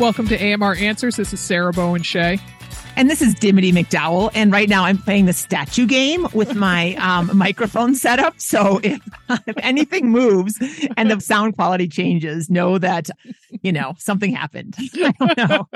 Welcome 0.00 0.28
to 0.28 0.54
AMR 0.54 0.76
Answers. 0.76 1.16
This 1.16 1.34
is 1.34 1.40
Sarah 1.40 1.74
Bowen 1.74 2.02
Shea. 2.02 2.38
And 2.96 3.10
this 3.10 3.20
is 3.20 3.34
Dimity 3.34 3.70
McDowell. 3.70 4.30
And 4.32 4.50
right 4.50 4.66
now 4.66 4.84
I'm 4.84 4.96
playing 4.96 5.26
the 5.26 5.34
statue 5.34 5.84
game 5.84 6.26
with 6.32 6.54
my 6.54 6.94
um, 7.00 7.36
microphone 7.36 7.94
setup. 7.94 8.40
So 8.40 8.80
if, 8.82 8.98
if 9.46 9.56
anything 9.58 10.08
moves 10.08 10.58
and 10.96 11.10
the 11.10 11.20
sound 11.20 11.54
quality 11.56 11.86
changes, 11.86 12.48
know 12.48 12.78
that, 12.78 13.10
you 13.60 13.72
know, 13.72 13.94
something 13.98 14.34
happened. 14.34 14.74
I 14.94 15.12
don't 15.18 15.36
know. 15.36 15.68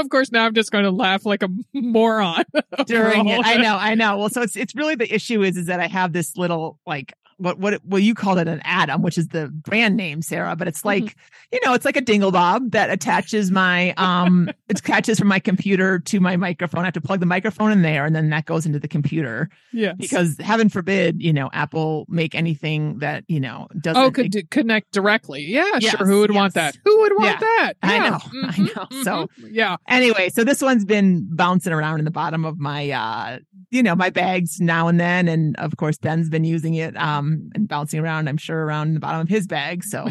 of 0.00 0.08
course, 0.10 0.32
now 0.32 0.44
I'm 0.44 0.54
just 0.54 0.72
going 0.72 0.84
to 0.84 0.90
laugh 0.90 1.24
like 1.24 1.44
a 1.44 1.48
moron 1.74 2.42
during 2.86 3.28
it. 3.28 3.46
I 3.46 3.58
know, 3.58 3.76
I 3.76 3.94
know. 3.94 4.16
Well, 4.18 4.30
so 4.30 4.42
it's 4.42 4.56
it's 4.56 4.74
really 4.74 4.96
the 4.96 5.14
issue 5.14 5.44
is 5.44 5.56
is 5.56 5.66
that 5.66 5.78
I 5.78 5.86
have 5.86 6.12
this 6.12 6.36
little 6.36 6.80
like 6.84 7.14
what 7.38 7.58
what 7.58 7.80
well 7.84 8.00
you 8.00 8.14
called 8.14 8.38
it 8.38 8.48
an 8.48 8.60
atom 8.64 9.02
which 9.02 9.18
is 9.18 9.28
the 9.28 9.48
brand 9.48 9.96
name 9.96 10.22
sarah 10.22 10.56
but 10.56 10.66
it's 10.66 10.84
like 10.84 11.04
mm-hmm. 11.04 11.18
you 11.52 11.60
know 11.64 11.74
it's 11.74 11.84
like 11.84 11.96
a 11.96 12.00
dingle 12.00 12.32
bob 12.32 12.70
that 12.70 12.90
attaches 12.90 13.50
my 13.50 13.92
um 13.96 14.48
it 14.68 14.78
attaches 14.78 15.18
from 15.18 15.28
my 15.28 15.38
computer 15.38 15.98
to 15.98 16.20
my 16.20 16.36
microphone. 16.36 16.82
I 16.82 16.84
have 16.86 16.94
to 16.94 17.00
plug 17.00 17.20
the 17.20 17.26
microphone 17.26 17.72
in 17.72 17.82
there 17.82 18.04
and 18.04 18.14
then 18.14 18.30
that 18.30 18.46
goes 18.46 18.66
into 18.66 18.78
the 18.78 18.88
computer. 18.88 19.48
Yeah 19.72 19.92
because 19.98 20.36
heaven 20.40 20.68
forbid 20.68 21.22
you 21.22 21.32
know 21.32 21.50
apple 21.52 22.06
make 22.08 22.34
anything 22.34 22.98
that 22.98 23.24
you 23.28 23.40
know 23.40 23.68
doesn't 23.80 24.02
oh 24.02 24.10
could 24.10 24.50
connect 24.50 24.92
directly. 24.92 25.42
Yeah 25.42 25.64
yes, 25.80 25.96
sure. 25.96 26.06
Who 26.06 26.20
would 26.20 26.30
yes. 26.30 26.36
want 26.36 26.54
that? 26.54 26.78
who 26.84 27.00
would 27.00 27.12
want 27.16 27.40
yeah. 27.40 27.46
that? 27.56 27.72
Yeah. 27.82 27.90
i 27.90 28.10
know 28.10 28.16
mm-hmm, 28.16 28.44
i 28.50 28.64
know. 28.64 29.02
So 29.02 29.12
mm-hmm. 29.12 29.48
yeah. 29.50 29.76
anyway 29.88 30.28
so 30.30 30.44
this 30.44 30.62
one's 30.62 30.84
been 30.84 31.28
bouncing 31.34 31.72
around 31.72 31.98
in 31.98 32.04
the 32.04 32.10
bottom 32.10 32.44
of 32.44 32.58
my 32.58 32.90
uh 32.90 33.38
you 33.70 33.82
know 33.82 33.94
my 33.94 34.10
bags 34.10 34.60
now 34.60 34.88
and 34.88 35.00
then. 35.00 35.28
And 35.28 35.56
of 35.58 35.76
course 35.76 35.98
ben's 35.98 36.28
been 36.28 36.44
using 36.44 36.74
it 36.74 36.96
um 36.96 37.25
Um, 37.26 37.50
and 37.54 37.68
bouncing 37.68 38.00
around, 38.00 38.28
I'm 38.28 38.36
sure, 38.36 38.64
around 38.64 38.94
the 38.94 39.00
bottom 39.00 39.20
of 39.20 39.28
his 39.28 39.46
bag. 39.46 39.84
So, 39.84 40.08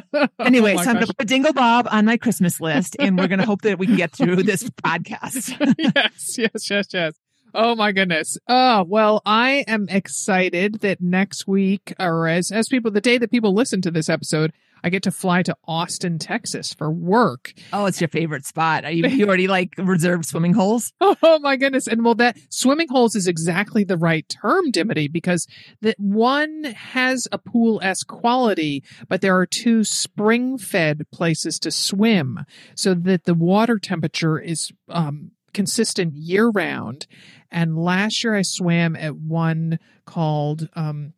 anyway, 0.38 0.74
oh 0.78 0.82
so 0.82 0.90
I'm 0.90 0.96
going 0.96 1.06
to 1.06 1.14
put 1.14 1.26
Dingle 1.26 1.52
Bob 1.52 1.88
on 1.90 2.04
my 2.04 2.16
Christmas 2.16 2.60
list, 2.60 2.96
and 2.98 3.18
we're 3.18 3.28
going 3.28 3.40
to 3.40 3.46
hope 3.46 3.62
that 3.62 3.78
we 3.78 3.86
can 3.86 3.96
get 3.96 4.12
through 4.12 4.36
this 4.42 4.64
podcast. 4.84 5.56
yes, 5.78 6.38
yes, 6.38 6.70
yes, 6.70 6.86
yes. 6.92 7.14
Oh 7.54 7.74
my 7.74 7.92
goodness. 7.92 8.36
Oh, 8.46 8.84
well, 8.86 9.22
I 9.24 9.64
am 9.66 9.86
excited 9.88 10.80
that 10.80 11.00
next 11.00 11.46
week, 11.46 11.94
or 11.98 12.28
as, 12.28 12.50
as 12.50 12.68
people, 12.68 12.90
the 12.90 13.00
day 13.00 13.16
that 13.16 13.30
people 13.30 13.54
listen 13.54 13.80
to 13.82 13.90
this 13.90 14.10
episode, 14.10 14.52
I 14.82 14.90
get 14.90 15.02
to 15.04 15.10
fly 15.10 15.42
to 15.42 15.56
Austin, 15.66 16.18
Texas 16.18 16.72
for 16.72 16.90
work. 16.90 17.52
Oh, 17.72 17.86
it's 17.86 18.00
your 18.00 18.08
favorite 18.08 18.46
spot. 18.46 18.92
You, 18.94 19.06
you 19.08 19.26
already 19.26 19.48
like 19.48 19.74
reserved 19.78 20.26
swimming 20.26 20.54
holes? 20.54 20.92
Oh 21.20 21.38
my 21.40 21.56
goodness. 21.56 21.86
And 21.86 22.04
well, 22.04 22.14
that 22.16 22.36
swimming 22.48 22.88
holes 22.88 23.14
is 23.16 23.26
exactly 23.26 23.82
the 23.82 23.96
right 23.96 24.28
term, 24.28 24.70
Dimity, 24.70 25.08
because 25.08 25.46
that 25.80 25.98
one 25.98 26.64
has 26.64 27.26
a 27.32 27.38
pool 27.38 27.80
s 27.82 28.02
quality, 28.02 28.84
but 29.08 29.20
there 29.20 29.36
are 29.36 29.46
two 29.46 29.84
spring 29.84 30.58
fed 30.58 31.06
places 31.10 31.58
to 31.60 31.70
swim 31.70 32.44
so 32.74 32.94
that 32.94 33.24
the 33.24 33.34
water 33.34 33.78
temperature 33.78 34.38
is, 34.38 34.70
um, 34.88 35.32
consistent 35.52 36.14
year 36.14 36.48
round. 36.48 37.06
And 37.50 37.76
last 37.76 38.22
year 38.22 38.34
I 38.34 38.42
swam 38.42 38.94
at 38.94 39.16
one 39.16 39.78
called, 40.06 40.68
um, 40.74 41.14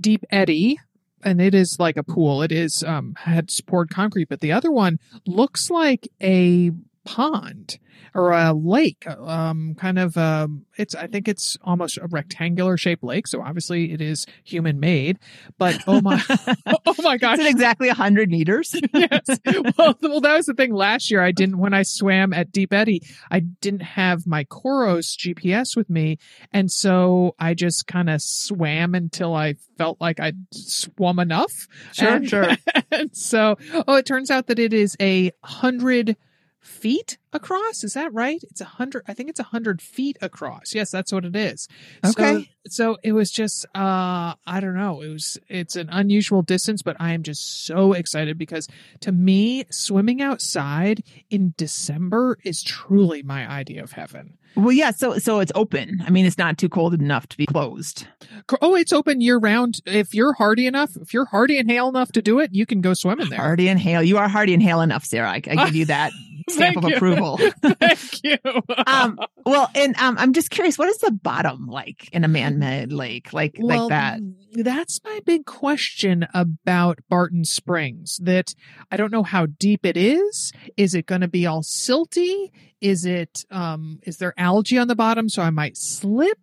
Deep 0.00 0.24
Eddy, 0.30 0.78
and 1.22 1.40
it 1.40 1.54
is 1.54 1.76
like 1.78 1.96
a 1.96 2.02
pool. 2.02 2.42
It 2.42 2.52
is 2.52 2.82
um 2.82 3.14
had 3.18 3.50
poured 3.66 3.90
concrete, 3.90 4.28
but 4.28 4.40
the 4.40 4.52
other 4.52 4.70
one 4.70 4.98
looks 5.26 5.70
like 5.70 6.08
a 6.22 6.70
pond 7.04 7.78
or 8.14 8.32
a 8.32 8.52
lake, 8.52 9.06
um, 9.08 9.74
kind 9.78 9.98
of, 9.98 10.16
um, 10.16 10.66
it's, 10.76 10.94
I 10.94 11.06
think 11.06 11.28
it's 11.28 11.56
almost 11.62 11.96
a 11.96 12.06
rectangular 12.08 12.76
shaped 12.76 13.02
lake. 13.02 13.26
So 13.26 13.40
obviously 13.40 13.92
it 13.92 14.00
is 14.02 14.26
human 14.44 14.80
made, 14.80 15.18
but 15.56 15.82
oh 15.86 16.00
my, 16.02 16.22
oh 16.86 16.94
my 16.98 17.16
gosh. 17.16 17.38
Is 17.38 17.46
it 17.46 17.50
exactly 17.50 17.88
a 17.88 17.94
hundred 17.94 18.30
meters? 18.30 18.74
yes. 18.94 19.22
Well, 19.78 19.98
well, 20.02 20.20
that 20.20 20.36
was 20.36 20.46
the 20.46 20.54
thing 20.54 20.74
last 20.74 21.10
year. 21.10 21.22
I 21.22 21.32
didn't, 21.32 21.58
when 21.58 21.72
I 21.72 21.82
swam 21.82 22.32
at 22.32 22.52
Deep 22.52 22.72
Eddy, 22.72 23.02
I 23.30 23.40
didn't 23.40 23.82
have 23.82 24.26
my 24.26 24.44
Coros 24.44 25.16
GPS 25.16 25.74
with 25.76 25.88
me. 25.88 26.18
And 26.52 26.70
so 26.70 27.34
I 27.38 27.54
just 27.54 27.86
kind 27.86 28.10
of 28.10 28.20
swam 28.20 28.94
until 28.94 29.34
I 29.34 29.54
felt 29.78 30.00
like 30.00 30.20
I'd 30.20 30.36
swum 30.52 31.18
enough. 31.18 31.66
Sure, 31.92 32.16
and, 32.16 32.28
sure. 32.28 32.50
And 32.90 33.16
so, 33.16 33.56
oh, 33.88 33.96
it 33.96 34.06
turns 34.06 34.30
out 34.30 34.48
that 34.48 34.58
it 34.58 34.74
is 34.74 34.96
a 35.00 35.32
hundred 35.42 36.16
feet 36.62 37.18
across. 37.32 37.84
Is 37.84 37.94
that 37.94 38.12
right? 38.12 38.40
It's 38.44 38.60
a 38.60 38.64
hundred. 38.64 39.02
I 39.08 39.14
think 39.14 39.28
it's 39.28 39.40
a 39.40 39.44
hundred 39.44 39.82
feet 39.82 40.16
across. 40.22 40.74
Yes, 40.74 40.90
that's 40.90 41.12
what 41.12 41.24
it 41.24 41.36
is. 41.36 41.68
Okay. 42.04 42.50
So, 42.68 42.94
so 42.94 42.96
it 43.02 43.12
was 43.12 43.30
just, 43.30 43.66
uh, 43.74 44.34
I 44.46 44.60
don't 44.60 44.76
know. 44.76 45.00
It 45.02 45.08
was, 45.08 45.38
it's 45.48 45.76
an 45.76 45.88
unusual 45.90 46.42
distance, 46.42 46.82
but 46.82 46.96
I 47.00 47.12
am 47.12 47.22
just 47.22 47.66
so 47.66 47.92
excited 47.92 48.38
because 48.38 48.68
to 49.00 49.12
me, 49.12 49.64
swimming 49.70 50.22
outside 50.22 51.02
in 51.28 51.54
December 51.56 52.38
is 52.44 52.62
truly 52.62 53.22
my 53.22 53.50
idea 53.50 53.82
of 53.82 53.92
heaven. 53.92 54.38
Well, 54.56 54.72
yeah. 54.72 54.90
So, 54.90 55.18
so 55.18 55.40
it's 55.40 55.52
open. 55.54 56.02
I 56.06 56.10
mean, 56.10 56.26
it's 56.26 56.38
not 56.38 56.58
too 56.58 56.68
cold 56.68 56.94
enough 56.94 57.26
to 57.28 57.36
be 57.36 57.46
closed. 57.46 58.06
Oh, 58.60 58.74
it's 58.74 58.92
open 58.92 59.20
year 59.20 59.38
round. 59.38 59.80
If 59.86 60.14
you're 60.14 60.32
hardy 60.34 60.66
enough, 60.66 60.96
if 60.96 61.14
you're 61.14 61.24
hardy 61.24 61.58
and 61.58 61.70
hale 61.70 61.88
enough 61.88 62.12
to 62.12 62.22
do 62.22 62.40
it, 62.40 62.50
you 62.52 62.66
can 62.66 62.80
go 62.80 62.94
swim 62.94 63.20
in 63.20 63.28
there. 63.28 63.38
Hardy 63.38 63.68
and 63.68 63.80
hale. 63.80 64.02
You 64.02 64.18
are 64.18 64.28
hardy 64.28 64.54
and 64.54 64.62
hale 64.62 64.80
enough, 64.80 65.04
Sarah. 65.04 65.30
I, 65.30 65.36
I 65.36 65.64
give 65.66 65.74
you 65.74 65.86
that 65.86 66.12
stamp 66.50 66.76
of 66.76 66.84
you. 66.84 66.96
approval. 66.96 67.38
Thank 67.62 68.24
you. 68.24 68.36
um, 68.86 69.18
well, 69.44 69.70
and 69.74 69.96
um, 69.96 70.16
I'm 70.18 70.32
just 70.32 70.50
curious, 70.50 70.78
what 70.78 70.88
is 70.88 70.98
the 70.98 71.10
bottom 71.10 71.66
like 71.66 72.08
in 72.12 72.24
a 72.24 72.28
man-made 72.28 72.92
lake, 72.92 73.32
like 73.32 73.56
well, 73.58 73.88
like 73.88 73.90
that? 73.90 74.20
That's 74.52 75.00
my 75.04 75.20
big 75.24 75.46
question 75.46 76.26
about 76.34 76.98
Barton 77.08 77.44
Springs. 77.44 78.18
That 78.22 78.54
I 78.90 78.96
don't 78.96 79.12
know 79.12 79.22
how 79.22 79.46
deep 79.46 79.86
it 79.86 79.96
is. 79.96 80.52
Is 80.76 80.94
it 80.94 81.06
going 81.06 81.22
to 81.22 81.28
be 81.28 81.46
all 81.46 81.62
silty? 81.62 82.50
Is 82.80 83.04
it? 83.04 83.44
Um, 83.50 84.00
is 84.02 84.18
there 84.18 84.34
algae 84.42 84.78
on 84.78 84.88
the 84.88 84.94
bottom 84.94 85.28
so 85.28 85.42
I 85.42 85.50
might 85.50 85.76
slip? 85.76 86.38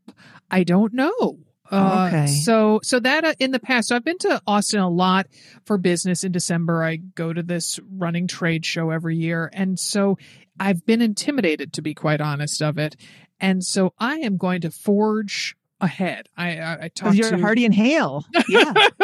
I 0.50 0.64
don't 0.64 0.94
know. 0.94 1.40
Uh, 1.70 2.08
Okay. 2.08 2.28
So, 2.28 2.80
so 2.82 3.00
that 3.00 3.24
uh, 3.24 3.34
in 3.40 3.52
the 3.52 3.60
past, 3.60 3.90
so 3.90 3.96
I've 3.96 4.04
been 4.04 4.18
to 4.20 4.42
Austin 4.48 4.80
a 4.80 4.90
lot 4.90 5.28
for 5.66 5.78
business 5.78 6.24
in 6.24 6.32
December. 6.32 6.84
I 6.84 6.96
go 6.96 7.32
to 7.32 7.44
this 7.44 7.80
running 7.92 8.28
trade 8.28 8.66
show 8.66 8.90
every 8.90 9.18
year. 9.18 9.50
And 9.54 9.80
so 9.80 10.18
I've 10.60 10.86
been 10.86 11.02
intimidated, 11.02 11.74
to 11.74 11.82
be 11.82 11.94
quite 11.94 12.22
honest, 12.22 12.62
of 12.62 12.78
it. 12.78 12.96
And 13.40 13.64
so 13.64 13.94
I 14.00 14.18
am 14.18 14.38
going 14.38 14.62
to 14.62 14.72
forge 14.72 15.56
ahead. 15.82 16.28
I, 16.36 16.58
I, 16.58 16.78
I 16.84 16.88
talked 16.90 17.16
you're 17.16 17.30
to 17.30 17.38
Hardy 17.38 17.66
and 17.66 17.74
Hale. 17.74 18.26
Yeah. 18.50 18.74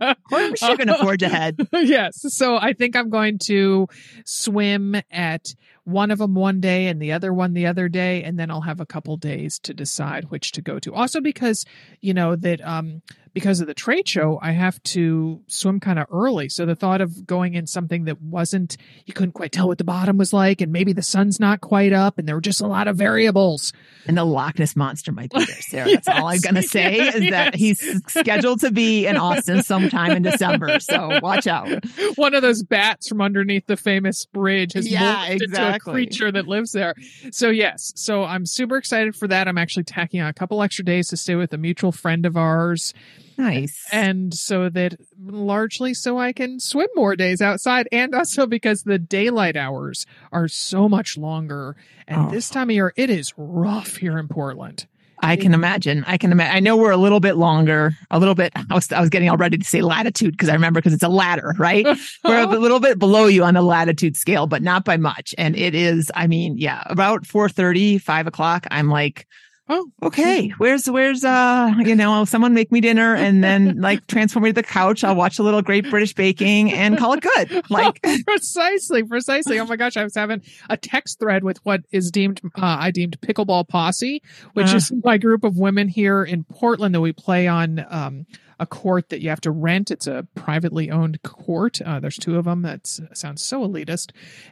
of 0.00 0.16
course 0.28 0.62
you're 0.62 0.76
going 0.76 0.88
to 0.88 0.98
forge 1.00 1.22
ahead. 1.22 1.56
yes. 1.72 2.20
So 2.34 2.56
I 2.56 2.72
think 2.72 2.96
I'm 2.96 3.10
going 3.10 3.38
to 3.44 3.88
swim 4.24 4.94
at 5.10 5.54
one 5.84 6.10
of 6.10 6.18
them 6.18 6.34
one 6.34 6.60
day 6.60 6.86
and 6.86 7.00
the 7.00 7.12
other 7.12 7.32
one 7.32 7.52
the 7.52 7.66
other 7.66 7.88
day, 7.88 8.22
and 8.22 8.38
then 8.38 8.50
I'll 8.50 8.62
have 8.62 8.80
a 8.80 8.86
couple 8.86 9.16
days 9.16 9.58
to 9.60 9.74
decide 9.74 10.30
which 10.30 10.52
to 10.52 10.62
go 10.62 10.78
to. 10.78 10.94
Also, 10.94 11.20
because 11.20 11.64
you 12.00 12.14
know 12.14 12.36
that 12.36 12.60
um, 12.66 13.02
because 13.34 13.60
of 13.60 13.66
the 13.66 13.74
trade 13.74 14.08
show, 14.08 14.38
I 14.40 14.52
have 14.52 14.82
to 14.84 15.42
swim 15.48 15.80
kind 15.80 15.98
of 15.98 16.06
early. 16.10 16.48
So 16.48 16.64
the 16.64 16.76
thought 16.76 17.00
of 17.00 17.26
going 17.26 17.54
in 17.54 17.66
something 17.66 18.04
that 18.04 18.22
wasn't 18.22 18.76
you 19.04 19.12
couldn't 19.12 19.32
quite 19.32 19.52
tell 19.52 19.66
what 19.66 19.78
the 19.78 19.84
bottom 19.84 20.16
was 20.16 20.32
like, 20.32 20.60
and 20.60 20.72
maybe 20.72 20.92
the 20.92 21.02
sun's 21.02 21.40
not 21.40 21.60
quite 21.60 21.92
up, 21.92 22.18
and 22.18 22.28
there 22.28 22.36
were 22.36 22.40
just 22.40 22.60
a 22.60 22.66
lot 22.66 22.88
of 22.88 22.96
variables. 22.96 23.72
And 24.06 24.16
the 24.16 24.24
Loch 24.24 24.58
Ness 24.58 24.76
monster 24.76 25.12
might 25.12 25.30
be 25.30 25.44
there, 25.44 25.60
Sarah. 25.60 25.90
That's 25.90 26.08
all 26.08 26.28
I'm 26.28 26.38
going 26.42 26.54
to 26.54 26.62
say 26.62 26.96
yes, 26.96 27.14
is 27.16 27.30
that 27.30 27.54
he's 27.54 28.02
scheduled 28.08 28.60
to 28.60 28.70
be 28.70 29.06
in 29.06 29.16
Austin 29.16 29.62
sometime 29.62 30.12
in 30.12 30.22
December. 30.22 30.78
So 30.78 31.18
watch 31.22 31.46
out. 31.46 31.84
one 32.14 32.34
of 32.34 32.42
those 32.42 32.62
bats 32.62 33.08
from 33.08 33.20
underneath 33.20 33.66
the 33.66 33.76
famous 33.76 34.26
bridge 34.26 34.74
has 34.74 34.88
Yeah, 34.88 35.26
morphed 35.28 35.42
into 35.42 35.74
a 35.74 35.78
creature 35.80 36.30
that 36.30 36.46
lives 36.46 36.72
there. 36.72 36.94
So 37.32 37.50
yes, 37.50 37.92
so 37.96 38.24
I'm 38.24 38.46
super 38.46 38.76
excited 38.76 39.16
for 39.16 39.26
that. 39.28 39.48
I'm 39.48 39.58
actually 39.58 39.84
tacking 39.84 40.20
on 40.20 40.28
a 40.28 40.32
couple 40.34 40.62
extra 40.62 40.84
days 40.84 41.08
to 41.08 41.16
stay 41.16 41.34
with 41.34 41.52
a 41.52 41.58
mutual 41.58 41.90
friend 41.92 42.26
of 42.26 42.36
ours, 42.36 42.94
Nice. 43.36 43.84
and 43.92 44.32
so 44.32 44.68
that 44.70 44.94
largely 45.20 45.92
so 45.94 46.18
I 46.18 46.32
can 46.32 46.60
swim 46.60 46.88
more 46.94 47.16
days 47.16 47.40
outside, 47.42 47.88
and 47.92 48.14
also 48.14 48.46
because 48.46 48.82
the 48.82 48.98
daylight 48.98 49.56
hours 49.56 50.06
are 50.32 50.48
so 50.48 50.88
much 50.88 51.16
longer. 51.18 51.76
And 52.06 52.26
Oh. 52.26 52.30
this 52.30 52.48
time 52.48 52.70
of 52.70 52.74
year, 52.74 52.92
it 52.96 53.10
is 53.10 53.32
rough 53.36 53.96
here 53.96 54.18
in 54.18 54.28
Portland. 54.28 54.86
I 55.20 55.36
can 55.36 55.54
imagine. 55.54 56.04
I 56.06 56.18
can 56.18 56.32
imagine. 56.32 56.54
I 56.54 56.60
know 56.60 56.76
we're 56.76 56.90
a 56.90 56.98
little 56.98 57.20
bit 57.20 57.36
longer, 57.36 57.92
a 58.10 58.18
little 58.18 58.34
bit. 58.34 58.52
I 58.54 58.74
was, 58.74 58.92
I 58.92 59.00
was 59.00 59.08
getting 59.08 59.30
all 59.30 59.38
ready 59.38 59.56
to 59.56 59.64
say 59.64 59.80
latitude 59.80 60.32
because 60.32 60.50
I 60.50 60.52
remember 60.52 60.80
because 60.80 60.92
it's 60.92 61.02
a 61.02 61.08
ladder, 61.08 61.54
right? 61.56 61.86
we're 62.24 62.42
a 62.42 62.46
little 62.46 62.78
bit 62.80 62.98
below 62.98 63.26
you 63.26 63.42
on 63.42 63.54
the 63.54 63.62
latitude 63.62 64.18
scale, 64.18 64.46
but 64.46 64.60
not 64.62 64.84
by 64.84 64.98
much. 64.98 65.34
And 65.38 65.56
it 65.56 65.74
is, 65.74 66.12
I 66.14 66.26
mean, 66.26 66.58
yeah, 66.58 66.82
about 66.86 67.24
4 67.26 67.48
5 67.48 68.26
o'clock. 68.26 68.66
I'm 68.70 68.90
like, 68.90 69.26
Oh, 69.66 69.90
okay, 70.02 70.50
where's, 70.58 70.90
where's, 70.90 71.24
uh, 71.24 71.72
you 71.78 71.94
know, 71.94 72.26
someone 72.26 72.52
make 72.52 72.70
me 72.70 72.82
dinner 72.82 73.14
and 73.14 73.42
then 73.42 73.76
like 73.80 74.06
transform 74.06 74.42
me 74.42 74.50
to 74.50 74.52
the 74.54 74.62
couch. 74.62 75.02
I'll 75.04 75.16
watch 75.16 75.38
a 75.38 75.42
little 75.42 75.62
Great 75.62 75.88
British 75.88 76.14
Baking 76.14 76.70
and 76.70 76.98
call 76.98 77.14
it 77.14 77.20
good. 77.22 77.62
Like, 77.70 78.02
precisely, 78.26 79.02
precisely. 79.04 79.58
Oh 79.58 79.64
my 79.64 79.76
gosh, 79.76 79.96
I 79.96 80.04
was 80.04 80.14
having 80.14 80.42
a 80.68 80.76
text 80.76 81.18
thread 81.18 81.44
with 81.44 81.58
what 81.64 81.80
is 81.92 82.10
deemed 82.10 82.40
uh, 82.56 82.76
I 82.78 82.90
deemed 82.90 83.18
pickleball 83.22 83.66
posse, 83.66 84.22
which 84.52 84.72
Uh. 84.72 84.76
is 84.76 84.92
my 85.02 85.16
group 85.16 85.44
of 85.44 85.56
women 85.56 85.88
here 85.88 86.22
in 86.22 86.44
Portland 86.44 86.94
that 86.94 87.00
we 87.00 87.12
play 87.12 87.48
on 87.48 87.84
um, 87.88 88.26
a 88.60 88.66
court 88.66 89.08
that 89.08 89.22
you 89.22 89.30
have 89.30 89.40
to 89.40 89.50
rent. 89.50 89.90
It's 89.90 90.06
a 90.06 90.26
privately 90.34 90.90
owned 90.90 91.22
court. 91.22 91.80
Uh, 91.80 92.00
there's 92.00 92.16
two 92.16 92.36
of 92.36 92.44
them. 92.44 92.60
That 92.62 92.86
sounds 92.86 93.42
so 93.42 93.66
elitist, 93.66 94.10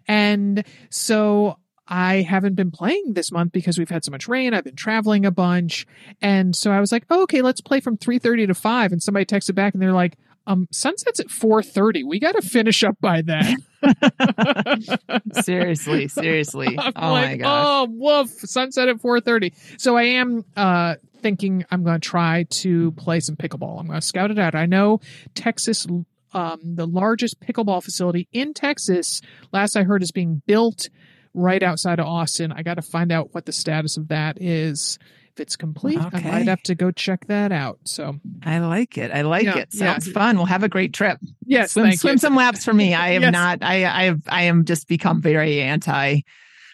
and 0.08 0.65
so. 0.88 1.58
I 1.87 2.23
haven't 2.23 2.55
been 2.55 2.70
playing 2.70 3.14
this 3.14 3.32
month 3.32 3.52
because 3.52 3.79
we've 3.79 3.90
had 3.90 4.05
so 4.05 4.11
much 4.11 4.29
rain. 4.29 4.55
I've 4.55 4.64
been 4.64 4.76
traveling 4.76 5.26
a 5.26 5.31
bunch. 5.31 5.87
And 6.20 6.55
so 6.55 6.70
I 6.70 6.81
was 6.81 6.93
like, 6.93 7.05
oh, 7.11 7.23
okay, 7.23 7.43
let's 7.43 7.61
play 7.61 7.81
from 7.81 7.96
3.30 7.96 8.49
to 8.49 8.55
5. 8.55 8.93
And 8.93 9.02
somebody 9.02 9.26
texted 9.26 9.55
back 9.55 9.75
and 9.75 9.82
they're 9.82 9.93
like, 9.93 10.17
um, 10.46 10.69
sunset's 10.70 11.20
at 11.20 11.29
4.30. 11.29 12.05
We 12.06 12.19
got 12.19 12.32
to 12.32 12.43
finish 12.43 12.82
up 12.82 12.96
by 13.00 13.23
then. 13.23 13.56
seriously, 15.43 16.08
seriously. 16.08 16.76
I'm 16.79 16.93
oh 16.96 17.12
like, 17.12 17.31
my 17.31 17.37
gosh. 17.37 17.67
oh, 17.67 17.88
woof, 17.90 18.31
sunset 18.31 18.88
at 18.88 18.96
4.30. 18.96 19.81
So 19.81 19.96
I 19.96 20.05
am 20.05 20.44
uh, 20.56 20.96
thinking 21.20 21.64
I'm 21.70 21.84
going 21.84 22.00
to 22.00 22.08
try 22.08 22.44
to 22.50 22.93
play 22.93 23.20
some 23.20 23.37
pickleball. 23.37 23.79
I'm 23.79 23.87
going 23.87 24.00
to 24.00 24.06
scout 24.06 24.31
it 24.31 24.38
out. 24.38 24.55
I 24.55 24.67
know 24.67 25.00
Texas, 25.34 25.87
um, 26.32 26.61
the 26.62 26.87
largest 26.87 27.40
pickleball 27.40 27.82
facility 27.82 28.29
in 28.32 28.55
Texas, 28.55 29.20
last 29.52 29.76
I 29.76 29.84
heard, 29.84 30.02
is 30.02 30.12
being 30.12 30.43
built 30.46 30.88
right 31.34 31.62
outside 31.62 31.99
of 32.00 32.06
Austin. 32.06 32.52
I 32.52 32.62
got 32.62 32.75
to 32.75 32.82
find 32.82 33.11
out 33.12 33.34
what 33.34 33.46
the 33.46 33.52
status 33.52 33.96
of 33.96 34.08
that 34.08 34.40
is. 34.40 34.99
If 35.34 35.40
it's 35.40 35.56
complete, 35.56 35.99
I 35.99 36.08
Okay. 36.08 36.31
might 36.31 36.46
have 36.49 36.62
to 36.64 36.75
go 36.75 36.90
check 36.90 37.26
that 37.29 37.52
out. 37.52 37.79
So, 37.84 38.20
I 38.43 38.58
like 38.58 38.99
it. 38.99 39.11
I 39.11 39.23
like 39.23 39.44
Yeah, 39.44 39.56
it. 39.58 39.73
Sounds 39.73 40.06
yeah. 40.06 40.12
fun. 40.12 40.37
We'll 40.37 40.44
have 40.44 40.62
a 40.62 40.69
great 40.69 40.93
trip. 40.93 41.19
yes, 41.46 41.73
swim, 41.73 41.93
swim 41.93 42.19
some 42.19 42.37
laps 42.37 42.67
for 42.67 42.75
me. 42.75 42.93
I 42.93 43.12
am 43.12 43.23
Yes. 43.23 43.32
not. 43.32 43.58
I 43.62 43.76
I 43.87 44.02
have. 44.05 44.20
I 44.29 44.43
am 44.43 44.67
just 44.67 44.88
become 44.88 45.23
very 45.23 45.62
anti 45.62 46.20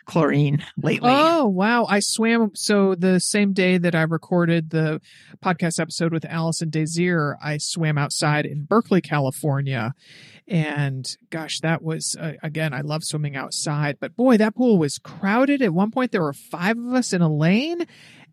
chlorine 0.09 0.65
lately. 0.83 1.11
Oh 1.13 1.47
wow! 1.47 1.85
I 1.85 2.01
swam 2.01 2.51
so 2.55 2.97
the 2.97 3.21
same 3.21 3.53
day 3.53 3.79
that 3.79 3.95
I 3.95 4.03
recorded 4.03 4.71
the 4.71 5.01
podcast 5.45 5.79
episode 5.79 6.13
with 6.13 6.25
Alison 6.25 6.71
Desir, 6.71 7.39
I 7.41 7.59
swam 7.59 7.97
outside 7.97 8.47
in 8.47 8.65
Berkeley, 8.65 9.01
California, 9.01 9.95
and 10.49 11.07
gosh, 11.31 11.61
that 11.61 11.83
was 11.83 12.17
uh, 12.19 12.33
again. 12.43 12.75
I 12.75 12.81
love 12.81 13.05
swimming 13.05 13.37
outside, 13.37 13.99
but 14.01 14.17
boy, 14.17 14.39
that 14.39 14.57
pool 14.57 14.79
was 14.79 14.99
crowded. 14.99 15.63
At 15.63 15.75
one 15.75 15.93
point, 15.93 16.11
there 16.11 16.23
were 16.23 16.33
five 16.33 16.77
of 16.77 16.95
us 16.95 17.13
in 17.13 17.23
a 17.23 17.33
lane, 17.33 17.87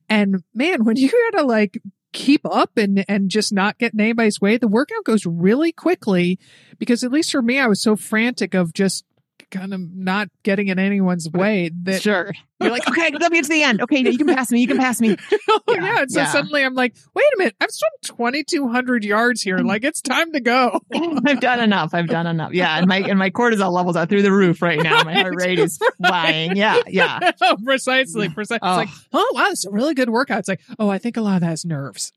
and 0.10 0.44
man, 0.56 0.86
when 0.86 0.96
you 0.96 1.12
gotta 1.32 1.46
like 1.46 1.80
keep 2.14 2.42
up 2.46 2.78
and 2.78 3.04
and 3.10 3.30
just 3.30 3.52
not 3.52 3.78
get 3.78 3.94
in 3.94 4.00
anybody's 4.00 4.40
way, 4.40 4.58
the 4.58 4.68
workout 4.68 5.04
goes 5.04 5.26
really 5.26 5.74
quickly. 5.74 6.40
Because 6.80 7.04
at 7.04 7.12
least 7.12 7.32
for 7.32 7.42
me, 7.42 7.60
I 7.60 7.68
was 7.68 7.84
so 7.84 7.96
frantic 7.96 8.54
of 8.54 8.74
just 8.74 9.04
kind 9.52 9.74
of 9.74 9.82
not 9.82 10.30
getting 10.44 10.68
in 10.68 10.80
anyone's 10.80 11.30
way 11.30 11.72
that 11.84 12.02
sure. 12.02 12.32
You're 12.62 12.72
like, 12.72 12.88
okay, 12.88 13.12
let 13.12 13.34
me 13.34 13.40
get 13.40 13.44
to 13.46 13.50
the 13.50 13.64
end. 13.64 13.82
Okay, 13.82 13.98
you 14.00 14.18
can 14.18 14.28
pass 14.28 14.50
me. 14.50 14.62
You 14.62 14.68
can 14.68 14.78
pass 14.78 15.02
me. 15.02 15.18
oh 15.50 15.60
Yeah, 15.70 15.84
yeah, 15.84 16.02
and 16.02 16.12
so 16.12 16.22
yeah. 16.22 16.28
suddenly 16.28 16.64
i'm 16.64 16.74
like 16.74 16.96
wait 17.14 17.26
a 17.36 17.38
minute 17.38 17.56
i've 17.60 17.72
swum 17.72 17.92
2200 18.04 19.04
yards 19.04 19.42
here 19.42 19.58
mm. 19.58 19.68
like 19.68 19.84
it's 19.84 20.00
time 20.00 20.32
to 20.32 20.40
go 20.40 20.80
I've 21.26 21.40
done 21.40 21.60
enough. 21.60 21.94
I've 21.94 22.08
done 22.08 22.28
enough. 22.28 22.54
Yeah, 22.54 22.78
and 22.78 22.88
my 22.88 22.98
and 22.98 23.18
my 23.20 23.30
cortisol 23.30 23.72
levels 23.72 23.96
are 23.96 24.06
through 24.06 24.22
the 24.22 24.32
roof 24.32 24.62
right 24.62 24.82
now. 24.82 25.04
My 25.04 25.14
heart 25.14 25.36
rate 25.36 25.60
is 25.60 25.80
flying. 25.98 26.56
Yeah, 26.56 26.82
yeah. 26.88 27.32
oh, 27.42 27.58
precisely 27.64 28.30
precisely 28.30 28.60
Oh. 28.62 28.80
it's 28.80 28.92
like 28.92 29.04
oh 29.14 29.32
wow 29.36 29.48
it's 29.50 29.66
a 29.66 29.72
really 29.72 29.94
good 29.94 30.10
workout 30.10 30.40
it's 30.40 30.48
like 30.48 30.62
oh 30.80 30.90
i 30.90 30.98
think 30.98 31.18
a 31.18 31.22
lot 31.22 31.36
of 31.36 31.42
that's 31.42 31.66
nerves 31.66 32.14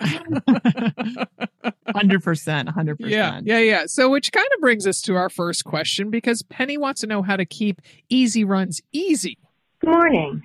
Hundred 1.95 2.23
percent. 2.23 2.69
Hundred 2.69 2.99
percent. 2.99 3.13
yeah 3.13 3.41
yeah 3.45 3.59
yeah 3.59 3.87
so 3.87 4.09
which 4.11 4.31
kind 4.33 4.47
of 4.55 4.61
brings 4.61 4.87
us 4.87 5.01
to 5.03 5.17
our 5.17 5.29
first 5.29 5.65
question 5.65 6.11
because 6.11 6.43
penny 6.43 6.77
wants 6.79 7.01
to 7.01 7.07
know 7.07 7.18
how 7.23 7.37
to 7.37 7.45
keep 7.45 7.81
easy 8.09 8.45
runs 8.45 8.81
easy 8.93 9.39
Good 9.81 9.91
morning. 9.91 10.43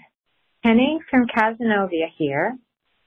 Penny 0.64 1.00
from 1.10 1.25
Cazenovia 1.25 2.06
here. 2.16 2.56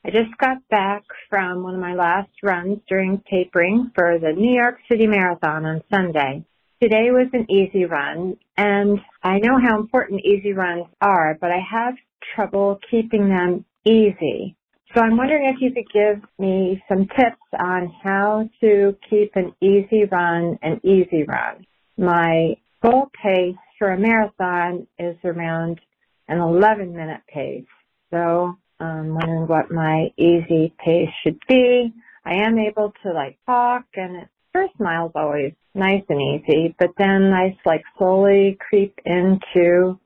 I 0.04 0.10
just 0.10 0.36
got 0.38 0.56
back 0.68 1.04
from 1.30 1.62
one 1.62 1.76
of 1.76 1.80
my 1.80 1.94
last 1.94 2.30
runs 2.42 2.80
during 2.88 3.22
tapering 3.30 3.92
for 3.94 4.18
the 4.18 4.32
New 4.32 4.52
York 4.52 4.78
City 4.90 5.06
Marathon 5.06 5.64
on 5.64 5.82
Sunday. 5.88 6.44
Today 6.82 7.12
was 7.12 7.28
an 7.32 7.48
easy 7.48 7.84
run, 7.84 8.36
and 8.56 8.98
I 9.22 9.38
know 9.38 9.56
how 9.62 9.78
important 9.78 10.22
easy 10.24 10.52
runs 10.52 10.86
are, 11.00 11.38
but 11.40 11.52
I 11.52 11.60
have 11.70 11.94
trouble 12.34 12.80
keeping 12.90 13.28
them 13.28 13.64
easy. 13.84 14.56
So 14.92 15.00
I'm 15.00 15.16
wondering 15.16 15.54
if 15.54 15.60
you 15.60 15.70
could 15.72 15.92
give 15.92 16.28
me 16.40 16.82
some 16.88 17.06
tips 17.06 17.40
on 17.56 17.92
how 18.02 18.50
to 18.62 18.96
keep 19.08 19.36
an 19.36 19.54
easy 19.60 20.06
run 20.10 20.58
an 20.60 20.80
easy 20.82 21.22
run. 21.22 21.64
My 21.96 22.56
goal 22.86 23.10
pace 23.22 23.56
for 23.78 23.90
a 23.90 23.98
marathon 23.98 24.86
is 24.98 25.16
around 25.24 25.80
an 26.28 26.38
11 26.38 26.94
minute 26.94 27.22
pace. 27.28 27.64
So 28.10 28.56
I'm 28.78 29.14
wondering 29.14 29.46
what 29.46 29.70
my 29.70 30.12
easy 30.16 30.72
pace 30.84 31.10
should 31.22 31.38
be. 31.48 31.92
I 32.24 32.34
am 32.34 32.58
able 32.58 32.92
to 33.02 33.12
like 33.12 33.38
talk 33.46 33.84
and 33.94 34.26
first 34.52 34.74
mile's 34.78 35.12
always 35.14 35.52
nice 35.74 36.02
and 36.08 36.20
easy, 36.20 36.74
but 36.78 36.90
then 36.96 37.32
I 37.32 37.56
like 37.64 37.82
slowly 37.98 38.56
creep 38.68 38.98
into 39.04 39.98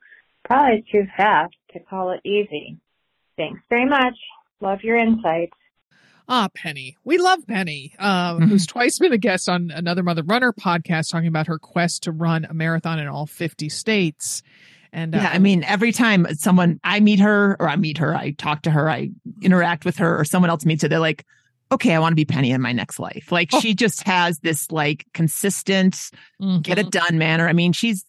probably 0.45 0.85
too 0.91 1.05
fast 1.17 1.55
to 1.73 1.81
call 1.81 2.11
it 2.11 2.21
easy. 2.25 2.79
Thanks 3.37 3.61
very 3.69 3.87
much. 3.87 4.17
Love 4.61 4.81
your 4.83 4.97
insights. 4.97 5.53
Ah, 6.33 6.49
Penny. 6.55 6.97
We 7.05 7.19
love 7.19 7.45
Penny, 7.49 7.93
uh, 7.99 8.37
Mhm. 8.37 8.49
who's 8.49 8.65
twice 8.65 8.99
been 9.01 9.13
a 9.13 9.19
guest 9.19 9.49
on 9.49 9.73
another 9.73 10.05
Mother 10.05 10.23
Runner 10.23 10.53
podcast 10.53 11.11
talking 11.11 11.27
about 11.27 11.49
her 11.49 11.59
quest 11.59 12.05
to 12.05 12.13
run 12.13 12.45
a 12.49 12.55
marathon 12.55 13.01
in 13.01 13.09
all 13.09 13.27
50 13.27 13.69
states. 13.69 14.43
And 14.93 15.13
uh, 15.15 15.19
Yeah, 15.19 15.31
I 15.33 15.39
mean, 15.41 15.65
every 15.65 15.91
time 15.91 16.27
someone 16.35 16.79
I 16.85 17.01
meet 17.01 17.19
her 17.19 17.57
or 17.59 17.69
I 17.69 17.75
meet 17.77 17.99
her, 17.99 18.15
I 18.15 18.31
talk 18.31 18.63
to 18.63 18.71
her, 18.71 18.89
I 18.89 19.11
interact 19.43 19.85
with 19.85 19.97
her, 19.99 20.19
or 20.21 20.25
someone 20.25 20.51
else 20.51 20.65
meets 20.65 20.83
her, 20.83 20.89
they're 20.89 21.01
like, 21.01 21.25
okay, 21.73 21.95
I 21.95 21.99
want 21.99 22.13
to 22.13 22.17
be 22.17 22.25
Penny 22.25 22.53
in 22.53 22.61
my 22.61 22.73
next 22.73 22.99
life. 23.01 23.31
Like 23.33 23.51
Oh. 23.53 23.61
she 23.61 23.75
just 23.75 24.05
has 24.05 24.39
this 24.39 24.71
like 24.71 25.07
consistent, 25.15 26.11
mhm. 26.41 26.63
get 26.63 26.79
it 26.79 26.91
done 26.93 27.19
manner. 27.19 27.49
I 27.49 27.53
mean, 27.53 27.73
she's, 27.73 28.05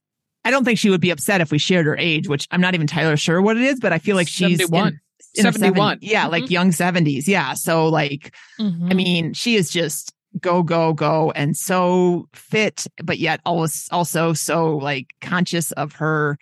I 0.46 0.50
don't 0.52 0.64
think 0.66 0.78
she 0.80 0.90
would 0.92 1.02
be 1.02 1.10
upset 1.12 1.42
if 1.42 1.52
we 1.52 1.58
shared 1.60 1.86
her 1.88 1.98
age, 1.98 2.28
which 2.28 2.48
I'm 2.52 2.62
not 2.62 2.74
even 2.76 2.84
entirely 2.84 3.18
sure 3.18 3.42
what 3.42 3.58
it 3.58 3.64
is, 3.64 3.80
but 3.80 3.94
I 3.94 3.98
feel 4.00 4.16
like 4.16 4.28
she's 4.28 4.60
in- 4.62 5.00
71. 5.34 5.44
in 5.46 5.46
her 5.46 5.58
71. 5.60 5.90
70 6.02 6.08
yeah, 6.08 6.28
like 6.28 6.44
Mhm. 6.46 6.50
young 6.50 6.72
70s. 6.72 7.28
Yeah. 7.28 7.54
So 7.54 7.88
like 7.88 8.36
I 8.60 8.64
Mhm. 8.64 8.96
mean, 8.96 9.34
she 9.34 9.56
is 9.56 9.70
just 9.70 10.14
go, 10.40 10.64
go, 10.64 10.94
go 10.94 11.32
and 11.36 11.58
so 11.58 12.28
fit, 12.34 12.88
but 13.04 13.20
yet 13.20 13.42
always 13.46 13.88
also 13.92 14.34
so 14.34 14.78
like 14.78 15.08
conscious 15.22 15.72
of 15.74 15.94
her 15.94 16.38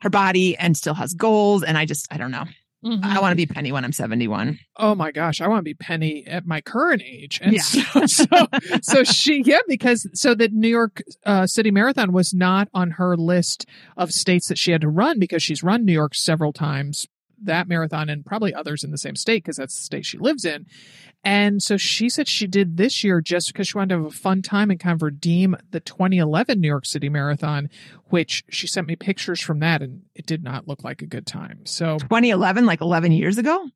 her 0.00 0.08
body 0.10 0.56
and 0.56 0.76
still 0.76 0.94
has 0.94 1.12
goals. 1.12 1.62
And 1.62 1.76
I 1.76 1.84
just 1.84 2.06
I 2.10 2.16
don't 2.16 2.30
know. 2.30 2.44
Mhm. 2.82 3.00
I 3.04 3.20
want 3.20 3.32
to 3.32 3.36
be 3.36 3.44
Penny 3.44 3.72
when 3.72 3.84
I'm 3.84 3.92
71. 3.92 4.58
oh 4.78 4.94
my 4.94 5.12
gosh, 5.12 5.42
I 5.42 5.48
want 5.48 5.58
to 5.58 5.62
be 5.62 5.74
Penny 5.74 6.26
at 6.26 6.46
my 6.46 6.62
current 6.62 7.02
age. 7.04 7.38
And 7.42 7.52
Yeah. 7.52 7.60
so, 7.60 8.06
so, 8.06 8.46
so 8.80 9.04
she, 9.04 9.42
yeah, 9.44 9.58
because 9.68 10.08
so 10.18 10.34
the 10.34 10.48
New 10.48 10.68
York 10.70 11.02
uh, 11.26 11.46
City 11.46 11.70
Marathon 11.70 12.12
was 12.12 12.32
not 12.32 12.68
on 12.72 12.92
her 12.92 13.18
list 13.18 13.66
of 13.98 14.10
states 14.12 14.48
that 14.48 14.56
she 14.56 14.70
had 14.72 14.80
to 14.80 14.88
run 14.88 15.18
because 15.18 15.42
she's 15.42 15.62
run 15.62 15.84
New 15.84 15.92
York 15.92 16.14
several 16.14 16.54
times, 16.54 17.06
that 17.44 17.68
marathon 17.68 18.08
and 18.08 18.24
probably 18.24 18.52
others 18.54 18.84
in 18.84 18.90
the 18.90 18.98
same 18.98 19.16
state 19.16 19.42
because 19.44 19.56
that's 19.56 19.76
the 19.76 19.82
state 19.82 20.04
she 20.06 20.18
lives 20.18 20.44
in. 20.44 20.66
And 21.22 21.62
so 21.62 21.76
she 21.76 22.08
said 22.08 22.28
she 22.28 22.46
did 22.46 22.76
this 22.76 23.04
year 23.04 23.20
just 23.20 23.48
because 23.52 23.68
she 23.68 23.76
wanted 23.76 23.94
to 23.94 24.02
have 24.02 24.12
a 24.12 24.16
fun 24.16 24.40
time 24.42 24.70
and 24.70 24.80
kind 24.80 24.94
of 24.94 25.02
redeem 25.02 25.56
the 25.70 25.80
2011 25.80 26.60
New 26.60 26.68
York 26.68 26.86
City 26.86 27.08
Marathon, 27.08 27.68
which 28.06 28.42
she 28.48 28.66
sent 28.66 28.86
me 28.86 28.96
pictures 28.96 29.40
from 29.40 29.58
that 29.60 29.82
and 29.82 30.02
it 30.14 30.24
did 30.26 30.42
not 30.42 30.66
look 30.66 30.82
like 30.82 31.02
a 31.02 31.06
good 31.06 31.26
time. 31.26 31.60
So 31.66 31.98
2011, 31.98 32.64
like 32.64 32.80
11 32.80 33.12
years 33.12 33.36
ago. 33.38 33.68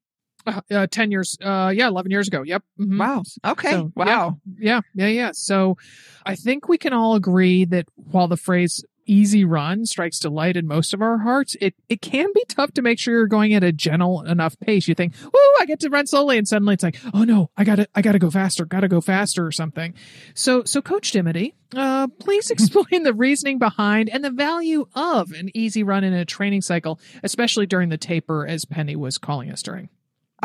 uh, 0.46 0.60
uh, 0.70 0.86
10 0.86 1.10
years 1.10 1.38
uh 1.42 1.72
yeah 1.74 1.88
11 1.88 2.10
years 2.10 2.28
ago 2.28 2.42
yep 2.42 2.62
Mhm. 2.78 2.98
Wow. 2.98 3.22
Okay. 3.52 3.70
So, 3.70 3.92
wow. 3.96 4.38
yeah 4.58 4.82
yeah 4.94 5.06
yeah 5.06 5.30
so 5.32 5.78
i 6.26 6.34
think 6.34 6.68
we 6.68 6.76
can 6.76 6.92
all 6.92 7.14
agree 7.14 7.64
that 7.64 7.86
while 7.94 8.28
the 8.28 8.36
phrase 8.36 8.84
easy 9.06 9.44
run 9.44 9.86
strikes 9.86 10.18
delight 10.18 10.56
in 10.56 10.66
most 10.66 10.94
of 10.94 11.02
our 11.02 11.18
hearts 11.18 11.56
it 11.60 11.74
it 11.88 12.00
can 12.00 12.26
be 12.34 12.44
tough 12.48 12.72
to 12.72 12.82
make 12.82 12.98
sure 12.98 13.14
you're 13.14 13.26
going 13.26 13.54
at 13.54 13.64
a 13.64 13.72
gentle 13.72 14.22
enough 14.22 14.58
pace 14.60 14.88
you 14.88 14.94
think 14.94 15.14
woo 15.22 15.40
i 15.60 15.66
get 15.66 15.80
to 15.80 15.88
run 15.88 16.06
slowly 16.06 16.38
and 16.38 16.48
suddenly 16.48 16.74
it's 16.74 16.82
like 16.82 16.98
oh 17.12 17.24
no 17.24 17.50
i 17.56 17.64
gotta 17.64 17.86
i 17.94 18.02
gotta 18.02 18.18
go 18.18 18.30
faster 18.30 18.64
gotta 18.64 18.88
go 18.88 19.00
faster 19.00 19.46
or 19.46 19.52
something 19.52 19.94
so 20.34 20.64
so 20.64 20.80
coach 20.80 21.10
dimity 21.12 21.54
uh 21.76 22.06
please 22.20 22.50
explain 22.52 23.02
the 23.02 23.14
reasoning 23.14 23.58
behind 23.58 24.08
and 24.08 24.24
the 24.24 24.30
value 24.30 24.86
of 24.94 25.32
an 25.32 25.50
easy 25.54 25.82
run 25.82 26.04
in 26.04 26.12
a 26.12 26.24
training 26.24 26.62
cycle 26.62 26.98
especially 27.22 27.66
during 27.66 27.88
the 27.88 27.98
taper 27.98 28.46
as 28.46 28.64
penny 28.64 28.96
was 28.96 29.18
calling 29.18 29.50
us 29.50 29.62
during 29.62 29.88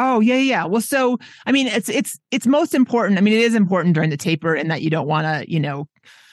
Oh 0.01 0.21
yeah, 0.21 0.37
yeah. 0.37 0.65
Well, 0.65 0.79
so 0.79 1.19
I 1.45 1.51
mean, 1.51 1.67
it's 1.67 1.89
it's 1.89 2.19
it's 2.31 2.47
most 2.47 2.73
important. 2.73 3.17
I 3.17 3.21
mean, 3.21 3.33
it 3.33 3.41
is 3.41 3.53
important 3.53 3.95
during 3.95 4.09
the 4.09 4.15
taper, 4.15 4.55
in 4.55 4.69
that 4.69 4.81
you 4.81 4.89
don't 4.89 5.07
want 5.07 5.25
to, 5.25 5.51
you 5.51 5.59
know, 5.59 5.89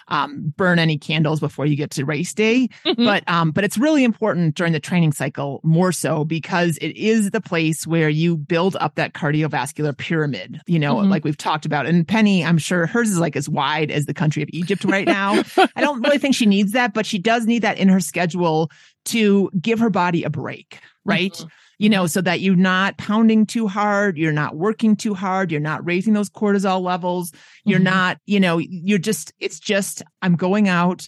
um, 0.08 0.52
burn 0.56 0.78
any 0.78 0.98
candles 0.98 1.40
before 1.40 1.66
you 1.66 1.76
get 1.76 1.90
to 1.92 2.04
race 2.04 2.32
day. 2.32 2.68
But 2.96 3.28
um, 3.28 3.50
but 3.50 3.62
it's 3.64 3.76
really 3.78 4.04
important 4.04 4.54
during 4.56 4.72
the 4.72 4.80
training 4.80 5.12
cycle 5.12 5.60
more 5.62 5.92
so 5.92 6.24
because 6.24 6.78
it 6.78 6.96
is 6.96 7.30
the 7.30 7.40
place 7.40 7.86
where 7.86 8.08
you 8.08 8.36
build 8.36 8.76
up 8.80 8.94
that 8.96 9.12
cardiovascular 9.12 9.96
pyramid. 9.96 10.60
You 10.66 10.78
know, 10.78 10.96
Mhm. 10.96 11.10
like 11.10 11.24
we've 11.24 11.36
talked 11.36 11.66
about. 11.66 11.86
And 11.86 12.06
Penny, 12.06 12.44
I'm 12.44 12.58
sure 12.58 12.86
hers 12.86 13.10
is 13.10 13.18
like 13.18 13.36
as 13.36 13.48
wide 13.48 13.90
as 13.90 14.06
the 14.06 14.14
country 14.14 14.42
of 14.42 14.48
Egypt 14.52 14.84
right 14.84 15.06
now. 15.06 15.42
I 15.76 15.80
don't 15.80 16.00
really 16.02 16.18
think 16.18 16.34
she 16.34 16.46
needs 16.46 16.72
that, 16.72 16.94
but 16.94 17.06
she 17.06 17.18
does 17.18 17.46
need 17.46 17.62
that 17.62 17.78
in 17.78 17.88
her 17.88 18.00
schedule 18.00 18.70
to 19.06 19.50
give 19.60 19.78
her 19.78 19.90
body 19.90 20.22
a 20.24 20.30
break, 20.30 20.80
right? 21.04 21.32
Mhm. 21.32 21.48
You 21.78 21.90
know, 21.90 22.06
so 22.06 22.22
that 22.22 22.40
you're 22.40 22.56
not 22.56 22.96
pounding 22.96 23.44
too 23.44 23.68
hard, 23.68 24.16
you're 24.16 24.32
not 24.32 24.56
working 24.56 24.96
too 24.96 25.12
hard, 25.12 25.52
you're 25.52 25.60
not 25.60 25.84
raising 25.84 26.14
those 26.14 26.30
cortisol 26.30 26.80
levels, 26.80 27.32
you're 27.64 27.78
Mhm. 27.80 27.84
not, 27.84 28.18
you 28.24 28.40
know, 28.40 28.56
you're 28.58 28.98
just, 28.98 29.34
it's 29.40 29.60
just, 29.60 30.02
I'm 30.22 30.36
going 30.36 30.68
out. 30.68 31.06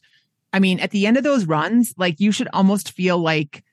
I 0.52 0.58
mean, 0.58 0.78
at 0.80 0.90
the 0.90 1.06
end 1.06 1.16
of 1.16 1.22
those 1.25 1.46
runs, 1.46 1.94
like 1.96 2.20
you 2.20 2.32
should 2.32 2.48
almost 2.52 2.92
feel 2.92 3.16
like 3.18 3.64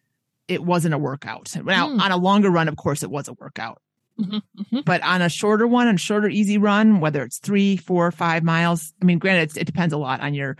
it 0.47 0.63
wasn't 0.63 0.93
a 0.93 0.97
workout. 0.97 1.53
Now, 1.65 1.89
Mm. 1.89 1.99
on 1.99 2.11
a 2.11 2.17
longer 2.17 2.49
run, 2.49 2.69
of 2.69 2.77
course, 2.77 3.03
it 3.03 3.11
was 3.11 3.27
a 3.27 3.33
workout. 3.33 3.81
Mhm, 4.17 4.41
mhm. 4.57 4.85
But 4.85 5.01
on 5.03 5.21
a 5.21 5.27
shorter 5.27 5.67
one, 5.67 5.89
and 5.89 5.99
shorter, 5.99 6.29
easy 6.29 6.57
run, 6.57 7.01
whether 7.01 7.23
it's 7.23 7.39
three, 7.39 7.75
four, 7.75 8.09
five 8.11 8.43
miles, 8.43 8.93
I 9.01 9.05
mean, 9.05 9.19
granted, 9.19 9.43
it's, 9.43 9.57
it 9.57 9.65
depends 9.65 9.93
a 9.93 9.97
lot 9.97 10.21
on 10.21 10.33
your 10.33 10.55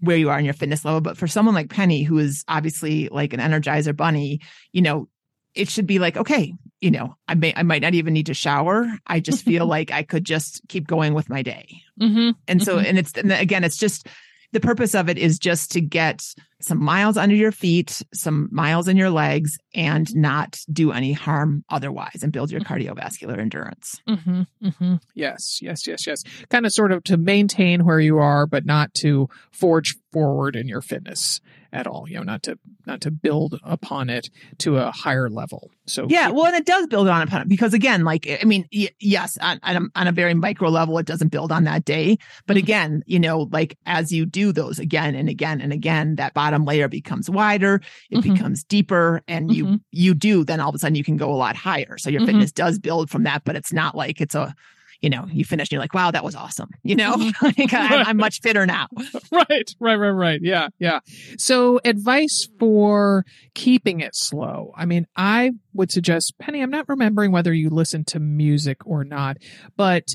where 0.00 0.16
you 0.16 0.30
are 0.30 0.38
in 0.38 0.46
your 0.46 0.54
fitness 0.54 0.84
level. 0.84 1.00
But 1.02 1.16
for 1.18 1.28
someone 1.28 1.54
like 1.54 1.68
Penny, 1.68 2.02
who 2.02 2.18
is 2.18 2.42
obviously 2.48 3.08
like 3.10 3.32
an 3.34 3.38
energizer 3.38 3.94
bunny, 3.94 4.40
you 4.72 4.80
know, 4.82 5.08
it 5.54 5.68
should 5.68 5.86
be 5.86 5.98
like, 5.98 6.16
okay, 6.16 6.54
you 6.80 6.90
know, 6.90 7.16
I 7.28 7.34
may 7.34 7.52
I 7.56 7.62
might 7.62 7.82
not 7.82 7.94
even 7.94 8.14
need 8.14 8.26
to 8.26 8.34
shower. 8.34 8.86
I 9.06 9.20
just 9.20 9.44
feel 9.44 9.66
like 9.76 9.90
I 9.90 10.02
could 10.02 10.24
just 10.24 10.60
keep 10.68 10.86
going 10.86 11.14
with 11.14 11.28
my 11.28 11.42
day. 11.42 11.82
Mhm. 12.00 12.34
And 12.48 12.62
so, 12.62 12.78
Mhm. 12.78 12.84
and 12.86 12.98
it's 12.98 13.12
and 13.16 13.32
again, 13.32 13.64
it's 13.64 13.76
just 13.76 14.06
the 14.52 14.60
purpose 14.60 14.96
of 14.96 15.08
it 15.08 15.16
is 15.16 15.38
just 15.38 15.70
to 15.72 15.80
get 15.80 16.24
some 16.60 16.82
miles 16.82 17.16
under 17.16 17.36
your 17.36 17.52
feet, 17.52 18.02
some 18.12 18.48
miles 18.50 18.88
in 18.88 18.96
your 18.96 19.08
legs, 19.10 19.56
and 19.74 20.12
not 20.16 20.58
do 20.72 20.90
any 20.90 21.12
harm 21.12 21.64
otherwise, 21.70 22.20
and 22.22 22.32
build 22.32 22.50
your 22.50 22.60
cardiovascular 22.60 23.38
endurance. 23.38 24.00
hmm 24.08 24.42
hmm 24.60 24.94
Yes, 25.14 25.60
yes, 25.62 25.86
yes, 25.86 26.04
yes. 26.06 26.22
Kind 26.48 26.66
of 26.66 26.72
sort 26.72 26.90
of 26.90 27.04
to 27.04 27.16
maintain 27.16 27.84
where 27.84 28.00
you 28.00 28.18
are, 28.18 28.44
but 28.46 28.66
not 28.66 28.92
to 28.94 29.28
forge 29.52 29.96
forward 30.12 30.56
in 30.56 30.66
your 30.66 30.80
fitness 30.82 31.40
at 31.72 31.86
all. 31.86 32.08
You 32.08 32.16
know, 32.16 32.22
not 32.24 32.42
to 32.44 32.58
not 32.86 33.00
to 33.02 33.10
build 33.10 33.58
upon 33.62 34.10
it 34.10 34.30
to 34.58 34.78
a 34.78 34.90
higher 34.90 35.28
level. 35.28 35.70
So 35.86 36.06
Yeah, 36.08 36.30
well, 36.30 36.46
and 36.46 36.56
it 36.56 36.66
does 36.66 36.86
build 36.86 37.08
on 37.08 37.22
upon 37.22 37.42
it 37.42 37.48
because 37.48 37.74
again, 37.74 38.04
like 38.04 38.28
I 38.40 38.44
mean, 38.44 38.66
y- 38.72 38.90
yes, 39.00 39.36
on, 39.40 39.58
on, 39.62 39.76
a, 39.76 39.80
on 40.00 40.06
a 40.08 40.12
very 40.12 40.34
micro 40.34 40.68
level, 40.70 40.98
it 40.98 41.06
doesn't 41.06 41.28
build 41.28 41.50
on 41.52 41.64
that 41.64 41.84
day, 41.84 42.16
but 42.46 42.56
Mhm. 42.56 42.60
again, 42.62 43.02
you 43.06 43.18
know, 43.20 43.48
like 43.52 43.76
as 43.86 44.12
you 44.12 44.24
do 44.26 44.52
those 44.52 44.78
again 44.78 45.14
and 45.14 45.28
again 45.28 45.60
and 45.60 45.72
again, 45.72 46.14
that 46.16 46.34
bottom 46.34 46.64
layer 46.64 46.88
becomes 46.88 47.28
wider, 47.28 47.80
it 48.10 48.18
Mhm. 48.18 48.34
becomes 48.34 48.64
deeper, 48.64 49.22
and 49.28 49.52
you 49.54 49.64
Mhm. 49.66 49.80
you 49.92 50.14
do 50.14 50.44
then 50.44 50.60
all 50.60 50.68
of 50.70 50.74
a 50.74 50.78
sudden 50.78 50.94
you 50.94 51.04
can 51.04 51.16
go 51.16 51.32
a 51.32 51.36
lot 51.36 51.56
higher. 51.56 51.98
So 51.98 52.10
your 52.10 52.22
Mhm. 52.22 52.26
fitness 52.26 52.52
does 52.52 52.78
build 52.78 53.10
from 53.10 53.24
that, 53.24 53.42
but 53.44 53.56
it's 53.56 53.72
not 53.72 53.96
like 53.96 54.20
it's 54.20 54.34
a 54.34 54.54
you 55.00 55.08
know, 55.08 55.26
you 55.30 55.44
finish 55.44 55.68
and 55.68 55.72
you're 55.72 55.80
like, 55.80 55.94
wow, 55.94 56.10
that 56.10 56.24
was 56.24 56.34
awesome. 56.34 56.70
You 56.82 56.96
know, 56.96 57.14
mm-hmm. 57.16 57.46
like, 57.60 57.72
I'm, 57.72 58.06
I'm 58.06 58.16
much 58.16 58.40
fitter 58.42 58.66
now. 58.66 58.86
right, 59.32 59.74
right, 59.80 59.96
right, 59.96 60.10
right. 60.10 60.40
Yeah, 60.42 60.68
yeah. 60.78 61.00
So, 61.38 61.80
advice 61.84 62.48
for 62.58 63.24
keeping 63.54 64.00
it 64.00 64.14
slow. 64.14 64.72
I 64.76 64.84
mean, 64.84 65.06
I 65.16 65.52
would 65.72 65.90
suggest, 65.90 66.38
Penny, 66.38 66.60
I'm 66.60 66.70
not 66.70 66.88
remembering 66.88 67.32
whether 67.32 67.52
you 67.52 67.70
listen 67.70 68.04
to 68.06 68.20
music 68.20 68.78
or 68.84 69.04
not, 69.04 69.38
but 69.76 70.14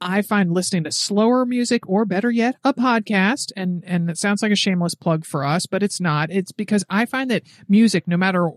I 0.00 0.22
find 0.22 0.52
listening 0.52 0.84
to 0.84 0.92
slower 0.92 1.46
music 1.46 1.88
or 1.88 2.04
better 2.04 2.30
yet, 2.30 2.56
a 2.64 2.74
podcast, 2.74 3.52
and, 3.56 3.84
and 3.86 4.10
it 4.10 4.18
sounds 4.18 4.42
like 4.42 4.52
a 4.52 4.56
shameless 4.56 4.94
plug 4.94 5.24
for 5.24 5.44
us, 5.44 5.66
but 5.66 5.82
it's 5.82 6.00
not. 6.00 6.30
It's 6.30 6.52
because 6.52 6.84
I 6.90 7.06
find 7.06 7.30
that 7.30 7.44
music, 7.68 8.06
no 8.06 8.16
matter 8.16 8.50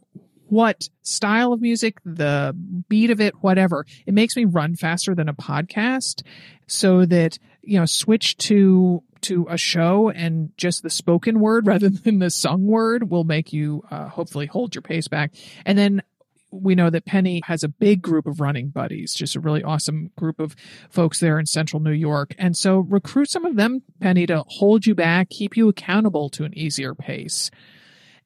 what 0.50 0.90
style 1.02 1.54
of 1.54 1.62
music, 1.62 1.98
the 2.06 2.56
beat 2.90 3.10
of 3.10 3.22
it, 3.22 3.34
whatever, 3.42 3.86
it 4.06 4.14
makes 4.14 4.36
me 4.36 4.46
run 4.46 4.76
faster 4.76 5.16
than 5.16 5.30
a 5.30 5.34
podcast 5.34 6.24
so 6.68 7.06
that, 7.06 7.38
you 7.62 7.80
know, 7.80 7.86
switch 7.86 8.38
to 8.38 9.04
to 9.22 9.48
a 9.50 9.58
show 9.58 10.10
and 10.10 10.52
just 10.58 10.84
the 10.84 10.90
spoken 10.90 11.40
word 11.40 11.66
rather 11.68 11.90
than 11.90 12.20
the 12.20 12.30
sung 12.30 12.66
word 12.66 13.10
will 13.10 13.24
make 13.24 13.52
you 13.52 13.84
uh, 13.90 14.08
hopefully 14.08 14.46
hold 14.46 14.76
your 14.76 14.82
pace 14.82 15.08
back. 15.08 15.34
And 15.66 15.78
then 15.78 16.04
we 16.52 16.76
know 16.76 16.90
that 16.90 17.06
Penny 17.06 17.42
has 17.46 17.64
a 17.64 17.68
big 17.68 18.02
group 18.02 18.26
of 18.26 18.40
running 18.40 18.70
buddies, 18.70 19.14
just 19.14 19.36
a 19.36 19.40
really 19.40 19.64
awesome 19.64 20.12
group 20.16 20.40
of 20.40 20.56
folks 20.90 21.20
there 21.20 21.40
in 21.40 21.46
central 21.46 21.82
New 21.82 21.92
York. 21.92 22.34
And 22.38 22.56
so 22.56 22.80
recruit 22.80 23.30
some 23.30 23.46
of 23.46 23.56
them, 23.56 23.84
Penny, 24.00 24.26
to 24.28 24.44
hold 24.48 24.86
you 24.86 24.96
back, 24.96 25.30
keep 25.30 25.58
you 25.58 25.68
accountable 25.68 26.30
to 26.30 26.46
an 26.46 26.58
easier 26.58 26.96
pace. 26.96 27.52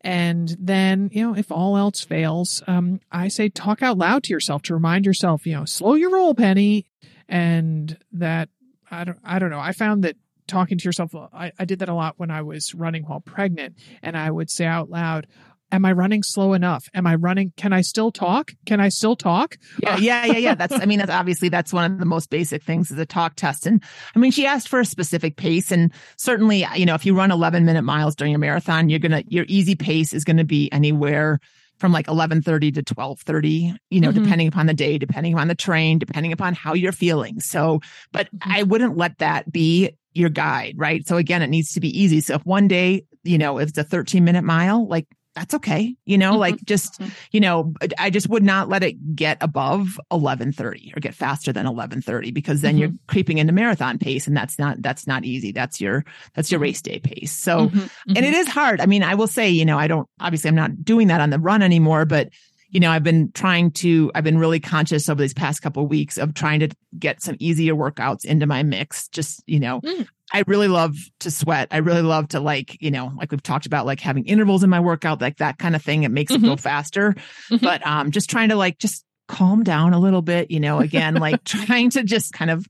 And 0.03 0.55
then, 0.59 1.09
you 1.11 1.27
know, 1.27 1.35
if 1.35 1.51
all 1.51 1.77
else 1.77 2.01
fails, 2.01 2.63
um, 2.67 2.99
I 3.11 3.27
say 3.27 3.49
talk 3.49 3.83
out 3.83 3.97
loud 3.97 4.23
to 4.23 4.33
yourself 4.33 4.63
to 4.63 4.73
remind 4.73 5.05
yourself, 5.05 5.45
you 5.45 5.53
know, 5.53 5.65
slow 5.65 5.93
your 5.93 6.11
roll, 6.11 6.33
Penny. 6.33 6.87
And 7.29 7.97
that, 8.13 8.49
I 8.89 9.03
don't, 9.03 9.19
I 9.23 9.39
don't 9.39 9.51
know. 9.51 9.59
I 9.59 9.71
found 9.73 10.03
that 10.03 10.17
talking 10.47 10.77
to 10.77 10.83
yourself, 10.83 11.15
I, 11.15 11.51
I 11.57 11.65
did 11.65 11.79
that 11.79 11.89
a 11.89 11.93
lot 11.93 12.15
when 12.17 12.31
I 12.31 12.41
was 12.41 12.73
running 12.73 13.03
while 13.03 13.21
pregnant. 13.21 13.75
And 14.01 14.17
I 14.17 14.31
would 14.31 14.49
say 14.49 14.65
out 14.65 14.89
loud, 14.89 15.27
Am 15.71 15.85
I 15.85 15.91
running 15.93 16.21
slow 16.23 16.53
enough? 16.53 16.89
Am 16.93 17.07
I 17.07 17.15
running? 17.15 17.53
Can 17.55 17.71
I 17.73 17.81
still 17.81 18.11
talk? 18.11 18.51
Can 18.65 18.79
I 18.79 18.89
still 18.89 19.15
talk? 19.15 19.57
Yeah, 19.81 19.97
yeah, 19.97 20.25
yeah, 20.25 20.37
yeah. 20.37 20.55
That's, 20.55 20.73
I 20.73 20.85
mean, 20.85 20.99
that's 20.99 21.11
obviously 21.11 21.49
that's 21.49 21.71
one 21.71 21.91
of 21.91 21.99
the 21.99 22.05
most 22.05 22.29
basic 22.29 22.63
things 22.63 22.91
is 22.91 22.99
a 22.99 23.05
talk 23.05 23.35
test. 23.35 23.65
And 23.65 23.81
I 24.15 24.19
mean, 24.19 24.31
she 24.31 24.45
asked 24.45 24.67
for 24.67 24.79
a 24.79 24.85
specific 24.85 25.37
pace. 25.37 25.71
And 25.71 25.91
certainly, 26.17 26.65
you 26.75 26.85
know, 26.85 26.95
if 26.95 27.05
you 27.05 27.15
run 27.15 27.31
11 27.31 27.65
minute 27.65 27.83
miles 27.83 28.15
during 28.15 28.31
your 28.31 28.39
marathon, 28.39 28.89
you're 28.89 28.99
going 28.99 29.11
to, 29.11 29.23
your 29.27 29.45
easy 29.47 29.75
pace 29.75 30.13
is 30.13 30.23
going 30.23 30.37
to 30.37 30.43
be 30.43 30.71
anywhere 30.71 31.39
from 31.79 31.91
like 31.91 32.05
1130 32.07 32.71
to 32.73 32.79
1230, 32.81 33.73
you 33.89 33.99
know, 34.01 34.11
Mhm. 34.11 34.13
depending 34.13 34.47
upon 34.47 34.67
the 34.67 34.73
day, 34.73 34.99
depending 34.99 35.33
upon 35.33 35.47
the 35.47 35.55
train, 35.55 35.97
depending 35.97 36.31
upon 36.31 36.53
how 36.53 36.73
you're 36.73 36.91
feeling. 36.91 37.39
So, 37.39 37.79
but 38.11 38.27
I 38.41 38.61
wouldn't 38.63 38.97
let 38.97 39.17
that 39.17 39.51
be 39.51 39.89
your 40.13 40.29
guide, 40.29 40.75
right? 40.77 41.07
So 41.07 41.17
again, 41.17 41.41
it 41.41 41.47
needs 41.47 41.73
to 41.73 41.79
be 41.79 41.89
easy. 41.99 42.19
So 42.19 42.35
if 42.35 42.45
one 42.45 42.67
day, 42.67 43.05
you 43.23 43.37
know, 43.39 43.57
if 43.57 43.69
it's 43.69 43.77
a 43.79 43.83
13 43.83 44.23
minute 44.23 44.43
mile, 44.43 44.87
like 44.87 45.07
that's 45.33 45.53
okay. 45.53 45.95
You 46.05 46.17
know, 46.17 46.37
like 46.37 46.61
just, 46.65 46.99
Mhm. 46.99 47.11
you 47.31 47.39
know, 47.39 47.73
I 47.97 48.09
just 48.09 48.27
would 48.27 48.43
not 48.43 48.67
let 48.67 48.83
it 48.83 49.15
get 49.15 49.37
above 49.39 49.97
1130 50.09 50.91
or 50.95 50.99
get 50.99 51.15
faster 51.15 51.53
than 51.53 51.65
1130 51.65 52.31
because 52.31 52.61
then 52.61 52.77
you're 52.77 52.91
creeping 53.07 53.37
into 53.37 53.53
marathon 53.53 53.97
pace 53.97 54.27
and 54.27 54.35
that's 54.35 54.59
not, 54.59 54.81
that's 54.81 55.07
not 55.07 55.23
easy. 55.23 55.51
That's 55.53 55.79
your, 55.79 56.03
that's 56.33 56.51
your 56.51 56.59
race 56.59 56.81
day 56.81 56.99
pace. 56.99 57.31
So, 57.31 57.69
Mhm, 57.69 57.89
and 58.09 58.17
mhm. 58.17 58.23
it 58.23 58.33
is 58.33 58.47
hard. 58.49 58.81
I 58.81 58.85
mean, 58.87 59.03
I 59.03 59.15
will 59.15 59.27
say, 59.27 59.49
you 59.49 59.63
know, 59.65 59.79
I 59.79 59.87
don't, 59.87 60.07
obviously 60.19 60.49
I'm 60.49 60.55
not 60.55 60.83
doing 60.83 61.07
that 61.07 61.21
on 61.21 61.29
the 61.29 61.39
run 61.39 61.61
anymore, 61.61 62.05
but 62.05 62.29
you 62.71 62.79
know, 62.79 62.89
I've 62.89 63.03
been 63.03 63.31
trying 63.33 63.71
to, 63.71 64.11
I've 64.15 64.23
been 64.23 64.37
really 64.37 64.61
conscious 64.61 65.09
over 65.09 65.21
these 65.21 65.33
past 65.33 65.61
couple 65.61 65.83
of 65.83 65.89
weeks 65.89 66.17
of 66.17 66.33
trying 66.33 66.61
to 66.61 66.69
get 66.97 67.21
some 67.21 67.35
easier 67.39 67.75
workouts 67.75 68.23
into 68.23 68.47
my 68.47 68.63
mix. 68.63 69.09
Just, 69.09 69.43
you 69.45 69.59
know, 69.59 69.81
mm. 69.81 70.07
I 70.33 70.45
really 70.47 70.69
love 70.69 70.95
to 71.19 71.29
sweat. 71.29 71.67
I 71.71 71.77
really 71.77 72.01
love 72.01 72.29
to 72.29 72.39
like, 72.39 72.81
you 72.81 72.89
know, 72.89 73.11
like 73.17 73.31
we've 73.31 73.43
talked 73.43 73.65
about, 73.65 73.85
like 73.85 73.99
having 73.99 74.25
intervals 74.25 74.63
in 74.63 74.69
my 74.69 74.79
workout, 74.79 75.19
like 75.19 75.37
that 75.37 75.59
kind 75.59 75.75
of 75.75 75.83
thing. 75.83 76.03
It 76.03 76.11
makes 76.11 76.31
mm-hmm. 76.31 76.45
it 76.45 76.47
go 76.47 76.55
faster. 76.55 77.13
Mm-hmm. 77.49 77.57
But 77.57 77.85
um, 77.85 78.11
just 78.11 78.29
trying 78.29 78.49
to 78.49 78.55
like 78.55 78.77
just 78.77 79.03
calm 79.27 79.63
down 79.63 79.93
a 79.93 79.99
little 79.99 80.21
bit, 80.21 80.49
you 80.49 80.61
know, 80.61 80.79
again, 80.79 81.15
like 81.15 81.43
trying 81.45 81.89
to 81.91 82.03
just 82.03 82.31
kind 82.31 82.49
of 82.49 82.65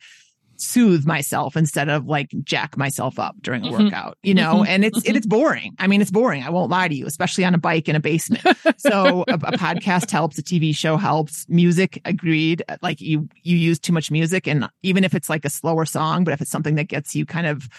soothe 0.62 1.06
myself 1.06 1.58
instead 1.58 1.90
of 1.90 2.06
like 2.06 2.30
jack 2.44 2.78
myself 2.78 3.18
up 3.18 3.36
during 3.42 3.64
a 3.64 3.70
mm-hmm. 3.70 3.86
workout, 3.86 4.18
you 4.22 4.34
know, 4.34 4.56
mm-hmm. 4.56 4.68
and 4.68 4.86
it's, 4.86 5.00
mm-hmm. 5.00 5.16
it's 5.16 5.26
boring. 5.26 5.76
I 5.80 5.88
mean, 5.88 6.02
it's 6.02 6.12
boring. 6.12 6.44
I 6.44 6.50
won't 6.50 6.70
lie 6.70 6.88
to 6.88 6.94
you, 6.94 7.06
especially 7.08 7.46
on 7.46 7.56
a 7.56 7.58
bike 7.58 7.90
in 7.90 7.96
a 7.96 8.00
basement. 8.00 8.44
So 8.78 9.24
a, 9.28 9.34
a, 9.34 9.38
podcast 9.38 10.10
helps, 10.10 10.40
a 10.40 10.44
TV 10.44 10.76
show 10.76 10.98
helps, 10.98 11.46
music 11.48 12.02
agreed. 12.04 12.64
Like 12.82 13.00
you, 13.00 13.30
you 13.44 13.56
use 13.56 13.78
too 13.78 13.94
much 13.94 14.10
music 14.10 14.48
and 14.48 14.68
even 14.82 15.04
if 15.04 15.14
it's 15.14 15.30
like 15.30 15.46
a 15.46 15.50
slower 15.50 15.86
song, 15.86 16.24
but 16.24 16.34
if 16.34 16.42
it's 16.42 16.50
something 16.50 16.76
that 16.76 16.86
gets 16.86 17.16
you 17.16 17.26
kind 17.26 17.46
of 17.46 17.70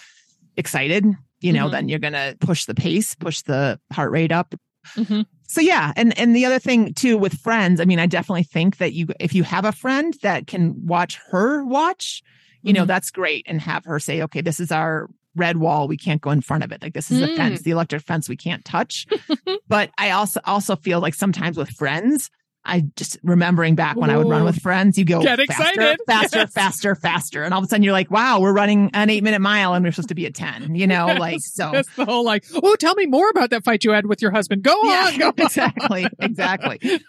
excited, 0.57 1.05
you 1.41 1.53
know, 1.53 1.65
mm-hmm. 1.65 1.73
then 1.73 1.89
you're 1.89 1.99
going 1.99 2.13
to 2.13 2.37
push 2.41 2.67
the 2.67 2.75
pace, 2.75 3.17
push 3.17 3.43
the 3.43 3.81
heart 3.93 4.13
rate 4.13 4.31
up. 4.31 4.55
Mm-hmm. 4.97 5.23
So 5.49 5.61
yeah, 5.61 5.93
and 5.97 6.19
and 6.19 6.35
the 6.35 6.47
other 6.47 6.59
thing 6.59 6.95
too 6.95 7.19
with 7.19 7.35
friends, 7.35 7.81
I 7.81 7.85
mean, 7.85 7.99
I 7.99 8.07
definitely 8.07 8.45
think 8.45 8.79
that 8.79 8.95
you 8.95 9.09
if 9.21 9.35
you 9.35 9.43
have 9.43 9.67
a 9.67 9.73
friend 9.73 10.17
that 10.23 10.47
can 10.47 10.87
watch 10.87 11.19
her 11.31 11.63
watch, 11.65 12.23
you 12.63 12.73
know, 12.73 12.81
mm-hmm. 12.81 12.89
that's 12.89 13.11
great 13.11 13.45
and 13.49 13.61
have 13.61 13.85
her 13.85 13.99
say, 13.99 14.23
okay, 14.23 14.41
this 14.41 14.61
is 14.61 14.73
our 14.73 15.09
red 15.35 15.57
wall. 15.57 15.89
We 15.89 15.97
can't 15.97 16.21
go 16.21 16.31
in 16.31 16.41
front 16.41 16.65
of 16.65 16.73
it. 16.73 16.83
Like 16.83 16.95
this 16.95 17.11
is 17.11 17.19
mm. 17.19 17.27
the 17.27 17.37
fence, 17.37 17.63
the 17.63 17.71
electric 17.71 18.03
fence 18.03 18.29
we 18.29 18.37
can't 18.37 18.65
touch. 18.65 19.07
but 19.69 19.91
I 19.99 20.11
also 20.11 20.41
also 20.45 20.77
feel 20.77 21.01
like 21.01 21.15
sometimes 21.15 21.57
with 21.57 21.71
friends, 21.71 22.31
I 22.65 22.85
just 22.97 23.19
remembering 23.23 23.75
back 23.75 23.97
when. 23.97 24.11
I 24.11 24.17
would 24.17 24.29
run 24.29 24.45
with 24.45 24.61
friends, 24.61 24.99
you 24.99 25.05
go 25.05 25.23
Get 25.23 25.39
faster, 25.39 25.43
excited. 25.43 25.99
faster, 26.07 26.39
yes. 26.39 26.53
faster, 26.53 26.95
faster. 26.95 27.43
And 27.43 27.53
all 27.53 27.59
of 27.59 27.65
a 27.65 27.69
sudden 27.69 27.83
you're 27.83 27.93
like, 27.93 28.11
wow, 28.11 28.41
we're 28.41 28.53
running 28.53 28.91
an 28.95 29.11
eight 29.11 29.25
minute 29.25 29.41
mile 29.41 29.75
and 29.75 29.85
we're 29.85 29.91
supposed 29.91 30.11
to 30.11 30.15
be 30.15 30.27
at 30.27 30.35
10, 30.35 30.75
you 30.75 30.87
know, 30.87 31.07
yes. 31.07 31.19
like, 31.19 31.41
so. 31.41 31.71
That's 31.73 31.95
the 31.97 32.05
whole 32.05 32.25
like, 32.25 32.45
oh, 32.55 32.77
tell 32.77 32.95
me 32.95 33.07
more 33.07 33.29
about 33.31 33.51
that 33.51 33.65
fight 33.65 33.83
you 33.85 33.91
had 33.91 34.07
with 34.07 34.23
your 34.23 34.31
husband. 34.31 34.63
Go 34.63 34.77
yeah, 34.85 35.11
on. 35.13 35.19
Go 35.19 35.33
exactly. 35.39 36.07
Exactly. 36.21 36.81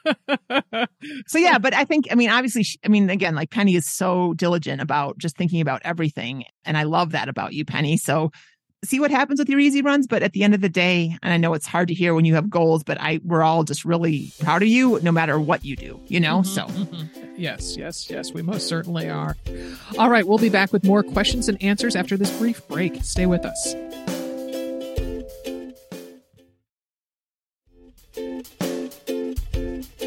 so 1.27 1.37
yeah, 1.37 1.57
but 1.59 1.73
I 1.73 1.85
think, 1.85 2.07
I 2.09 2.15
mean, 2.15 2.29
obviously, 2.29 2.65
I 2.83 2.87
mean, 2.87 3.09
again, 3.09 3.35
like 3.35 3.51
Penny 3.51 3.75
is 3.75 3.87
so 3.87 4.33
diligent 4.33 4.81
about 4.81 5.17
just 5.17 5.37
thinking 5.37 5.61
about 5.61 5.81
everything. 5.85 6.45
And 6.65 6.77
I 6.77 6.83
love 6.83 7.11
that 7.11 7.29
about 7.29 7.53
you, 7.53 7.65
Penny. 7.65 7.97
So 7.97 8.31
see 8.83 8.99
what 8.99 9.11
happens 9.11 9.39
with 9.39 9.49
your 9.49 9.59
easy 9.59 9.81
runs. 9.81 10.07
But 10.07 10.23
at 10.23 10.33
the 10.33 10.43
end 10.43 10.53
of 10.53 10.61
the 10.61 10.69
day, 10.69 11.17
and 11.21 11.33
I 11.33 11.37
know 11.37 11.53
it's 11.53 11.67
hard 11.67 11.87
to 11.87 11.93
hear 11.93 12.13
when 12.13 12.25
you 12.25 12.35
have 12.35 12.49
goals, 12.49 12.83
but 12.83 12.99
I 12.99 13.19
we're 13.23 13.43
all 13.43 13.63
just 13.63 13.85
really 13.85 14.31
proud 14.39 14.61
of 14.61 14.67
you 14.67 14.99
no 15.01 15.11
matter 15.11 15.39
what 15.39 15.65
you 15.65 15.75
do, 15.75 15.99
you 16.07 16.19
know? 16.19 16.39
Mm-hmm, 16.39 16.53
so 16.53 16.65
mm-hmm. 16.65 17.33
yes, 17.35 17.77
yes, 17.77 18.09
yes, 18.09 18.33
we 18.33 18.41
most 18.41 18.67
certainly 18.67 19.09
are. 19.09 19.35
All 19.97 20.09
right, 20.09 20.27
we'll 20.27 20.37
be 20.37 20.49
back 20.49 20.71
with 20.73 20.83
more 20.83 21.03
questions 21.03 21.49
and 21.49 21.61
answers 21.61 21.95
after 21.95 22.17
this 22.17 22.35
brief 22.37 22.67
break. 22.67 23.03
Stay 23.03 23.25
with 23.25 23.45
us. 23.45 23.75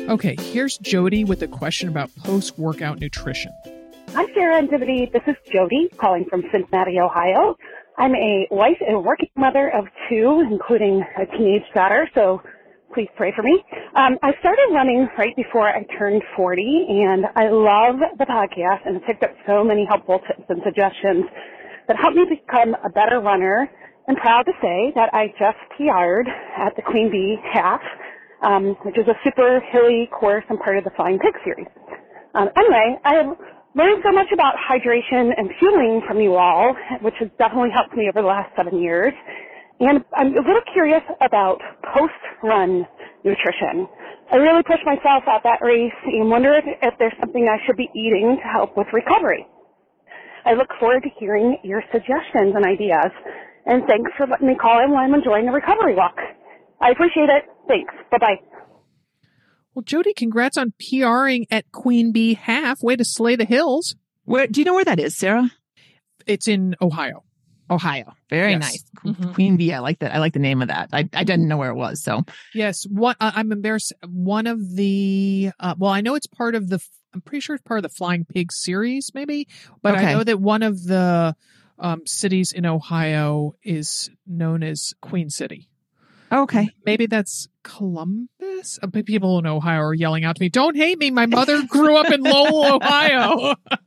Okay, 0.09 0.37
here's 0.39 0.79
Jody 0.79 1.25
with 1.25 1.43
a 1.43 1.49
question 1.49 1.89
about 1.89 2.15
post 2.17 2.57
workout 2.59 3.01
nutrition. 3.01 3.53
Hi, 4.11 4.25
Sarah 4.33 4.59
and 4.59 4.71
Dimity. 4.71 5.11
This 5.13 5.23
is 5.27 5.35
Jody 5.53 5.89
calling 5.99 6.25
from 6.27 6.43
Cincinnati, 6.53 7.01
Ohio. 7.01 7.57
I'm 7.99 8.15
a 8.15 8.47
wife 8.51 8.77
and 8.87 9.03
working 9.05 9.31
mother 9.37 9.73
of 9.73 9.87
two, 10.09 10.45
including 10.51 11.03
a 11.17 11.25
teenage 11.37 11.65
daughter, 11.75 12.09
so 12.15 12.43
please 12.93 13.09
pray 13.17 13.33
for 13.35 13.43
me. 13.43 13.63
Um, 13.97 14.19
I 14.23 14.33
started 14.41 14.69
running 14.73 15.09
right 15.17 15.35
before 15.35 15.69
I 15.69 15.83
turned 15.99 16.23
40, 16.37 16.87
and 16.89 17.25
I 17.37 17.49
love 17.49 17.97
the 18.19 18.27
podcast 18.27 18.87
and 18.87 19.03
picked 19.05 19.23
up 19.23 19.33
so 19.47 19.65
many 19.65 19.87
helpful 19.89 20.21
tips 20.29 20.45
and 20.49 20.61
suggestions 20.63 21.25
that 21.89 21.97
helped 21.97 22.17
me 22.17 22.25
become 22.29 22.77
a 22.85 22.91
better 22.91 23.21
runner. 23.21 23.69
I'm 24.09 24.17
proud 24.17 24.43
to 24.43 24.53
say 24.61 24.93
that 24.95 25.09
I 25.15 25.29
just 25.39 25.57
PR'd 25.77 26.29
at 26.29 26.77
the 26.77 26.83
Queen 26.83 27.11
Bee 27.11 27.37
Half, 27.53 27.81
um, 28.43 28.77
which 28.85 28.99
is 28.99 29.09
a 29.09 29.17
super 29.25 29.61
hilly 29.73 30.09
course 30.13 30.45
and 30.51 30.61
part 30.61 30.77
of 30.77 30.85
the 30.85 30.91
Flying 30.97 31.19
Pig 31.19 31.33
series. 31.45 31.67
Um, 32.35 32.51
anyway, 32.57 32.99
I 33.05 33.25
learned 33.77 34.03
so 34.05 34.13
much 34.13 34.29
about 34.35 34.57
hydration 34.57 35.31
and 35.37 35.51
fueling 35.61 36.03
from 36.09 36.21
you 36.21 36.37
all, 36.37 36.75
which 37.03 37.15
has 37.21 37.31
definitely 37.39 37.71
helped 37.75 37.97
me 37.97 38.09
over 38.11 38.23
the 38.23 38.29
last 38.29 38.51
seven 38.57 38.83
years. 38.83 39.15
And 39.81 40.05
I'm 40.17 40.29
a 40.35 40.43
little 40.43 40.65
curious 40.75 41.03
about 41.23 41.61
post-run 41.95 42.87
nutrition. 43.25 43.89
I 44.33 44.37
really 44.39 44.65
pushed 44.65 44.87
myself 44.87 45.25
at 45.29 45.43
that 45.45 45.61
race 45.63 45.95
and 46.07 46.31
wondered 46.31 46.65
if 46.67 46.95
there's 46.99 47.15
something 47.21 47.49
I 47.49 47.65
should 47.67 47.77
be 47.79 47.91
eating 47.95 48.39
to 48.43 48.49
help 48.49 48.77
with 48.77 48.89
recovery. 48.93 49.47
I 50.47 50.55
look 50.55 50.69
forward 50.81 51.03
to 51.05 51.11
hearing 51.21 51.59
your 51.65 51.83
suggestions 51.93 52.55
and 52.57 52.67
ideas. 52.67 53.13
And 53.67 53.85
thanks 53.87 54.11
for 54.19 54.27
letting 54.27 54.49
me 54.49 54.57
call 54.57 54.83
in 54.85 54.91
while 54.93 55.05
I'm 55.05 55.15
enjoying 55.15 55.47
the 55.47 55.53
recovery 55.53 55.95
walk. 55.97 56.17
I 56.81 56.91
appreciate 56.91 57.31
it. 57.31 57.45
Thanks. 57.69 57.95
Bye-bye. 58.13 58.56
Well, 59.77 59.83
Jody, 59.83 60.15
congrats 60.15 60.57
on 60.57 60.73
PRing 60.81 61.47
at 61.51 61.71
Queen 61.71 62.11
Bee 62.11 62.33
Half. 62.33 62.83
Way 62.83 62.97
to 62.97 63.05
slay 63.05 63.37
the 63.37 63.45
hills. 63.45 63.95
Where 64.25 64.47
do 64.47 64.59
you 64.59 64.65
know 64.65 64.73
where 64.73 64.87
that 64.87 64.99
is, 64.99 65.19
Sarah? 65.19 65.51
It's 66.27 66.49
in 66.49 66.77
Ohio. 66.81 67.25
Ohio. 67.69 68.15
Very 68.31 68.53
yes. 68.53 68.63
nice. 68.63 68.85
Mm-hmm. 69.05 69.33
Queen 69.35 69.59
Bee. 69.59 69.75
I 69.75 69.81
like 69.81 69.99
that. 69.99 70.15
I 70.15 70.19
like 70.19 70.33
the 70.33 70.39
name 70.39 70.63
of 70.63 70.69
that. 70.69 70.89
I, 70.95 71.01
I 71.13 71.25
didn't 71.25 71.47
know 71.47 71.59
where 71.59 71.69
it 71.69 71.75
was. 71.75 72.03
So 72.03 72.25
yes, 72.55 72.87
what 72.89 73.19
uh, 73.21 73.33
I'm 73.35 73.53
embarrassed. 73.53 73.93
One 74.09 74.47
of 74.47 74.77
the 74.77 75.51
uh, 75.61 75.75
well, 75.77 75.91
I 75.91 76.01
know 76.01 76.15
it's 76.15 76.27
part 76.27 76.55
of 76.55 76.71
the. 76.71 76.83
I'm 77.13 77.21
pretty 77.21 77.41
sure 77.41 77.57
it's 77.57 77.65
part 77.65 77.77
of 77.77 77.83
the 77.83 77.91
Flying 77.91 78.25
Pig 78.25 78.53
series, 78.53 79.11
maybe. 79.13 79.47
But 79.83 79.97
okay. 79.97 80.07
I 80.07 80.13
know 80.15 80.25
that 80.25 80.41
one 80.41 80.63
of 80.63 80.85
the 80.85 81.37
um, 81.79 82.07
cities 82.07 82.53
in 82.53 82.65
Ohio 82.65 83.57
is 83.63 84.09
known 84.27 84.63
as 84.63 84.95
Queen 85.03 85.29
City. 85.29 85.69
Okay. 86.33 86.71
Maybe 86.85 87.07
that's 87.07 87.49
Columbus. 87.67 88.79
Uh, 88.81 88.87
people 89.05 89.39
in 89.39 89.47
Ohio 89.47 89.81
are 89.81 89.95
yelling 89.95 90.25
out 90.25 90.37
to 90.37 90.41
me, 90.41 90.49
"Don't 90.49 90.77
hate 90.77 90.99
me! 90.99 91.11
My 91.11 91.27
mother 91.27 91.63
grew 91.65 91.97
up 91.97 92.11
in 92.13 92.23
Lowell, 92.23 92.77
Ohio." 92.77 93.55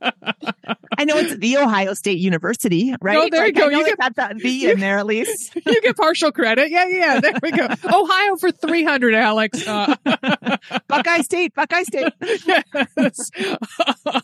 I 0.98 1.04
know 1.04 1.16
it's 1.16 1.34
the 1.36 1.56
Ohio 1.56 1.94
State 1.94 2.18
University, 2.18 2.94
right? 3.00 3.16
Oh, 3.16 3.28
there 3.30 3.46
you 3.46 3.52
go. 3.54 3.68
You 3.70 3.86
get 3.86 3.98
that, 4.00 4.16
that 4.16 4.36
V 4.36 4.70
in 4.70 4.80
there 4.80 4.98
at 4.98 5.06
least. 5.06 5.54
you 5.66 5.80
get 5.80 5.96
partial 5.96 6.30
credit. 6.30 6.70
Yeah, 6.70 6.86
yeah. 6.88 7.20
There 7.20 7.32
we 7.42 7.52
go. 7.52 7.64
Ohio 7.84 8.36
for 8.36 8.52
three 8.52 8.84
hundred, 8.84 9.14
Alex. 9.14 9.66
Uh, 9.66 9.96
Buckeye 10.88 11.22
State, 11.22 11.54
Buckeye 11.54 11.84
State. 11.84 12.12
yes. 12.20 13.30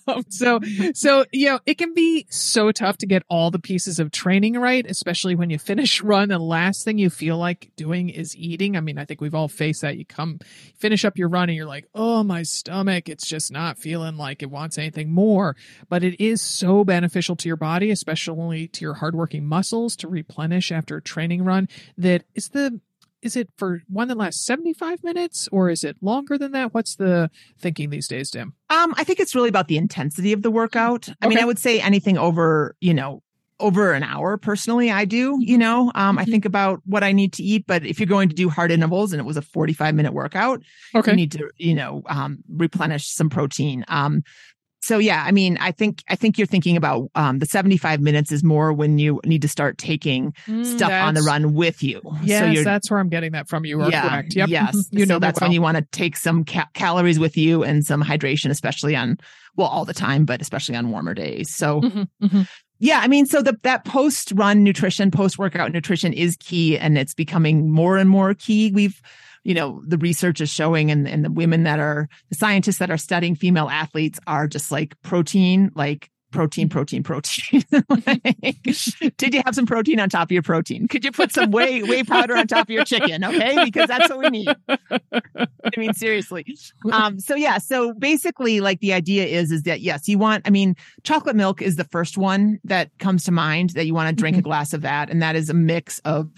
Um, 0.07 0.25
so, 0.29 0.61
so 0.93 1.25
you 1.33 1.47
know, 1.47 1.61
it 1.65 1.79
can 1.79 1.95
be 1.95 2.27
so 2.29 2.73
tough 2.73 2.99
to 2.99 3.07
get 3.07 3.23
all 3.31 3.51
the 3.51 3.59
pieces 3.59 3.99
of 3.99 4.11
training 4.11 4.59
right, 4.59 4.85
especially 4.87 5.35
when 5.35 5.49
you 5.49 5.59
finish 5.59 6.03
run. 6.03 6.29
The 6.29 6.39
last 6.39 6.85
thing 6.85 6.99
you 6.99 7.09
feel 7.09 7.39
like 7.39 7.71
doing 7.77 8.11
is 8.11 8.37
eating. 8.37 8.77
I 8.77 8.81
mean, 8.81 8.99
I 8.99 9.07
think 9.07 9.23
we've 9.23 9.35
all 9.35 9.46
all 9.47 9.49
face 9.49 9.81
that. 9.81 9.97
You 9.97 10.05
come 10.05 10.41
finish 10.77 11.05
up 11.05 11.17
your 11.17 11.29
run 11.29 11.49
and 11.49 11.57
you're 11.57 11.67
like, 11.67 11.87
oh, 11.95 12.23
my 12.23 12.43
stomach, 12.43 13.09
it's 13.09 13.27
just 13.27 13.53
not 13.53 13.79
feeling 13.79 14.17
like 14.17 14.43
it 14.43 14.51
wants 14.51 14.79
anything 14.79 15.13
more. 15.13 15.57
But 15.89 16.03
it 16.03 16.23
is 16.23 16.43
so 16.43 16.85
beneficial 16.85 17.37
to 17.37 17.49
your 17.49 17.57
body, 17.57 17.91
especially 17.91 18.69
to 18.69 18.85
your 18.85 18.95
hardworking 18.95 19.47
muscles 19.47 19.97
to 19.97 20.09
replenish 20.09 20.73
after 20.73 20.97
a 20.97 21.03
training 21.03 21.45
run. 21.45 21.69
That 21.97 22.25
is 22.35 22.49
the 22.49 22.81
is 23.23 23.35
it 23.35 23.49
for 23.57 23.83
one 23.89 24.09
that 24.09 24.17
lasts 24.17 24.45
75 24.45 25.03
minutes 25.03 25.49
or 25.51 25.69
is 25.71 25.83
it 25.83 25.97
longer 26.01 26.39
than 26.39 26.53
that? 26.53 26.75
What's 26.75 26.95
the 26.95 27.31
thinking 27.59 27.91
these 27.91 28.07
days, 28.07 28.31
Dim? 28.31 28.55
Um, 28.71 28.95
I 28.97 29.05
think 29.05 29.19
it's 29.19 29.35
really 29.35 29.49
about 29.49 29.69
the 29.69 29.79
intensity 29.79 30.33
of 30.33 30.43
the 30.43 30.51
workout. 30.51 31.09
I 31.09 31.27
okay. 31.27 31.29
mean, 31.29 31.39
I 31.39 31.45
would 31.45 31.59
say 31.59 31.81
anything 31.81 32.19
over, 32.19 32.77
you 32.81 32.95
know, 32.95 33.23
over 33.59 33.93
an 33.93 34.03
hour 34.03 34.37
personally 34.37 34.91
i 34.91 35.05
do 35.05 35.39
you 35.41 35.57
know 35.57 35.91
um, 35.95 36.19
i 36.19 36.23
mm-hmm. 36.23 36.31
think 36.31 36.45
about 36.45 36.81
what 36.85 37.03
i 37.03 37.13
need 37.13 37.33
to 37.33 37.43
eat 37.43 37.65
but 37.67 37.85
if 37.87 37.99
you're 37.99 38.07
going 38.07 38.29
to 38.29 38.35
do 38.35 38.49
hard 38.49 38.71
intervals 38.71 39.13
and 39.13 39.21
it 39.21 39.25
was 39.25 39.37
a 39.37 39.43
45 39.43 39.95
minute 39.95 40.13
workout 40.13 40.63
okay. 40.95 41.13
you 41.13 41.17
need 41.17 41.33
to 41.33 41.51
you 41.57 41.75
know 41.75 42.03
um, 42.07 42.39
replenish 42.49 43.09
some 43.09 43.31
protein 43.31 43.85
um, 43.89 44.23
so 44.83 44.99
yeah 44.99 45.25
i 45.27 45.33
mean 45.33 45.57
i 45.61 45.71
think 45.73 46.03
i 46.09 46.15
think 46.15 46.37
you're 46.37 46.47
thinking 46.47 46.77
about 46.77 47.11
um, 47.15 47.39
the 47.39 47.47
75 47.47 48.01
minutes 48.01 48.31
is 48.31 48.45
more 48.45 48.73
when 48.73 48.99
you 48.99 49.21
need 49.25 49.43
to 49.43 49.49
start 49.49 49.79
taking 49.79 50.33
mm, 50.47 50.65
stuff 50.65 50.93
on 50.93 51.15
the 51.15 51.23
run 51.23 51.55
with 51.55 51.83
you 51.83 52.01
yes 52.23 52.59
so 52.59 52.65
that's 52.65 52.91
where 52.91 53.01
i'm 53.01 53.09
getting 53.09 53.33
that 53.33 53.49
from 53.49 53.65
you 53.65 53.81
are 53.81 53.91
yeah, 53.91 54.09
correct 54.09 54.37
yep. 54.37 54.49
yes 54.49 54.89
you 54.91 55.07
know 55.07 55.15
so 55.15 55.19
that's 55.19 55.41
well. 55.41 55.49
when 55.49 55.55
you 55.55 55.63
want 55.63 55.77
to 55.77 55.83
take 55.93 56.17
some 56.17 56.45
ca- 56.45 56.69
calories 56.75 57.19
with 57.19 57.37
you 57.37 57.63
and 57.63 57.85
some 57.85 58.03
hydration 58.03 58.51
especially 58.51 58.95
on 58.95 59.17
well 59.57 59.69
all 59.69 59.85
the 59.85 59.95
time 59.95 60.25
but 60.27 60.43
especially 60.43 60.77
on 60.77 60.91
warmer 60.91 61.15
days 61.15 61.55
so 61.55 61.81
mm-hmm, 61.81 62.03
mm-hmm. 62.25 62.43
Yeah, 62.79 63.01
I 63.03 63.09
mean, 63.09 63.27
so 63.27 63.43
the, 63.43 63.59
that 63.63 63.85
post 63.85 64.33
run 64.35 64.63
nutrition, 64.63 65.11
post 65.11 65.39
workout 65.39 65.73
nutrition 65.73 66.13
is 66.13 66.37
key 66.39 66.79
and 66.79 66.99
it's 66.99 67.15
becoming 67.15 67.71
more 67.71 67.97
and 67.97 68.09
more 68.09 68.35
key. 68.35 68.71
We've, 68.71 69.01
you 69.45 69.55
know, 69.55 69.83
the 69.87 69.99
research 69.99 70.41
is 70.41 70.51
showing 70.51 70.91
and, 70.91 71.09
and 71.09 71.25
the 71.25 71.31
women 71.31 71.63
that 71.63 71.79
are, 71.79 72.09
the 72.29 72.35
scientists 72.35 72.79
that 72.79 72.91
are 72.91 72.99
studying 72.99 73.35
female 73.35 73.69
athletes 73.69 74.21
are 74.27 74.47
just 74.47 74.71
like 74.71 75.01
protein, 75.03 75.71
like 75.75 76.11
protein, 76.31 76.69
protein, 76.69 77.03
protein. 77.03 77.63
Did 79.17 79.35
you 79.35 79.43
have 79.45 79.55
some 79.55 79.67
protein 79.67 80.01
on 80.01 80.09
top 80.09 80.29
of 80.29 80.33
your 80.33 80.43
protein? 80.43 80.89
Could 80.89 81.05
you 81.05 81.13
put 81.13 81.33
some 81.33 81.51
whey 81.51 81.83
whey 81.83 82.03
powder 82.03 82.37
on 82.37 82.47
top 82.47 82.67
of 82.67 82.71
your 82.71 82.85
chicken? 82.85 83.25
Okay, 83.25 83.65
because 83.65 83.89
that's 83.89 84.09
what 84.11 84.19
we 84.19 84.31
need. 84.31 84.49
I 84.69 85.49
mean, 85.77 85.95
seriously. 85.95 86.47
Um, 86.93 87.19
so 87.19 87.35
yeah, 87.35 87.59
so 87.59 87.93
basically, 87.95 88.61
like 88.61 88.81
the 88.81 88.93
idea 88.93 89.27
is, 89.27 89.51
is 89.51 89.63
that 89.63 89.81
yes, 89.81 90.09
you 90.09 90.19
want. 90.19 90.47
I 90.47 90.51
mean, 90.51 90.77
chocolate 91.05 91.37
milk 91.37 91.63
is 91.63 91.77
the 91.77 91.85
first 91.85 92.19
one 92.19 92.59
that 92.65 92.91
comes 92.99 93.25
to 93.25 93.33
mind 93.33 93.71
that 93.71 93.87
you 93.87 93.95
want 93.95 94.09
to 94.09 94.15
drink 94.15 94.35
mm-hmm. 94.35 94.41
a 94.41 94.43
glass 94.43 94.73
of 94.73 94.83
that, 94.83 95.11
and 95.11 95.23
that 95.23 95.37
is 95.37 95.51
a 95.51 95.55
mix 95.55 95.99
of 96.01 96.31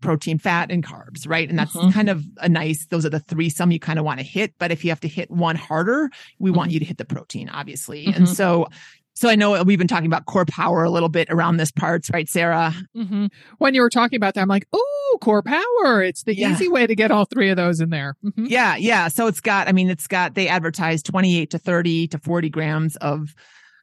protein, 0.00 0.38
fat, 0.38 0.70
and 0.70 0.84
carbs, 0.84 1.28
right? 1.28 1.48
And 1.48 1.58
that's 1.58 1.72
mm-hmm. 1.72 1.90
kind 1.90 2.08
of 2.08 2.24
a 2.38 2.48
nice, 2.48 2.86
those 2.86 3.04
are 3.06 3.10
the 3.10 3.20
three 3.20 3.48
some 3.48 3.70
you 3.70 3.80
kind 3.80 3.98
of 3.98 4.04
want 4.04 4.20
to 4.20 4.24
hit. 4.24 4.54
But 4.58 4.70
if 4.70 4.84
you 4.84 4.90
have 4.90 5.00
to 5.00 5.08
hit 5.08 5.30
one 5.30 5.56
harder, 5.56 6.10
we 6.38 6.50
mm-hmm. 6.50 6.58
want 6.58 6.70
you 6.70 6.78
to 6.78 6.84
hit 6.84 6.98
the 6.98 7.04
protein, 7.04 7.48
obviously. 7.48 8.06
Mm-hmm. 8.06 8.16
And 8.16 8.28
so 8.28 8.68
so 9.16 9.30
I 9.30 9.34
know 9.34 9.62
we've 9.64 9.78
been 9.78 9.88
talking 9.88 10.06
about 10.06 10.26
core 10.26 10.44
power 10.44 10.84
a 10.84 10.90
little 10.90 11.08
bit 11.08 11.28
around 11.30 11.56
this 11.56 11.70
parts, 11.70 12.10
right, 12.12 12.28
Sarah? 12.28 12.74
Mm-hmm. 12.94 13.26
When 13.56 13.74
you 13.74 13.80
were 13.80 13.88
talking 13.88 14.18
about 14.18 14.34
that, 14.34 14.42
I'm 14.42 14.48
like, 14.48 14.68
oh, 14.74 15.18
core 15.22 15.42
power. 15.42 16.02
It's 16.02 16.24
the 16.24 16.36
yeah. 16.36 16.52
easy 16.52 16.68
way 16.68 16.86
to 16.86 16.94
get 16.94 17.10
all 17.10 17.24
three 17.24 17.48
of 17.48 17.56
those 17.56 17.80
in 17.80 17.88
there. 17.88 18.16
Mm-hmm. 18.22 18.44
Yeah, 18.46 18.76
yeah. 18.76 19.08
So 19.08 19.26
it's 19.26 19.40
got, 19.40 19.68
I 19.68 19.72
mean, 19.72 19.88
it's 19.88 20.06
got, 20.06 20.34
they 20.34 20.48
advertise 20.48 21.02
28 21.02 21.50
to 21.50 21.58
30 21.58 22.08
to 22.08 22.18
40 22.18 22.50
grams 22.50 22.96
of 22.96 23.34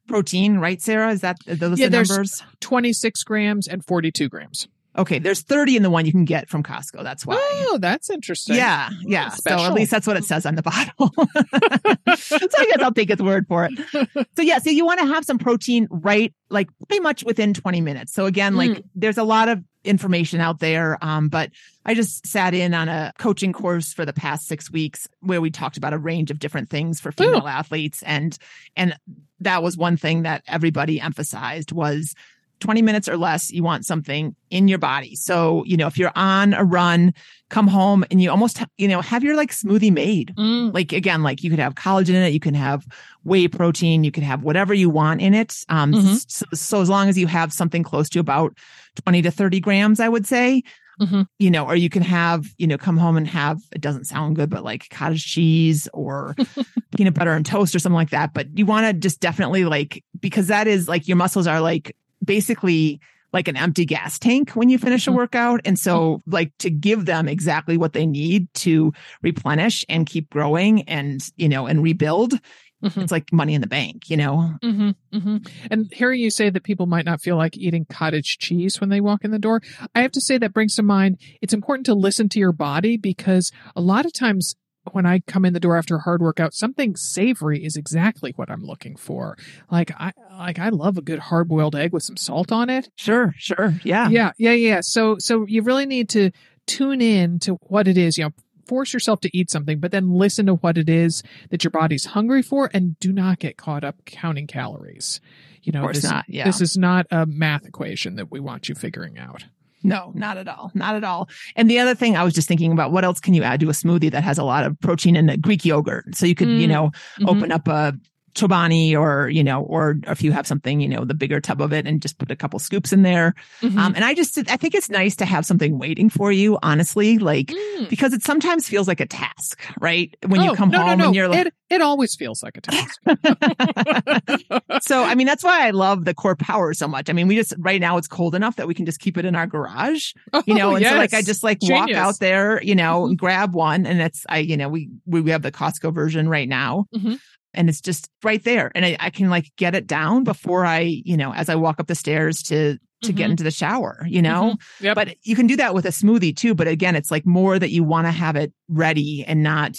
protein, 0.08 0.58
right, 0.60 0.80
Sarah? 0.80 1.12
Is 1.12 1.22
that 1.22 1.38
those 1.48 1.80
yeah, 1.80 1.88
the 1.88 1.98
numbers? 1.98 2.43
26 2.60 3.24
grams 3.24 3.67
and 3.67 3.84
42 3.84 4.30
grams. 4.30 4.67
Okay, 4.95 5.17
there's 5.17 5.41
30 5.41 5.77
in 5.77 5.84
the 5.84 5.89
one 5.89 6.06
you 6.06 6.12
can 6.12 6.25
get 6.25 6.49
from 6.49 6.62
Costco. 6.62 7.03
That's 7.03 7.25
why. 7.25 7.36
Oh, 7.39 7.79
that's 7.82 8.10
interesting. 8.10 8.56
Yeah, 8.56 8.89
yeah. 9.01 9.29
so 9.29 9.58
at 9.58 9.73
least 9.73 9.89
that's 9.89 10.06
what 10.06 10.17
it 10.17 10.25
says 10.25 10.45
on 10.45 10.56
the 10.56 10.62
bottle. 10.62 11.12
so 12.15 12.47
I 12.58 12.65
guess 12.65 12.79
I'll 12.79 12.93
take 12.93 13.10
its 13.10 13.21
word 13.21 13.47
for 13.47 13.67
it. 13.69 14.27
So 14.36 14.41
yeah, 14.43 14.60
so 14.60 14.69
you 14.69 14.86
want 14.86 14.99
to 14.99 15.08
have 15.08 15.25
some 15.25 15.39
protein 15.39 15.88
right, 15.89 16.34
like 16.49 16.69
pretty 16.88 17.01
much 17.01 17.23
within 17.23 17.53
20 17.53 17.82
minutes. 17.82 18.13
So 18.13 18.25
again, 18.25 18.56
like 18.56 18.71
mm. 18.71 18.84
there's 18.93 19.17
a 19.17 19.23
lot 19.23 19.49
of 19.49 19.63
information 19.84 20.39
out 20.39 20.60
there. 20.60 20.97
Um, 21.03 21.29
but 21.29 21.51
I 21.86 21.93
just 21.93 22.25
sat 22.25 22.53
in 22.53 22.73
on 22.73 22.89
a 22.89 23.13
coaching 23.17 23.53
course 23.53 23.93
for 23.93 24.06
the 24.06 24.13
past 24.13 24.47
six 24.47 24.71
weeks 24.71 25.08
where 25.19 25.41
we 25.41 25.51
talked 25.51 25.77
about 25.77 25.93
a 25.93 25.97
range 25.97 26.32
of 26.32 26.39
different 26.39 26.69
things 26.69 26.99
for 26.99 27.12
female 27.12 27.43
Ooh. 27.43 27.47
athletes. 27.47 28.03
And, 28.03 28.38
and 28.75 28.95
that 29.39 29.63
was 29.63 29.77
one 29.77 29.97
thing 29.97 30.23
that 30.23 30.43
everybody 30.47 31.01
emphasized 31.01 31.71
was 31.71 32.15
20 32.63 32.82
minutes 32.82 33.10
or 33.10 33.17
less, 33.17 33.52
you 33.52 33.62
want 33.62 33.86
something 33.86 34.36
in 34.49 34.69
your 34.69 34.80
body. 34.80 35.15
So, 35.15 35.63
you 35.65 35.76
know, 35.76 35.86
if 35.86 35.97
you're 35.97 36.13
on 36.15 36.54
a 36.54 36.63
run, 36.63 37.13
come 37.49 37.67
home 37.67 38.06
and 38.10 38.21
you 38.21 38.32
almost, 38.32 38.63
you 38.78 38.88
know, 38.88 39.02
have 39.02 39.21
your 39.21 39.36
like 39.36 39.52
smoothie 39.52 39.91
made. 39.91 40.34
Mm. 40.38 40.73
Like 40.73 40.93
again, 40.93 41.23
like 41.23 41.43
you 41.43 41.49
could 41.49 41.60
have 41.60 41.76
collagen 41.76 42.15
in 42.15 42.23
it, 42.23 42.32
you 42.32 42.39
can 42.39 42.54
have 42.54 42.88
whey 43.23 43.49
protein, 43.49 44.06
you 44.06 44.12
can 44.12 44.23
have 44.23 44.43
whatever 44.43 44.73
you 44.73 44.89
want 44.89 45.21
in 45.21 45.34
it. 45.34 45.65
Um, 45.67 45.91
mm-hmm. 45.91 46.15
so, 46.28 46.45
so, 46.54 46.82
as 46.82 46.89
long 46.89 47.10
as 47.10 47.17
you 47.17 47.28
have 47.28 47.52
something 47.52 47.84
close 47.84 48.08
to 48.10 48.19
about 48.19 48.58
20 49.04 49.23
to 49.23 49.32
30 49.32 49.60
grams, 49.60 49.99
I 49.99 50.08
would 50.08 50.26
say, 50.26 50.63
Mm-hmm. 51.02 51.23
you 51.39 51.49
know, 51.49 51.65
or 51.65 51.76
you 51.76 51.89
can 51.89 52.04
have, 52.04 52.45
you 52.60 52.67
know, 52.67 52.78
come 52.78 52.97
home 52.97 53.17
and 53.17 53.28
have, 53.28 53.60
it 53.71 53.82
doesn't 53.82 54.06
sound 54.06 54.36
good, 54.36 54.52
but 54.52 54.63
like 54.63 54.89
cottage 54.91 55.26
cheese 55.26 55.88
or 55.91 56.36
peanut 56.95 57.15
butter 57.15 57.34
and 57.34 57.43
toast 57.43 57.73
or 57.73 57.80
something 57.80 57.95
like 57.95 58.12
that. 58.12 58.32
But 58.32 58.56
you 58.56 58.67
want 58.67 58.86
to 58.86 58.93
just 58.93 59.19
definitely 59.19 59.65
like, 59.65 60.04
because 60.19 60.47
that 60.47 60.67
is 60.67 60.88
like 60.88 61.08
your 61.08 61.17
muscles 61.17 61.47
are 61.47 61.62
like 61.62 61.95
basically 62.24 63.00
like 63.34 63.48
an 63.48 63.58
empty 63.58 63.84
gas 63.86 64.20
tank 64.20 64.52
when 64.52 64.70
you 64.70 64.78
finish 64.78 65.08
a 65.08 65.10
mm-hmm. 65.10 65.18
workout. 65.18 65.62
And 65.66 65.78
so 65.78 66.22
like 66.28 66.52
to 66.60 66.70
give 66.70 67.06
them 67.06 67.28
exactly 67.28 67.78
what 67.78 67.94
they 67.94 68.06
need 68.06 68.54
to 68.56 68.94
replenish 69.22 69.84
and 69.90 70.06
keep 70.06 70.30
growing 70.30 70.84
and, 70.84 71.22
you 71.36 71.50
know, 71.50 71.66
and 71.66 71.82
rebuild. 71.82 72.40
Mm-hmm. 72.84 73.02
It's 73.02 73.12
like 73.12 73.32
money 73.32 73.54
in 73.54 73.62
the 73.62 73.68
bank, 73.68 74.10
you 74.10 74.18
know? 74.18 74.56
Mm-hmm, 74.62 75.18
mm-hmm. 75.18 75.38
And 75.72 75.92
hearing 75.94 76.20
you 76.20 76.30
say 76.30 76.50
that 76.50 76.64
people 76.64 76.86
might 76.86 77.06
not 77.06 77.22
feel 77.22 77.38
like 77.38 77.58
eating 77.58 77.86
cottage 77.86 78.38
cheese 78.40 78.80
when 78.82 78.90
they 78.90 79.00
walk 79.02 79.24
in 79.24 79.32
the 79.32 79.40
door, 79.40 79.62
I 79.96 80.02
have 80.02 80.12
to 80.12 80.22
say 80.22 80.38
that 80.38 80.54
brings 80.54 80.76
to 80.76 80.84
mind 80.84 81.18
it's 81.42 81.54
important 81.54 81.86
to 81.88 81.94
listen 81.94 82.28
to 82.30 82.40
your 82.40 82.52
body 82.52 82.98
because 82.98 83.52
a 83.76 83.82
lot 83.82 84.06
of 84.06 84.12
times 84.14 84.56
when 84.91 85.06
I 85.06 85.19
come 85.19 85.46
in 85.46 85.54
the 85.54 85.60
door 85.60 85.78
after 85.78 85.96
a 85.96 86.00
hard 86.00 86.22
workout, 86.22 86.54
something 86.54 86.96
savory 86.96 87.63
is 87.63 87.76
exactly 87.76 88.34
what 88.36 88.50
I'm 88.50 88.63
looking 88.63 88.96
for. 88.96 89.38
Like 89.72 89.91
I 89.98 90.12
like 90.38 90.60
I 90.60 90.69
love 90.69 90.98
a 90.98 91.02
good 91.02 91.19
hard 91.19 91.48
boiled 91.48 91.76
egg 91.76 91.93
with 91.93 92.04
some 92.04 92.17
salt 92.17 92.52
on 92.52 92.69
it. 92.69 92.89
Sure, 92.96 93.34
sure. 93.38 93.76
Yeah. 93.84 94.10
Yeah, 94.10 94.32
yeah, 94.38 94.54
yeah. 94.54 94.80
So 94.82 95.17
so 95.19 95.46
you 95.48 95.62
really 95.62 95.86
need 95.86 96.10
to 96.10 96.32
tune 96.67 97.02
in 97.02 97.39
to 97.39 97.54
what 97.67 97.88
it 97.88 97.98
is, 97.98 98.17
you 98.17 98.26
know, 98.26 98.32
force 98.67 98.93
yourself 98.93 99.22
to 99.22 99.38
eat 99.38 99.52
something, 99.52 99.80
but 99.80 99.91
then 99.91 100.12
listen 100.13 100.46
to 100.46 100.56
what 100.56 100.78
it 100.78 100.89
is 100.89 101.24
that 101.50 101.63
your 101.63 101.72
body's 101.72 102.06
hungry 102.06 102.41
for 102.41 102.69
and 102.74 102.98
do 103.00 103.12
not 103.12 103.39
get 103.39 103.58
caught 103.58 103.84
up 103.84 104.04
counting 104.06 104.48
calories. 104.48 105.19
You 105.62 105.72
know, 105.72 105.88
this, 105.88 106.04
not, 106.04 106.26
yeah. 106.28 106.43
this 106.46 106.60
is 106.60 106.78
not 106.78 107.08
a 107.10 107.26
math 107.26 107.65
equation 107.65 108.15
that 108.17 108.30
we 108.32 108.39
want 108.39 108.67
you 108.67 108.76
figuring 108.76 109.17
out. 109.17 109.46
No, 109.84 110.12
not 110.15 110.38
at 110.38 110.48
all. 110.48 110.72
Not 110.74 110.96
at 110.96 111.04
all. 111.04 111.30
And 111.56 111.69
the 111.69 111.80
other 111.80 111.93
thing 111.93 112.15
I 112.15 112.24
was 112.24 112.34
just 112.34 112.48
thinking 112.48 112.72
about, 112.72 112.91
what 112.91 113.04
else 113.04 113.19
can 113.19 113.34
you 113.34 113.43
add 113.43 113.60
to 113.60 113.69
a 113.69 113.74
smoothie 113.74 114.12
that 114.12 114.24
has 114.24 114.38
a 114.38 114.43
lot 114.43 114.63
of 114.63 114.80
protein 114.80 115.15
in 115.15 115.30
it? 115.30 115.41
Greek 115.41 115.65
yogurt. 115.65 116.15
So 116.15 116.26
you 116.26 116.36
could, 116.36 116.48
mm. 116.48 116.60
you 116.60 116.67
know, 116.67 116.88
mm-hmm. 116.88 117.30
open 117.30 117.52
up 117.52 117.67
a 117.67 117.93
Chobani 118.34 118.98
or, 118.98 119.30
you 119.30 119.43
know, 119.43 119.62
or 119.62 119.98
if 120.08 120.22
you 120.22 120.32
have 120.32 120.48
something, 120.48 120.82
you 120.82 120.88
know, 120.88 121.06
the 121.06 121.13
bigger 121.13 121.39
tub 121.39 121.62
of 121.62 121.72
it 121.72 121.86
and 121.86 122.02
just 122.02 122.17
put 122.17 122.32
a 122.32 122.36
couple 122.36 122.60
scoops 122.60 122.91
in 122.91 123.04
there. 123.04 123.36
Mm-hmm. 123.62 123.78
Um, 123.78 123.93
and 123.96 124.04
I 124.04 124.13
just, 124.13 124.38
I 124.50 124.58
think 124.58 124.74
it's 124.74 124.89
nice 124.89 125.15
to 125.17 125.26
have 125.26 125.46
something 125.46 125.78
waiting 125.78 126.10
for 126.10 126.32
you, 126.32 126.58
honestly, 126.63 127.19
like, 127.19 127.48
mm. 127.48 127.89
because 127.89 128.13
it 128.13 128.24
sometimes 128.24 128.67
feels 128.67 128.88
like 128.88 129.00
a 129.00 129.06
task, 129.06 129.62
right? 129.80 130.15
When 130.26 130.41
oh, 130.41 130.46
you 130.46 130.54
come 130.56 130.69
no, 130.69 130.80
home 130.80 130.88
no, 130.88 130.96
no. 130.96 131.06
and 131.06 131.15
you're 131.15 131.28
like, 131.28 131.48
it, 131.48 131.54
it 131.69 131.82
always 131.82 132.15
feels 132.15 132.41
like 132.41 132.58
a 132.58 132.62
task. 132.62 133.00
so, 134.82 135.04
I 135.04 135.15
mean, 135.15 135.28
that's 135.28 135.43
why 135.43 135.67
I 135.67 135.72
love 135.72 136.06
the 136.06 136.13
core 136.13 136.36
power 136.36 136.74
so 136.74 136.88
much. 136.88 137.10
I 137.10 137.13
mean, 137.13 137.28
we 137.28 137.36
just, 137.36 137.54
right 137.60 137.80
now 137.80 137.98
it's 137.98 138.08
cold 138.08 138.34
enough 138.34 138.56
that 138.56 138.67
we 138.67 138.74
can 138.74 138.86
just 138.86 139.00
keep 139.00 139.17
it 139.17 139.26
in 139.26 139.36
our 139.36 139.48
garage, 139.48 140.13
you 140.46 140.56
know, 140.56 140.72
oh, 140.72 140.76
and 140.76 140.82
yes. 140.82 140.93
so 140.93 140.98
like 140.98 141.13
I 141.13 141.22
just 141.22 141.43
like 141.43 141.60
Genius. 141.60 141.80
walk 141.80 141.91
out 141.91 142.19
there, 142.19 142.62
you 142.63 142.76
know, 142.76 143.04
mm-hmm. 143.04 143.13
grab 143.13 143.54
one 143.54 143.86
and 143.86 144.02
it's, 144.02 144.26
I, 144.28 144.39
you 144.39 144.58
know, 144.58 144.69
we, 144.69 144.89
we 145.06 145.30
have 145.32 145.43
the 145.43 145.52
Costco 145.52 145.93
version 145.93 146.28
right 146.28 146.50
now. 146.50 146.88
Mm-hmm 146.96 147.15
and 147.54 147.70
it's 147.70 147.82
just 147.82 148.10
right 148.24 148.44
there 148.44 148.72
and 148.76 148.86
I, 148.86 148.98
I, 149.00 149.10
can 149.10 149.30
like 149.30 149.52
get 149.58 149.76
it 149.76 149.88
down 149.88 150.24
before 150.24 150.66
i 150.66 150.80
you 150.80 151.18
know 151.18 151.34
as 151.34 151.50
i 151.50 151.56
walk 151.56 151.80
up 151.80 151.88
the 151.88 151.96
stairs 151.96 152.42
to 152.44 152.78
to 153.02 153.10
mm-hmm. 153.10 153.18
get 153.18 153.30
into 153.30 153.44
the 153.44 153.52
shower 153.52 154.06
you 154.08 154.22
know 154.22 154.54
mm-hmm. 154.54 154.86
yep. 154.86 154.96
but 154.96 155.16
you 155.24 155.36
can 155.36 155.48
do 155.48 155.56
that 155.58 155.74
with 155.74 155.86
a 155.86 155.89
smoothie 155.89 156.36
too 156.36 156.56
but 156.56 156.68
again 156.68 156.96
it's 156.96 157.12
like 157.12 157.26
more 157.26 157.58
that 157.58 157.72
you 157.72 157.84
want 157.84 158.08
to 158.08 158.12
have 158.12 158.36
it 158.36 158.54
ready 158.68 159.24
and 159.28 159.44
not 159.44 159.78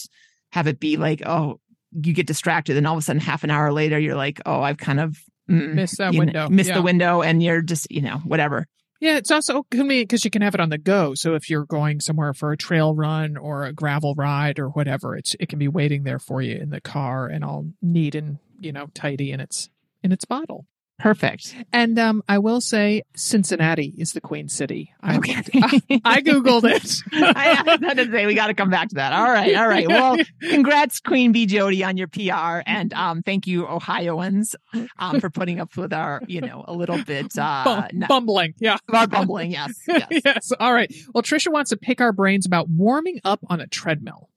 have 0.53 0.67
it 0.67 0.81
be 0.81 0.97
like 0.97 1.23
oh 1.27 1.61
you 1.93 2.13
get 2.13 2.27
distracted 2.27 2.77
and 2.77 2.87
all 2.87 2.95
of 2.95 2.99
a 2.99 3.03
sudden 3.03 3.21
half 3.21 3.45
an 3.45 3.51
hour 3.51 3.73
later 3.73 3.99
you're 3.99 4.17
like 4.17 4.41
oh 4.47 4.63
i've 4.63 4.79
kind 4.79 5.01
of 5.01 5.17
mm, 5.51 5.75
missed 5.75 5.99
that 5.99 6.15
window 6.15 6.45
know, 6.45 6.49
missed 6.49 6.71
yeah. 6.71 6.77
the 6.77 6.83
window 6.83 7.23
and 7.23 7.43
you're 7.43 7.63
just 7.63 7.91
you 7.91 8.03
know 8.03 8.19
whatever 8.19 8.67
yeah, 9.05 9.19
it's 9.19 9.31
also 9.31 9.65
convenient 9.65 10.09
because 10.09 10.25
you 10.25 10.31
can 10.31 10.41
have 10.41 10.55
it 10.55 10.63
on 10.63 10.71
the 10.71 10.79
go. 10.79 11.15
So 11.15 11.35
if 11.35 11.51
you're 11.51 11.67
going 11.67 12.01
somewhere 12.01 12.33
for 12.33 12.53
a 12.53 12.57
trail 12.57 12.95
run 12.95 13.37
or 13.37 13.67
a 13.67 13.73
gravel 13.73 14.15
ride 14.15 14.59
or 14.59 14.71
whatever, 14.71 15.15
it's 15.15 15.37
it 15.39 15.51
can 15.51 15.59
be 15.59 15.69
waiting 15.69 16.05
there 16.05 16.19
for 16.19 16.41
you 16.41 16.57
in 16.57 16.71
the 16.71 16.81
car 16.81 17.27
and 17.27 17.45
all 17.45 17.67
neat 17.83 18.15
and 18.15 18.39
you 18.59 18.73
know 18.73 18.87
tidy 18.95 19.31
in 19.31 19.41
its 19.41 19.69
in 20.03 20.11
its 20.11 20.25
bottle. 20.25 20.65
Perfect. 20.99 21.57
And 21.73 21.99
um, 21.99 22.23
I 22.29 22.39
will 22.39 22.61
say 22.61 23.03
Cincinnati 23.17 23.95
is 23.99 24.13
the 24.13 24.21
Queen 24.21 24.49
City. 24.49 24.93
I, 25.03 25.17
okay. 25.17 25.35
I, 25.35 25.81
I 26.05 26.21
Googled 26.21 26.65
it. 26.65 27.03
I 27.37 27.63
had 27.83 27.97
to 27.97 28.11
say 28.11 28.27
we 28.27 28.35
got 28.35 28.47
to 28.47 28.55
come 28.55 28.71
back 28.71 28.91
to 28.91 28.95
that. 28.97 29.13
All 29.13 29.31
right. 29.31 29.57
All 29.57 29.67
right. 29.67 29.89
Well, 29.89 30.17
congrats, 30.41 31.01
Queen 31.01 31.33
Bee 31.33 31.47
Jody, 31.47 31.83
on 31.83 31.97
your 31.97 32.07
PR. 32.07 32.63
And 32.65 32.93
um, 32.95 33.23
thank 33.23 33.47
you, 33.47 33.67
Ohioans, 33.67 34.55
um, 34.99 35.21
for 35.21 35.31
putting 35.31 35.59
up 35.59 35.77
with 35.77 35.93
our, 35.93 36.23
you 36.29 36.41
know, 36.41 36.65
a 36.67 36.73
little 36.73 37.03
bit 37.03 37.37
uh, 37.37 37.89
bumbling. 38.09 38.55
Yeah. 38.61 38.77
Our 38.93 39.09
bumbling. 39.09 39.51
Yes. 39.51 39.73
Yes. 39.89 40.07
yes. 40.25 40.53
All 40.61 40.73
right. 40.73 40.95
Well, 41.13 41.23
Trisha 41.23 41.53
wants 41.53 41.71
to 41.71 41.77
pick 41.77 42.01
our 42.01 42.13
brains 42.13 42.47
about 42.47 42.69
warming 42.69 43.21
up 43.25 43.41
on 43.51 43.61
a 43.61 43.67
treadmill. 43.67 44.29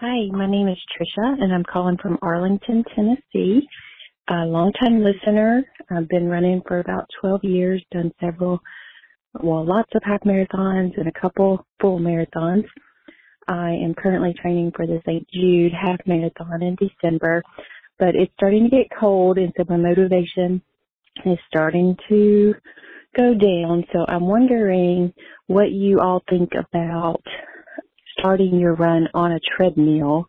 Hi, 0.00 0.26
my 0.30 0.48
name 0.48 0.68
is 0.68 0.78
Trisha, 0.92 1.42
and 1.42 1.52
I'm 1.52 1.64
calling 1.64 1.96
from 1.96 2.18
Arlington, 2.20 2.84
Tennessee 2.94 3.66
a 4.28 4.46
longtime 4.46 5.02
listener. 5.02 5.64
I've 5.90 6.08
been 6.08 6.28
running 6.28 6.62
for 6.66 6.80
about 6.80 7.06
12 7.20 7.44
years, 7.44 7.84
done 7.92 8.10
several, 8.20 8.58
well, 9.42 9.66
lots 9.66 9.90
of 9.94 10.02
half 10.04 10.20
marathons 10.22 10.96
and 10.96 11.08
a 11.08 11.20
couple 11.20 11.66
full 11.80 11.98
marathons. 11.98 12.64
I 13.48 13.72
am 13.72 13.94
currently 13.94 14.34
training 14.40 14.72
for 14.74 14.86
the 14.86 15.00
St. 15.06 15.26
Jude 15.30 15.72
half 15.72 15.98
marathon 16.06 16.62
in 16.62 16.76
December, 16.76 17.42
but 17.98 18.14
it's 18.14 18.32
starting 18.34 18.64
to 18.64 18.76
get 18.76 18.86
cold 18.98 19.36
and 19.36 19.52
so 19.56 19.64
my 19.68 19.76
motivation 19.76 20.62
is 21.26 21.38
starting 21.46 21.96
to 22.08 22.54
go 23.14 23.34
down. 23.34 23.84
So 23.92 24.06
I'm 24.08 24.26
wondering 24.26 25.12
what 25.48 25.70
you 25.70 26.00
all 26.00 26.22
think 26.30 26.52
about 26.54 27.22
starting 28.18 28.58
your 28.58 28.74
run 28.74 29.08
on 29.12 29.32
a 29.32 29.40
treadmill, 29.56 30.26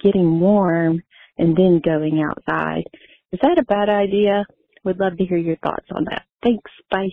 getting 0.00 0.38
warm, 0.38 1.02
and 1.38 1.56
then 1.56 1.80
going 1.84 2.22
outside. 2.22 2.84
Is 3.32 3.40
that 3.42 3.58
a 3.58 3.64
bad 3.64 3.88
idea? 3.88 4.44
Would 4.84 4.98
love 4.98 5.16
to 5.18 5.24
hear 5.24 5.38
your 5.38 5.56
thoughts 5.56 5.86
on 5.94 6.04
that. 6.04 6.24
Thanks. 6.42 6.70
Bye. 6.90 7.08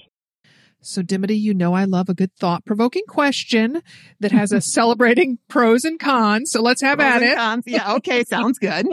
So, 0.82 1.02
Dimity, 1.02 1.36
you 1.36 1.54
know 1.54 1.74
I 1.74 1.84
love 1.84 2.08
a 2.08 2.14
good 2.14 2.34
thought 2.36 2.66
provoking 2.66 3.04
question 3.08 3.82
that 4.22 4.32
has 4.32 4.52
a 4.54 4.62
celebrating 4.62 5.38
pros 5.50 5.84
and 5.84 6.00
cons. 6.00 6.52
So 6.52 6.62
let's 6.62 6.82
have 6.82 7.00
Pros 7.00 7.12
at 7.12 7.22
and 7.22 7.32
it. 7.32 7.36
cons. 7.38 7.64
Yeah. 7.68 7.96
Okay. 7.96 8.24
Sounds 8.24 8.58
good. 8.60 8.86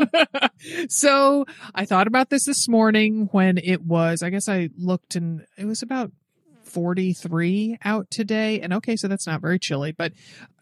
so 0.88 1.44
I 1.74 1.84
thought 1.84 2.08
about 2.08 2.28
this 2.30 2.44
this 2.44 2.68
morning 2.68 3.28
when 3.30 3.58
it 3.58 3.82
was, 3.82 4.22
I 4.22 4.30
guess 4.30 4.48
I 4.48 4.70
looked 4.76 5.14
and 5.14 5.46
it 5.56 5.64
was 5.64 5.80
about 5.82 6.10
43 6.76 7.78
out 7.86 8.10
today. 8.10 8.60
And 8.60 8.74
okay, 8.74 8.96
so 8.96 9.08
that's 9.08 9.26
not 9.26 9.40
very 9.40 9.58
chilly, 9.58 9.92
but 9.92 10.12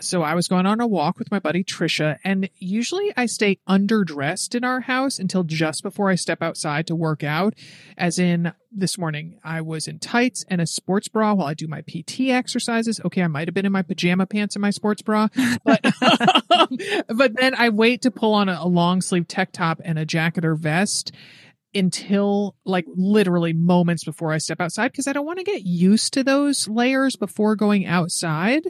so 0.01 0.23
I 0.23 0.37
was 0.37 0.47
going 0.47 0.65
on 0.65 0.81
a 0.81 0.87
walk 0.87 1.19
with 1.19 1.29
my 1.33 1.41
buddy 1.41 1.65
Trisha 1.65 2.19
and 2.23 2.49
usually 2.61 3.13
I 3.17 3.27
stay 3.27 3.59
underdressed 3.69 4.55
in 4.55 4.63
our 4.63 4.79
house 4.79 5.19
until 5.19 5.43
just 5.43 5.83
before 5.83 6.11
I 6.11 6.15
step 6.15 6.41
outside 6.41 6.87
to 6.87 6.95
work 6.95 7.25
out. 7.25 7.55
As 7.99 8.21
in 8.21 8.53
this 8.71 8.97
morning, 8.97 9.41
I 9.43 9.61
was 9.63 9.89
in 9.89 9.99
tights 9.99 10.45
and 10.49 10.61
a 10.61 10.69
sports 10.69 11.09
bra 11.09 11.35
while 11.35 11.49
I 11.49 11.55
do 11.55 11.67
my 11.67 11.81
PT 11.81 12.29
exercises. 12.31 13.01
Okay, 13.05 13.23
I 13.23 13.27
might 13.27 13.49
have 13.49 13.55
been 13.55 13.67
in 13.67 13.73
my 13.73 13.83
pajama 13.83 14.27
pants 14.27 14.55
and 14.55 14.63
my 14.63 14.71
sports 14.71 15.03
bra, 15.03 15.27
but, 15.65 15.81
but 17.09 17.35
then 17.35 17.57
I 17.57 17.71
wait 17.71 18.03
to 18.03 18.13
pull 18.13 18.35
on 18.35 18.49
a, 18.49 18.59
a 18.61 18.69
long 18.69 19.03
sleeve 19.03 19.27
tech 19.27 19.51
top 19.51 19.81
and 19.85 19.99
a 19.99 20.07
jacket 20.07 20.45
or 20.45 20.55
vest 20.55 21.11
until 21.75 22.55
like 22.65 22.87
literally 22.89 23.53
moments 23.53 24.05
before 24.05 24.33
I 24.33 24.39
step 24.39 24.61
outside 24.61 24.93
because 24.93 25.07
I 25.07 25.13
don't 25.13 25.27
want 25.27 25.39
to 25.39 25.45
get 25.45 25.63
used 25.63 26.13
to 26.15 26.25
those 26.25 26.69
layers 26.69 27.17
before 27.17 27.57
going 27.57 27.87
outside. 27.87 28.63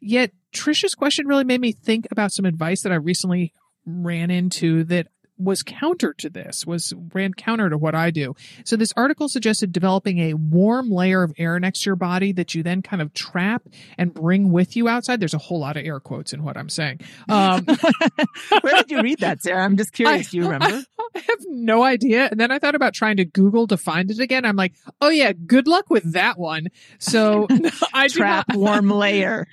Yet 0.00 0.32
Trisha's 0.52 0.94
question 0.94 1.26
really 1.26 1.44
made 1.44 1.60
me 1.60 1.72
think 1.72 2.06
about 2.10 2.32
some 2.32 2.44
advice 2.44 2.82
that 2.82 2.92
I 2.92 2.96
recently 2.96 3.52
ran 3.86 4.30
into 4.30 4.84
that 4.84 5.08
was 5.36 5.62
counter 5.62 6.14
to 6.14 6.30
this, 6.30 6.64
was 6.64 6.94
ran 7.12 7.34
counter 7.34 7.68
to 7.68 7.76
what 7.76 7.94
I 7.94 8.10
do. 8.10 8.34
So 8.64 8.76
this 8.76 8.92
article 8.96 9.28
suggested 9.28 9.72
developing 9.72 10.18
a 10.18 10.34
warm 10.34 10.90
layer 10.90 11.22
of 11.22 11.32
air 11.38 11.58
next 11.58 11.82
to 11.82 11.90
your 11.90 11.96
body 11.96 12.32
that 12.32 12.54
you 12.54 12.62
then 12.62 12.82
kind 12.82 13.02
of 13.02 13.12
trap 13.14 13.62
and 13.98 14.14
bring 14.14 14.52
with 14.52 14.76
you 14.76 14.88
outside. 14.88 15.20
There's 15.20 15.34
a 15.34 15.38
whole 15.38 15.58
lot 15.58 15.76
of 15.76 15.84
air 15.84 16.00
quotes 16.00 16.32
in 16.32 16.44
what 16.44 16.56
I'm 16.56 16.68
saying. 16.68 17.00
Um, 17.28 17.64
Where 18.60 18.74
did 18.76 18.90
you 18.90 19.02
read 19.02 19.20
that, 19.20 19.42
Sarah? 19.42 19.64
I'm 19.64 19.76
just 19.76 19.92
curious. 19.94 20.30
Do 20.30 20.36
you 20.36 20.44
remember? 20.48 20.84
I 21.16 21.20
have 21.20 21.38
no 21.48 21.82
idea. 21.82 22.28
And 22.30 22.38
then 22.40 22.50
I 22.50 22.58
thought 22.58 22.74
about 22.74 22.94
trying 22.94 23.16
to 23.18 23.24
Google 23.24 23.66
to 23.68 23.76
find 23.76 24.10
it 24.10 24.18
again. 24.18 24.44
I'm 24.44 24.56
like, 24.56 24.74
oh 25.00 25.08
yeah, 25.10 25.32
good 25.32 25.66
luck 25.68 25.90
with 25.90 26.12
that 26.12 26.38
one. 26.38 26.68
So 26.98 27.48
I 27.94 28.08
do 28.08 28.18
Trap 28.18 28.46
not, 28.48 28.56
warm 28.56 28.90
layer. 28.90 29.46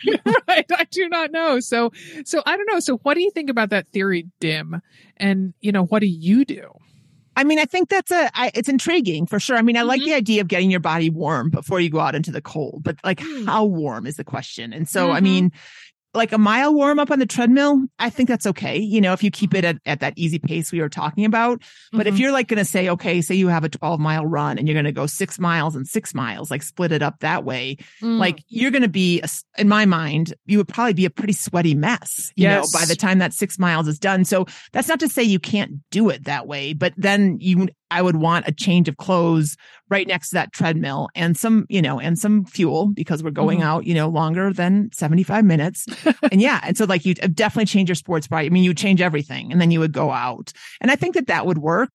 right. 0.48 0.66
I 0.72 0.86
do 0.92 1.08
not 1.10 1.32
know. 1.32 1.60
So, 1.60 1.92
so 2.26 2.42
I 2.46 2.58
don't 2.58 2.68
know. 2.72 2.80
So 2.80 2.98
what 2.98 3.14
do 3.16 3.22
you 3.22 3.32
think 3.32 3.50
about 3.50 3.70
that 3.70 3.88
theory, 3.90 4.28
Dim? 4.40 4.82
And 5.18 5.54
you 5.62 5.72
know, 5.72 5.86
what 5.86 6.00
do 6.00 6.08
you 6.08 6.46
do? 6.46 6.70
I 7.38 7.46
mean, 7.46 7.60
I 7.60 7.66
think 7.66 7.88
that's 7.90 8.12
a, 8.12 8.30
I, 8.38 8.52
it's 8.54 8.68
intriguing 8.68 9.26
for 9.26 9.40
sure. 9.40 9.56
I 9.56 9.62
mean, 9.62 9.78
I 9.78 9.84
like 9.84 10.02
Mhm. 10.02 10.06
the 10.06 10.14
idea 10.16 10.42
of 10.42 10.50
getting 10.50 10.70
your 10.70 10.82
body 10.82 11.10
warm 11.10 11.50
before 11.50 11.80
you 11.80 11.90
go 11.90 12.00
out 12.00 12.14
into 12.14 12.30
the 12.32 12.42
cold, 12.42 12.82
but 12.84 12.98
like 13.06 13.22
Hmm. 13.22 13.46
how 13.46 13.64
warm 13.64 14.06
is 14.06 14.18
the 14.18 14.26
question? 14.26 14.74
And 14.74 14.88
so, 14.88 15.12
I 15.12 15.20
Mhm. 15.20 15.24
mean, 15.24 15.52
like 16.14 16.32
a 16.34 16.38
mile 16.38 16.74
warm 16.74 17.00
up 17.00 17.10
on 17.10 17.20
the 17.20 17.26
treadmill, 17.26 17.86
I 18.00 18.10
think 18.10 18.28
that's 18.28 18.46
okay. 18.48 18.78
You 18.78 19.00
know, 19.00 19.14
if 19.14 19.24
you 19.24 19.32
keep 19.32 19.54
it 19.54 19.64
at, 19.64 19.78
at 19.86 20.02
that 20.02 20.14
easy 20.18 20.40
pace 20.40 20.72
we 20.72 20.82
were 20.82 20.90
talking 20.90 21.24
about. 21.24 21.62
But 21.94 22.06
if 22.08 22.16
Mhm. 22.16 22.20
you're 22.20 22.32
like 22.34 22.48
going 22.50 22.58
to 22.58 22.66
say, 22.66 22.90
okay, 22.90 23.22
say 23.22 23.36
you 23.36 23.48
have 23.48 23.64
a 23.64 23.70
12 23.70 24.00
mile 24.00 24.26
run 24.26 24.58
and 24.58 24.68
you're 24.68 24.76
going 24.76 24.86
to 24.86 24.92
go 24.92 25.06
six 25.06 25.40
miles 25.40 25.76
and 25.76 25.88
six 25.88 26.14
miles, 26.14 26.52
like 26.52 26.64
split 26.64 26.92
it 26.92 27.02
up 27.02 27.20
that 27.22 27.46
way, 27.46 27.78
Mm. 28.02 28.18
like 28.20 28.44
you're 28.50 28.72
going 28.72 28.82
to 28.82 28.90
be, 28.90 29.22
a 29.22 29.30
in 29.58 29.70
my 29.70 29.86
mind, 29.86 30.34
you 30.46 30.58
would 30.58 30.68
probably 30.68 30.94
be 30.94 31.06
a 31.06 31.10
pretty 31.10 31.34
sweaty 31.34 31.76
mess, 31.76 32.32
you 32.36 32.44
Yes. 32.44 32.74
know, 32.74 32.80
by 32.80 32.86
the 32.86 32.96
time 32.96 33.20
that 33.20 33.34
six 33.34 33.58
miles 33.58 33.88
is 33.88 33.98
done. 34.00 34.26
So 34.26 34.46
that's 34.74 34.88
not 34.90 35.00
to 35.00 35.08
say 35.08 35.24
you 35.24 35.40
can't 35.40 35.76
do 35.92 36.10
it 36.10 36.26
that 36.26 36.46
way, 36.48 36.74
but 36.74 36.94
then 36.98 37.38
you, 37.40 37.70
I 37.92 38.02
would 38.02 38.16
want 38.16 38.48
a 38.48 38.52
change 38.52 38.88
of 38.88 38.98
clothes 38.98 39.58
right 39.90 40.08
next 40.08 40.30
to 40.30 40.36
that 40.36 40.54
treadmill 40.54 41.10
and 41.14 41.38
some, 41.38 41.66
you 41.70 41.82
know, 41.82 42.00
and 42.00 42.18
some 42.18 42.46
fuel 42.46 42.88
because 42.88 43.22
we're 43.22 43.30
going 43.32 43.60
Mhm. 43.60 43.64
out, 43.64 43.86
you 43.86 43.94
know, 43.94 44.08
longer 44.08 44.52
than 44.54 44.90
75 44.94 45.44
minutes. 45.46 45.86
and 46.32 46.42
yeah. 46.42 46.62
And 46.64 46.78
so 46.78 46.86
like 46.86 47.06
you 47.06 47.14
definitely 47.14 47.66
change 47.66 47.90
your 47.90 47.96
sports 47.96 48.28
bra. 48.28 48.40
I 48.40 48.50
mean, 48.50 48.64
you 48.64 48.74
change 48.74 49.02
everything 49.02 49.52
and 49.52 49.60
then 49.62 49.70
you 49.70 49.80
would 49.82 49.92
go 49.92 50.10
out. 50.12 50.54
And 50.80 50.90
I 50.90 50.96
think 50.96 51.16
that 51.16 51.28
that 51.28 51.46
would 51.46 51.58
work. 51.60 51.90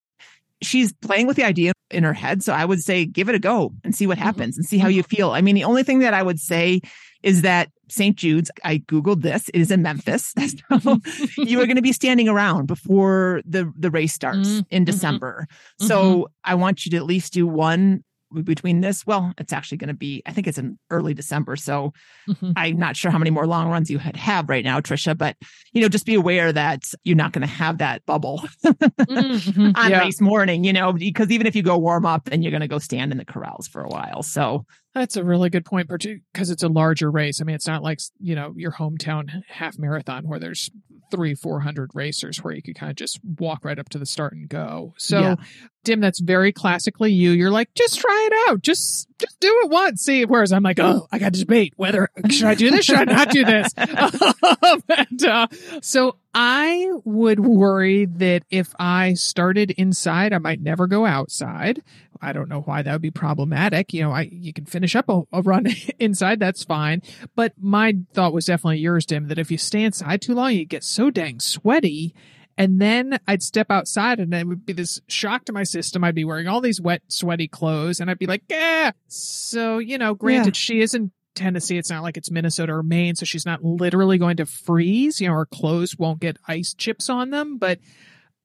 She's 0.61 0.93
playing 0.93 1.27
with 1.27 1.35
the 1.35 1.43
idea 1.43 1.73
in 1.91 2.03
her 2.03 2.13
head. 2.13 2.43
So 2.43 2.53
I 2.53 2.65
would 2.65 2.81
say, 2.81 3.05
give 3.05 3.29
it 3.29 3.35
a 3.35 3.39
go 3.39 3.73
and 3.83 3.95
see 3.95 4.07
what 4.07 4.17
Mhm. 4.17 4.21
happens 4.21 4.57
and 4.57 4.65
see 4.65 4.77
how 4.77 4.87
you 4.87 5.03
feel. 5.03 5.31
I 5.31 5.41
mean, 5.41 5.55
the 5.55 5.63
only 5.63 5.83
thing 5.83 5.99
that 5.99 6.13
I 6.13 6.23
would 6.23 6.39
say 6.39 6.81
is 7.27 7.41
that 7.41 7.69
St. 7.89 8.15
Jude's, 8.15 8.49
I 8.63 8.79
Googled 8.79 9.21
this, 9.21 9.49
it 9.49 9.59
is 9.59 9.71
in 9.71 9.81
Memphis. 9.81 10.33
So 10.69 10.99
you 11.37 11.59
are 11.61 11.65
going 11.65 11.75
to 11.77 11.81
be 11.81 11.93
standing 11.93 12.27
around 12.29 12.65
before 12.67 13.41
the, 13.45 13.71
the 13.77 13.91
race 13.91 14.13
starts 14.13 14.49
Mm, 14.49 14.65
in 14.69 14.83
mhm. 14.83 14.85
December. 14.87 15.47
So 15.79 16.29
I 16.43 16.55
want 16.55 16.85
you 16.85 16.91
to 16.91 16.97
at 16.97 17.05
least 17.05 17.33
do 17.33 17.45
one 17.47 18.03
between 18.43 18.81
this. 18.81 19.05
Well, 19.07 19.31
it's 19.37 19.53
actually 19.53 19.77
going 19.77 19.87
to 19.87 19.93
be, 19.93 20.21
I 20.25 20.33
think 20.33 20.47
it's 20.47 20.57
in 20.57 20.77
early 20.89 21.13
December. 21.13 21.55
So 21.55 21.93
Mhm. 22.27 22.53
I'm 22.57 22.77
not 22.77 22.97
sure 22.97 23.09
how 23.09 23.17
many 23.17 23.31
more 23.31 23.47
long 23.47 23.69
runs 23.69 23.89
you 23.89 23.99
had 23.99 24.17
have 24.17 24.49
right 24.49 24.65
now, 24.65 24.81
Trisha, 24.81 25.17
but 25.17 25.37
you 25.71 25.81
know, 25.81 25.87
just 25.87 26.05
be 26.05 26.13
aware 26.15 26.51
that 26.51 26.83
you're 27.05 27.15
not 27.23 27.31
going 27.31 27.47
to 27.47 27.53
have 27.63 27.77
that 27.77 28.05
bubble 28.05 28.43
Mhm. 28.65 29.73
on 29.77 29.89
Yeah. 29.91 29.99
race 29.99 30.19
morning, 30.21 30.63
you 30.65 30.73
know, 30.73 30.91
because 30.93 31.31
even 31.31 31.47
if 31.47 31.55
you 31.55 31.63
go 31.63 31.77
warm 31.77 32.05
up, 32.05 32.25
then 32.25 32.41
you're 32.41 32.51
going 32.51 32.61
to 32.61 32.67
go 32.67 32.79
stand 32.79 33.11
in 33.13 33.17
the 33.17 33.25
corrals 33.25 33.67
for 33.67 33.81
a 33.81 33.87
while. 33.89 34.23
So 34.23 34.65
That's 34.97 35.15
a 35.15 35.23
really 35.23 35.49
good 35.49 35.63
point, 35.63 35.87
because 35.89 36.49
it's 36.49 36.63
a 36.63 36.67
larger 36.67 37.11
race. 37.11 37.39
I 37.39 37.43
mean, 37.43 37.55
it's 37.55 37.67
not 37.67 37.83
like 37.83 37.99
you 38.19 38.33
know 38.35 38.53
your 38.55 38.71
hometown 38.71 39.29
half 39.47 39.77
marathon 39.77 40.27
where 40.27 40.39
there's 40.39 40.71
three, 41.11 41.35
four 41.35 41.59
hundred 41.59 41.91
racers 41.93 42.43
where 42.43 42.53
you 42.53 42.61
could 42.61 42.75
kind 42.75 42.89
of 42.89 42.95
just 42.95 43.19
walk 43.39 43.63
right 43.63 43.79
up 43.79 43.89
to 43.89 43.99
the 43.99 44.05
start 44.05 44.33
and 44.33 44.49
go. 44.49 44.93
So, 44.97 45.19
Yeah. 45.19 45.35
Dim, 45.83 46.01
that's 46.01 46.19
very 46.19 46.51
classically 46.51 47.13
you. 47.13 47.31
You're 47.31 47.51
like, 47.51 47.73
just 47.73 47.99
try 47.99 48.29
it 48.29 48.49
out, 48.49 48.61
just 48.61 49.07
just 49.19 49.39
do 49.39 49.61
it 49.63 49.69
once, 49.69 50.01
see. 50.01 50.25
Whereas 50.25 50.51
I'm 50.51 50.63
like, 50.63 50.79
oh, 50.79 51.07
I 51.11 51.19
got 51.19 51.33
to 51.33 51.39
debate 51.39 51.73
whether 51.77 52.09
should 52.29 52.47
I 52.47 52.55
do 52.55 52.71
this, 52.71 52.83
should 52.85 52.97
I 52.97 53.03
not 53.05 53.29
do 53.29 53.45
this. 53.45 53.71
and, 53.77 55.23
uh, 55.23 55.47
so 55.81 56.17
I 56.33 56.91
would 57.05 57.39
worry 57.39 58.05
that 58.05 58.43
if 58.49 58.73
I 58.77 59.13
started 59.13 59.71
inside, 59.71 60.33
I 60.33 60.39
might 60.39 60.61
never 60.61 60.87
go 60.87 61.05
outside. 61.05 61.81
I 62.21 62.33
don't 62.33 62.49
know 62.49 62.61
why 62.61 62.81
that 62.81 62.91
would 62.91 63.01
be 63.01 63.11
problematic. 63.11 63.93
You 63.93 64.03
know, 64.03 64.11
I 64.11 64.29
you 64.31 64.53
can 64.53 64.65
finish 64.65 64.95
up 64.95 65.09
a, 65.09 65.23
a 65.31 65.41
run 65.41 65.67
inside, 65.99 66.39
that's 66.39 66.63
fine. 66.63 67.01
But 67.35 67.53
my 67.59 67.95
thought 68.13 68.33
was 68.33 68.45
definitely 68.45 68.79
yours, 68.79 69.05
Dim, 69.05 69.27
that 69.27 69.39
if 69.39 69.51
you 69.51 69.57
stay 69.57 69.83
inside 69.83 70.21
too 70.21 70.33
long, 70.33 70.53
you 70.53 70.65
get 70.65 70.83
so 70.83 71.09
dang 71.09 71.39
sweaty. 71.39 72.13
And 72.59 72.81
then 72.81 73.19
I'd 73.27 73.43
step 73.43 73.69
outside 73.69 74.19
and 74.19 74.33
it 74.33 74.47
would 74.47 74.65
be 74.65 74.73
this 74.73 74.99
shock 75.07 75.45
to 75.45 75.53
my 75.53 75.63
system. 75.63 76.03
I'd 76.03 76.15
be 76.15 76.25
wearing 76.25 76.47
all 76.47 76.59
these 76.59 76.81
wet, 76.81 77.03
sweaty 77.07 77.47
clothes 77.47 77.99
and 77.99 78.09
I'd 78.09 78.17
be 78.17 78.25
like, 78.25 78.41
yeah. 78.49 78.91
So, 79.07 79.77
you 79.77 79.99
know, 79.99 80.15
granted, 80.15 80.55
she 80.55 80.81
is 80.81 80.95
in 80.95 81.11
Tennessee. 81.35 81.77
It's 81.77 81.91
not 81.91 82.01
like 82.01 82.17
it's 82.17 82.31
Minnesota 82.31 82.73
or 82.73 82.83
Maine. 82.83 83.15
So 83.15 83.25
she's 83.25 83.45
not 83.45 83.63
literally 83.63 84.17
going 84.17 84.37
to 84.37 84.45
freeze. 84.45 85.21
You 85.21 85.27
know, 85.27 85.35
her 85.35 85.45
clothes 85.45 85.97
won't 85.97 86.19
get 86.19 86.37
ice 86.47 86.73
chips 86.73 87.09
on 87.09 87.29
them. 87.29 87.59
But 87.59 87.79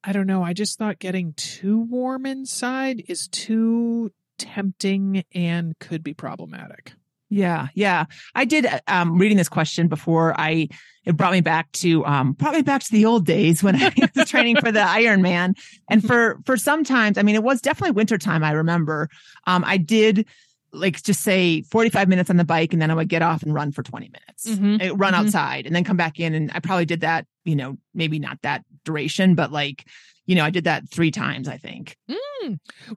I 0.03 0.11
don't 0.11 0.27
know. 0.27 0.43
I 0.43 0.53
just 0.53 0.77
thought 0.77 0.99
getting 0.99 1.33
too 1.33 1.79
warm 1.79 2.25
inside 2.25 3.03
is 3.07 3.27
too 3.29 4.11
tempting 4.37 5.23
and 5.33 5.77
could 5.79 6.03
be 6.03 6.13
problematic. 6.13 6.93
Yeah, 7.29 7.67
yeah. 7.73 8.05
I 8.35 8.45
did 8.45 8.67
um 8.87 9.17
reading 9.17 9.37
this 9.37 9.49
question 9.49 9.87
before 9.87 10.39
I 10.39 10.67
it 11.05 11.17
brought 11.17 11.31
me 11.31 11.41
back 11.41 11.71
to 11.73 12.05
um 12.05 12.33
brought 12.33 12.53
me 12.53 12.61
back 12.61 12.83
to 12.83 12.91
the 12.91 13.05
old 13.05 13.25
days 13.25 13.63
when 13.63 13.75
I 13.75 13.91
was 14.15 14.29
training 14.29 14.57
for 14.57 14.71
the 14.71 14.81
Ironman. 14.81 15.57
And 15.89 16.05
for 16.05 16.39
for 16.45 16.57
sometimes, 16.57 17.17
I 17.17 17.23
mean 17.23 17.35
it 17.35 17.43
was 17.43 17.61
definitely 17.61 17.91
wintertime, 17.91 18.43
I 18.43 18.51
remember. 18.51 19.09
Um 19.47 19.63
I 19.65 19.77
did 19.77 20.27
like 20.71 21.01
just 21.03 21.21
say 21.21 21.61
45 21.63 22.07
minutes 22.07 22.29
on 22.31 22.37
the 22.37 22.43
bike 22.43 22.73
and 22.73 22.81
then 22.81 22.89
I 22.91 22.95
would 22.95 23.07
get 23.09 23.21
off 23.21 23.43
and 23.43 23.53
run 23.53 23.71
for 23.71 23.83
20 23.83 24.09
minutes. 24.09 24.59
Mhm, 24.59 24.91
Uh, 24.91 24.95
Run 24.95 25.13
mhm. 25.13 25.17
outside 25.17 25.65
and 25.65 25.75
then 25.75 25.83
come 25.83 25.97
back 25.97 26.19
in 26.19 26.33
and 26.33 26.51
I 26.53 26.59
probably 26.59 26.85
did 26.85 27.01
that, 27.01 27.25
you 27.45 27.55
know, 27.55 27.77
maybe 27.93 28.19
not 28.19 28.39
that 28.41 28.63
duration, 28.83 29.35
but 29.35 29.51
like, 29.51 29.85
you 30.25 30.35
know, 30.35 30.43
I 30.45 30.49
did 30.51 30.63
that 30.65 30.89
3 30.89 31.11
times, 31.11 31.47
I 31.47 31.57
think. 31.57 31.95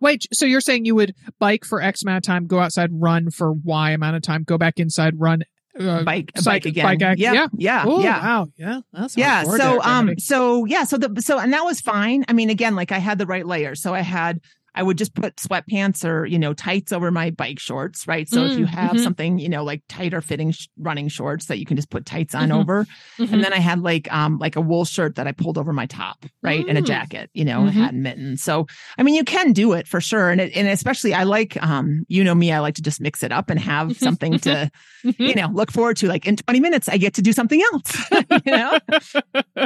Wait, 0.01 0.27
so 0.33 0.45
you're 0.45 0.61
saying 0.61 0.85
you 0.85 0.95
would 0.95 1.15
bike 1.39 1.65
for 1.65 1.81
X 1.81 2.03
amount 2.03 2.19
of 2.19 2.23
time, 2.25 2.47
go 2.47 2.59
outside, 2.59 2.91
run 2.93 3.31
for 3.31 3.53
Y 3.53 3.91
amount 3.93 4.17
of 4.17 4.23
time, 4.23 4.43
go 4.43 4.59
back 4.59 4.79
inside, 4.79 5.15
run, 5.19 5.43
uh, 5.79 6.03
Bike 6.05 6.31
cycle- 6.37 6.53
bike 6.53 6.67
again. 6.67 6.85
bike 6.85 7.03
act- 7.03 7.21
yeah. 7.21 7.33
yeah. 7.33 7.49
Yeah. 7.57 7.85
Oh, 7.87 8.01
yeah. 8.03 8.21
wow. 8.23 8.47
Yeah. 8.57 8.81
That's 8.93 9.17
yeah 9.17 9.43
so 9.45 9.83
um 9.83 10.19
so 10.19 10.65
yeah 10.65 10.85
so 10.85 10.97
the 10.97 11.21
so 11.21 11.39
and 11.39 11.53
that 11.53 11.65
was 11.65 11.81
fine 11.83 12.25
i 12.29 12.33
mean 12.33 12.49
again 12.49 12.75
like 12.75 12.93
i 12.93 12.99
had 12.99 13.19
the 13.19 13.27
right 13.27 13.47
layers 13.47 13.83
so 13.83 13.93
i 13.95 14.01
had 14.01 14.41
I 14.77 14.83
would 14.83 14.99
just 14.99 15.15
put 15.15 15.37
sweatpants 15.37 16.05
or, 16.09 16.27
you 16.27 16.39
know, 16.39 16.53
tights 16.53 16.93
over 16.93 17.11
my 17.11 17.31
bike 17.31 17.59
shorts, 17.59 18.07
right? 18.07 18.29
So 18.29 18.45
if 18.45 18.57
you 18.57 18.67
Mm, 18.67 18.69
have 18.69 18.97
mhm. 18.97 19.01
something, 19.01 19.39
you 19.39 19.49
know, 19.49 19.65
like 19.65 19.83
tighter 19.89 20.21
fitting 20.21 20.53
sh- 20.53 20.69
running 20.79 21.09
shorts 21.09 21.47
that 21.47 21.59
you 21.59 21.65
can 21.65 21.77
just 21.77 21.91
put 21.91 22.05
tights 22.07 22.35
on 22.35 22.51
Mhm. 22.51 22.61
over. 22.61 22.87
Mhm. 23.19 23.33
And 23.33 23.43
then 23.45 23.53
I 23.55 23.59
had 23.59 23.81
like, 23.81 24.13
um, 24.13 24.39
like 24.39 24.55
a 24.55 24.61
wool 24.61 24.85
shirt 24.85 25.15
that 25.17 25.27
I 25.27 25.33
pulled 25.33 25.57
over 25.59 25.73
my 25.73 25.87
top, 25.87 26.25
right? 26.43 26.65
And 26.69 26.77
a 26.79 26.83
Mm. 26.83 26.87
jacket, 26.87 27.31
you 27.33 27.45
know, 27.45 27.61
Mhm. 27.63 27.69
a 27.69 27.73
hat 27.73 27.95
and 27.95 28.03
mittens. 28.03 28.43
So, 28.43 28.67
I 28.99 29.03
mean, 29.03 29.15
you 29.15 29.25
can 29.25 29.53
do 29.53 29.73
it 29.73 29.89
for 29.89 30.01
sure. 30.01 30.31
And 30.31 30.41
it, 30.41 30.55
and 30.57 30.69
especially 30.69 31.15
I 31.15 31.23
like, 31.25 31.61
um, 31.63 32.05
you 32.09 32.23
know 32.23 32.35
me, 32.35 32.53
I 32.53 32.59
like 32.61 32.75
to 32.75 32.83
just 32.83 33.01
mix 33.01 33.23
it 33.23 33.33
up 33.33 33.49
and 33.51 33.59
have 33.59 33.97
something 33.97 34.39
to, 34.41 34.71
you 35.19 35.35
know, 35.35 35.49
look 35.53 35.73
forward 35.73 35.97
to. 35.99 36.07
Like 36.09 36.27
in 36.27 36.37
20 36.37 36.61
minutes, 36.61 36.89
I 36.89 36.99
get 36.99 37.15
to 37.15 37.23
do 37.23 37.33
something 37.33 37.63
else, 37.73 38.11
you 38.31 38.53
know, 38.53 38.79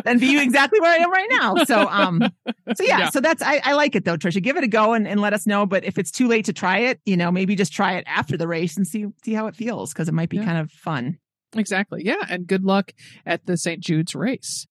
and 0.04 0.20
be 0.20 0.40
exactly 0.40 0.80
where 0.80 0.92
I 0.92 1.02
am 1.02 1.10
right 1.10 1.28
now. 1.40 1.56
So, 1.56 1.88
um, 1.88 2.32
so 2.74 2.84
yeah, 2.84 2.98
Yeah. 3.00 3.06
so 3.06 3.20
that's, 3.20 3.42
I, 3.42 3.60
I 3.64 3.72
like 3.74 3.96
it 3.96 4.04
though, 4.04 4.16
Trisha, 4.16 4.40
give 4.42 4.56
it 4.56 4.64
a 4.64 4.68
go. 4.68 4.92
And 4.94 4.99
and, 5.00 5.08
and 5.08 5.20
let 5.20 5.32
us 5.32 5.46
know. 5.46 5.66
But 5.66 5.84
if 5.84 5.98
it's 5.98 6.10
too 6.10 6.28
late 6.28 6.44
to 6.46 6.52
try 6.52 6.78
it, 6.78 7.00
you 7.04 7.16
know, 7.16 7.30
maybe 7.30 7.56
just 7.56 7.72
try 7.72 7.94
it 7.94 8.04
after 8.06 8.36
the 8.36 8.46
race 8.48 8.76
and 8.76 8.86
see 8.86 9.06
see 9.24 9.32
how 9.34 9.46
it 9.46 9.56
feels 9.56 9.92
because 9.92 10.08
it 10.08 10.14
might 10.14 10.28
be 10.28 10.36
Yeah. 10.36 10.44
kind 10.44 10.58
of 10.58 10.70
fun. 10.70 11.18
Exactly. 11.56 12.02
Yeah. 12.04 12.22
And 12.28 12.46
good 12.46 12.62
luck 12.64 12.92
at 13.26 13.46
the 13.46 13.56
St. 13.56 13.80
Jude's 13.82 14.14
race. 14.14 14.66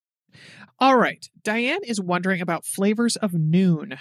All 0.80 0.98
right. 0.98 1.26
Diane 1.44 1.84
is 1.84 2.00
wondering 2.00 2.42
about 2.42 2.66
flavors 2.66 3.16
of 3.18 3.32
Nuun. 3.32 3.98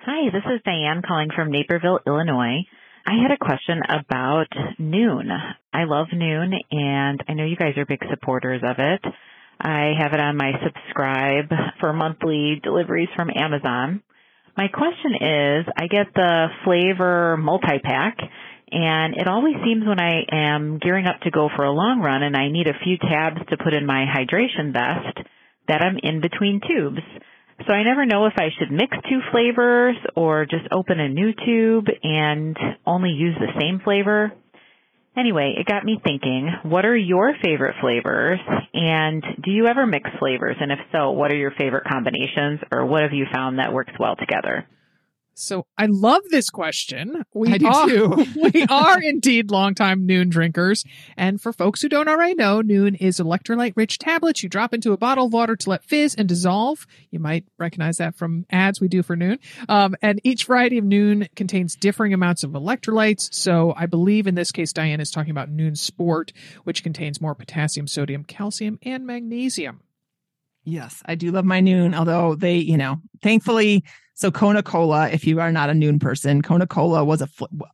Hi, 0.00 0.30
this 0.30 0.44
is 0.54 0.60
Diane 0.64 1.02
calling 1.06 1.30
from 1.34 1.50
Naperville, 1.50 1.98
Illinois. 2.06 2.60
I 3.06 3.20
had 3.20 3.30
a 3.32 3.36
question 3.44 3.80
about 3.88 4.46
Nuun. 4.78 5.28
I 5.72 5.84
love 5.84 6.06
Nuun 6.14 6.52
and 6.70 7.22
I 7.28 7.32
know 7.34 7.44
you 7.44 7.56
guys 7.56 7.76
are 7.76 7.84
big 7.86 8.02
supporters 8.10 8.62
of 8.62 8.76
it. 8.78 9.00
I 9.60 9.92
have 9.98 10.12
it 10.12 10.20
on 10.20 10.36
my 10.36 10.52
subscribe 10.64 11.50
for 11.80 11.92
monthly 11.92 12.60
deliveries 12.62 13.08
from 13.16 13.30
Amazon. 13.34 14.02
My 14.56 14.68
question 14.68 15.14
is, 15.14 15.66
I 15.76 15.88
get 15.88 16.14
the 16.14 16.46
flavor 16.64 17.36
multi-pack 17.36 18.18
and 18.70 19.14
it 19.16 19.26
always 19.26 19.56
seems 19.64 19.84
when 19.84 19.98
I 20.00 20.22
am 20.30 20.78
gearing 20.78 21.06
up 21.06 21.20
to 21.22 21.30
go 21.30 21.48
for 21.56 21.64
a 21.64 21.72
long 21.72 22.00
run 22.00 22.22
and 22.22 22.36
I 22.36 22.48
need 22.48 22.68
a 22.68 22.78
few 22.84 22.96
tabs 22.98 23.40
to 23.50 23.56
put 23.56 23.74
in 23.74 23.84
my 23.84 24.04
hydration 24.06 24.72
vest 24.72 25.26
that 25.66 25.82
I'm 25.82 25.98
in 26.02 26.20
between 26.20 26.60
tubes. 26.60 27.02
So 27.66 27.72
I 27.72 27.82
never 27.82 28.06
know 28.06 28.26
if 28.26 28.34
I 28.36 28.50
should 28.58 28.70
mix 28.70 28.96
two 29.08 29.20
flavors 29.32 29.96
or 30.16 30.46
just 30.46 30.66
open 30.70 31.00
a 31.00 31.08
new 31.08 31.32
tube 31.44 31.86
and 32.02 32.56
only 32.86 33.10
use 33.10 33.36
the 33.38 33.60
same 33.60 33.80
flavor. 33.82 34.32
Anyway, 35.16 35.54
it 35.56 35.66
got 35.66 35.84
me 35.84 36.00
thinking, 36.02 36.50
what 36.64 36.84
are 36.84 36.96
your 36.96 37.34
favorite 37.42 37.76
flavors 37.80 38.40
and 38.72 39.22
do 39.42 39.52
you 39.52 39.66
ever 39.66 39.86
mix 39.86 40.10
flavors? 40.18 40.56
And 40.60 40.72
if 40.72 40.78
so, 40.90 41.12
what 41.12 41.32
are 41.32 41.36
your 41.36 41.52
favorite 41.52 41.84
combinations 41.84 42.60
or 42.72 42.84
what 42.84 43.02
have 43.02 43.12
you 43.12 43.26
found 43.32 43.58
that 43.58 43.72
works 43.72 43.92
well 43.98 44.16
together? 44.16 44.66
So 45.34 45.66
I 45.76 45.86
love 45.86 46.22
this 46.30 46.50
question. 46.50 47.24
We 47.34 47.52
I 47.52 47.58
do 47.58 47.66
are, 47.66 48.16
we 48.52 48.66
are 48.68 49.02
indeed 49.02 49.50
longtime 49.50 50.06
Nuun 50.06 50.28
drinkers. 50.28 50.84
And 51.16 51.40
for 51.40 51.52
folks 51.52 51.82
who 51.82 51.88
don't 51.88 52.08
already 52.08 52.34
know, 52.34 52.62
Nuun 52.62 52.96
is 53.00 53.18
electrolyte 53.18 53.74
rich 53.76 53.98
tablets 53.98 54.42
you 54.42 54.48
drop 54.48 54.72
into 54.72 54.92
a 54.92 54.96
bottle 54.96 55.26
of 55.26 55.32
water 55.32 55.56
to 55.56 55.70
let 55.70 55.84
fizz 55.84 56.14
and 56.14 56.28
dissolve. 56.28 56.86
You 57.10 57.18
might 57.18 57.44
recognize 57.58 57.98
that 57.98 58.16
from 58.16 58.46
ads 58.50 58.80
we 58.80 58.88
do 58.88 59.02
for 59.02 59.16
Nuun. 59.16 59.38
Um, 59.68 59.96
and 60.00 60.20
each 60.24 60.44
variety 60.46 60.78
of 60.78 60.84
Nuun 60.84 61.28
contains 61.34 61.76
differing 61.76 62.14
amounts 62.14 62.44
of 62.44 62.52
electrolytes. 62.52 63.32
So 63.34 63.74
I 63.76 63.86
believe 63.86 64.26
in 64.26 64.34
this 64.34 64.52
case, 64.52 64.72
Diane 64.72 65.00
is 65.00 65.10
talking 65.10 65.32
about 65.32 65.50
Nuun 65.50 65.76
Sport, 65.76 66.32
which 66.64 66.82
contains 66.82 67.20
more 67.20 67.34
potassium, 67.34 67.86
sodium, 67.86 68.24
calcium, 68.24 68.78
and 68.82 69.06
magnesium. 69.06 69.80
Yes, 70.64 71.02
I 71.04 71.14
do 71.14 71.30
love 71.30 71.44
my 71.44 71.60
Nuun, 71.60 71.94
although 71.94 72.34
they, 72.34 72.56
you 72.56 72.78
know, 72.78 72.96
thankfully, 73.22 73.84
so 74.14 74.30
Kona 74.30 74.62
Cola, 74.62 75.10
if 75.10 75.26
you 75.26 75.40
are 75.40 75.52
not 75.52 75.70
a 75.70 75.72
Nuun 75.72 76.00
person, 76.00 76.42
Kona 76.42 76.66
Cola 76.66 77.04
was 77.04 77.20
a, 77.20 77.28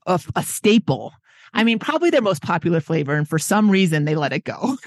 a, 0.07 0.21
a 0.37 0.43
staple. 0.43 1.13
I 1.53 1.65
mean, 1.65 1.79
probably 1.79 2.11
their 2.11 2.23
most 2.23 2.43
popular 2.43 2.81
flavor, 2.81 3.15
and 3.15 3.29
for 3.29 3.39
some 3.39 3.71
reason 3.71 4.05
they 4.05 4.15
let 4.15 4.33
it 4.33 4.45
go. 4.45 4.77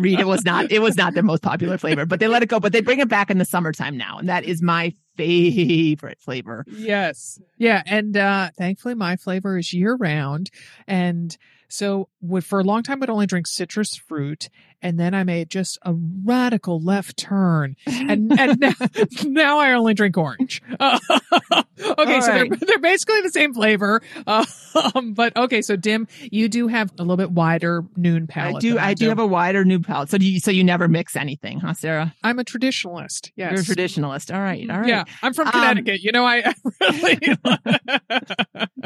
Read, 0.00 0.18
it 0.18 0.26
was 0.26 0.44
not, 0.44 0.72
it 0.72 0.80
was 0.80 0.96
not 0.96 1.14
their 1.14 1.22
most 1.22 1.42
popular 1.42 1.78
flavor, 1.78 2.04
but 2.04 2.18
they 2.18 2.26
let 2.26 2.42
it 2.42 2.48
go. 2.48 2.58
But 2.58 2.72
they 2.72 2.80
bring 2.80 2.98
it 2.98 3.08
back 3.08 3.30
in 3.30 3.38
the 3.38 3.44
summertime 3.44 3.96
now, 3.96 4.18
and 4.18 4.28
that 4.28 4.44
is 4.44 4.60
my 4.60 4.92
favorite 5.16 6.20
flavor. 6.20 6.64
Yes. 6.68 7.40
Yeah. 7.58 7.82
And 7.86 8.16
uh 8.16 8.50
thankfully 8.56 8.94
my 8.94 9.16
flavor 9.16 9.58
is 9.58 9.72
year 9.72 9.96
round. 9.96 10.50
And 10.86 11.36
so 11.68 12.08
would 12.20 12.44
for 12.44 12.60
a 12.60 12.64
long 12.64 12.82
time 12.82 13.02
I'd 13.02 13.10
only 13.10 13.26
drink 13.26 13.46
citrus 13.46 13.94
fruit. 13.94 14.48
And 14.80 14.98
then 14.98 15.12
I 15.12 15.24
made 15.24 15.50
just 15.50 15.78
a 15.82 15.94
radical 16.24 16.80
left 16.80 17.16
turn. 17.16 17.76
And 17.86 18.38
and 18.38 18.60
now, 18.60 18.72
now 19.24 19.58
I 19.58 19.72
only 19.72 19.94
drink 19.94 20.16
orange. 20.16 20.62
Uh, 20.78 20.98
okay, 21.98 22.14
All 22.14 22.22
so 22.22 22.32
they're, 22.32 22.46
they're 22.66 22.78
basically 22.78 23.20
the 23.22 23.30
same 23.30 23.54
flavor. 23.54 24.02
Uh, 24.26 24.44
um, 24.94 25.14
but 25.14 25.36
okay, 25.36 25.62
so 25.62 25.76
Dim, 25.76 26.06
you 26.30 26.48
do 26.48 26.68
have 26.68 26.90
a 26.98 27.02
little 27.02 27.16
bit 27.16 27.30
wider 27.30 27.82
Nuun 27.98 28.28
palette. 28.28 28.56
I 28.56 28.58
do, 28.60 28.74
than 28.74 28.84
I 28.84 28.94
do 28.94 29.08
have 29.08 29.18
a 29.18 29.26
wider 29.26 29.64
Nuun 29.64 29.86
palette. 29.86 30.10
So 30.10 30.18
do 30.18 30.26
you, 30.30 30.40
so 30.40 30.50
you 30.50 30.64
never 30.64 30.88
mix 30.88 31.16
anything, 31.16 31.60
huh, 31.60 31.74
Sarah? 31.74 32.14
I'm 32.22 32.38
a 32.38 32.44
traditionalist. 32.44 33.32
Yes. 33.36 33.52
You're 33.52 33.60
a 33.60 33.64
traditionalist. 33.64 34.34
All 34.34 34.40
right, 34.40 34.68
all 34.70 34.80
right. 34.80 34.88
Yeah, 34.88 35.04
I'm 35.22 35.34
from 35.34 35.48
Um, 35.48 35.52
Connecticut. 35.52 36.00
you 36.02 36.12
know, 36.12 36.24
I 36.24 36.42
I 36.44 36.54
really 36.80 37.18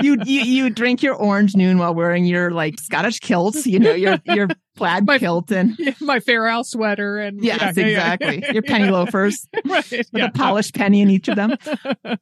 you, 0.00 0.18
you 0.24 0.40
you 0.42 0.70
drink 0.70 1.02
your 1.02 1.14
orange 1.14 1.54
Nuun 1.54 1.78
while 1.78 1.94
wearing 1.94 2.24
your 2.24 2.50
like 2.50 2.80
Scottish 2.80 3.20
kilts. 3.20 3.66
you 3.66 3.78
know, 3.78 3.92
your 3.92 4.18
your 4.24 4.48
plaid 4.74 5.06
My- 5.06 5.18
kilt 5.18 5.50
and 5.52 5.76
my 6.00 6.20
Fair 6.20 6.48
Isle 6.48 6.64
sweater 6.64 7.18
and 7.18 7.42
yes, 7.42 7.60
yeah, 7.60 7.72
yeah, 7.76 7.86
yeah. 7.90 8.12
exactly. 8.14 8.44
Your 8.54 8.62
penny 8.62 8.90
loafers 8.90 9.46
right, 9.64 9.90
with 9.90 10.08
yeah. 10.12 10.26
a 10.26 10.30
polished 10.32 10.74
penny 10.74 11.00
in 11.00 11.10
each 11.10 11.28
of 11.28 11.36
them. 11.36 11.56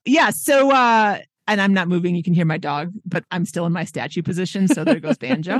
yeah, 0.04 0.30
so 0.30 0.70
uh 0.72 1.18
and 1.46 1.60
I'm 1.60 1.74
not 1.74 1.88
moving. 1.88 2.14
You 2.14 2.22
can 2.22 2.32
hear 2.34 2.44
my 2.44 2.58
dog, 2.58 2.92
but 3.04 3.24
I'm 3.32 3.44
still 3.44 3.66
in 3.66 3.72
my 3.72 3.84
statue 3.84 4.22
position. 4.22 4.68
So 4.68 4.84
there 4.84 5.00
goes 5.00 5.16
Banjo. 5.18 5.58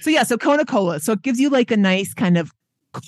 so 0.00 0.10
yeah, 0.10 0.24
so 0.24 0.36
Kona 0.36 0.64
Cola. 0.64 0.98
So 0.98 1.12
it 1.12 1.22
gives 1.22 1.38
you 1.38 1.48
like 1.48 1.70
a 1.70 1.76
nice 1.76 2.12
kind 2.12 2.36
of 2.36 2.50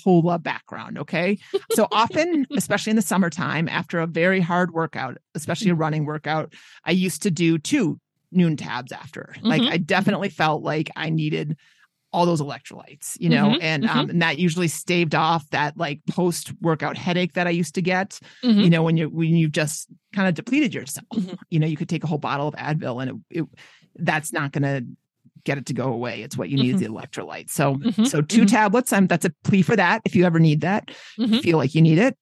cola 0.03 0.39
background. 0.39 0.97
Okay. 0.97 1.39
So 1.73 1.87
often, 1.91 2.45
especially 2.55 2.91
in 2.91 2.95
the 2.95 3.01
summertime, 3.01 3.67
after 3.67 3.99
a 3.99 4.07
very 4.07 4.39
hard 4.39 4.71
workout, 4.71 5.17
especially 5.35 5.71
a 5.71 5.75
running 5.75 6.05
workout, 6.05 6.53
I 6.85 6.91
used 6.91 7.21
to 7.23 7.31
do 7.31 7.57
two 7.57 7.99
Nuun 8.33 8.55
tabs 8.57 8.91
after. 8.93 9.35
Like 9.41 9.61
Mhm. 9.63 9.71
I 9.71 9.77
definitely 9.77 10.29
felt 10.29 10.63
like 10.63 10.91
I 10.95 11.09
needed 11.09 11.57
all 12.11 12.25
those 12.25 12.41
electrolytes, 12.41 13.15
you 13.19 13.29
know, 13.29 13.49
Mhm, 13.51 13.57
and 13.61 13.85
um 13.85 14.09
and 14.09 14.21
that 14.21 14.39
usually 14.39 14.67
staved 14.67 15.13
off 15.13 15.47
that 15.51 15.77
like 15.77 15.99
post 16.09 16.51
workout 16.61 16.97
headache 16.97 17.33
that 17.33 17.45
I 17.47 17.51
used 17.51 17.75
to 17.75 17.81
get 17.81 18.19
Mhm. 18.43 18.63
you 18.63 18.69
know 18.69 18.81
when 18.83 18.97
you 18.97 19.09
when 19.09 19.35
you've 19.35 19.51
just 19.51 19.87
kind 20.13 20.27
of 20.27 20.33
depleted 20.33 20.73
yourself. 20.73 21.05
Mhm. 21.13 21.37
you 21.49 21.59
know 21.59 21.67
you 21.67 21.77
could 21.77 21.89
take 21.89 22.03
a 22.03 22.07
whole 22.07 22.17
bottle 22.17 22.47
of 22.47 22.55
advil 22.55 23.01
and 23.01 23.11
it, 23.29 23.41
it 23.41 23.45
that's 23.95 24.31
not 24.33 24.51
going 24.53 24.63
to 24.63 24.85
get 25.45 25.57
it 25.57 25.65
to 25.67 25.73
go 25.73 25.91
away. 25.93 26.21
It's 26.21 26.35
what 26.37 26.49
you 26.49 26.57
need 26.57 26.75
is 26.75 26.81
the 26.81 26.87
electrolytes. 26.87 27.51
So 27.51 27.75
Mhm. 27.75 28.07
so 28.07 28.21
2 28.21 28.41
Mhm. 28.43 28.47
tablets 28.49 28.91
i'm 28.91 29.07
that's 29.07 29.25
a 29.25 29.33
plea 29.43 29.61
for 29.61 29.75
that. 29.75 30.01
If 30.05 30.15
you 30.15 30.25
ever 30.25 30.39
need 30.39 30.61
that 30.61 30.89
feel 31.41 31.57
like 31.57 31.75
you 31.75 31.81
need 31.81 31.97
it. 31.99 32.17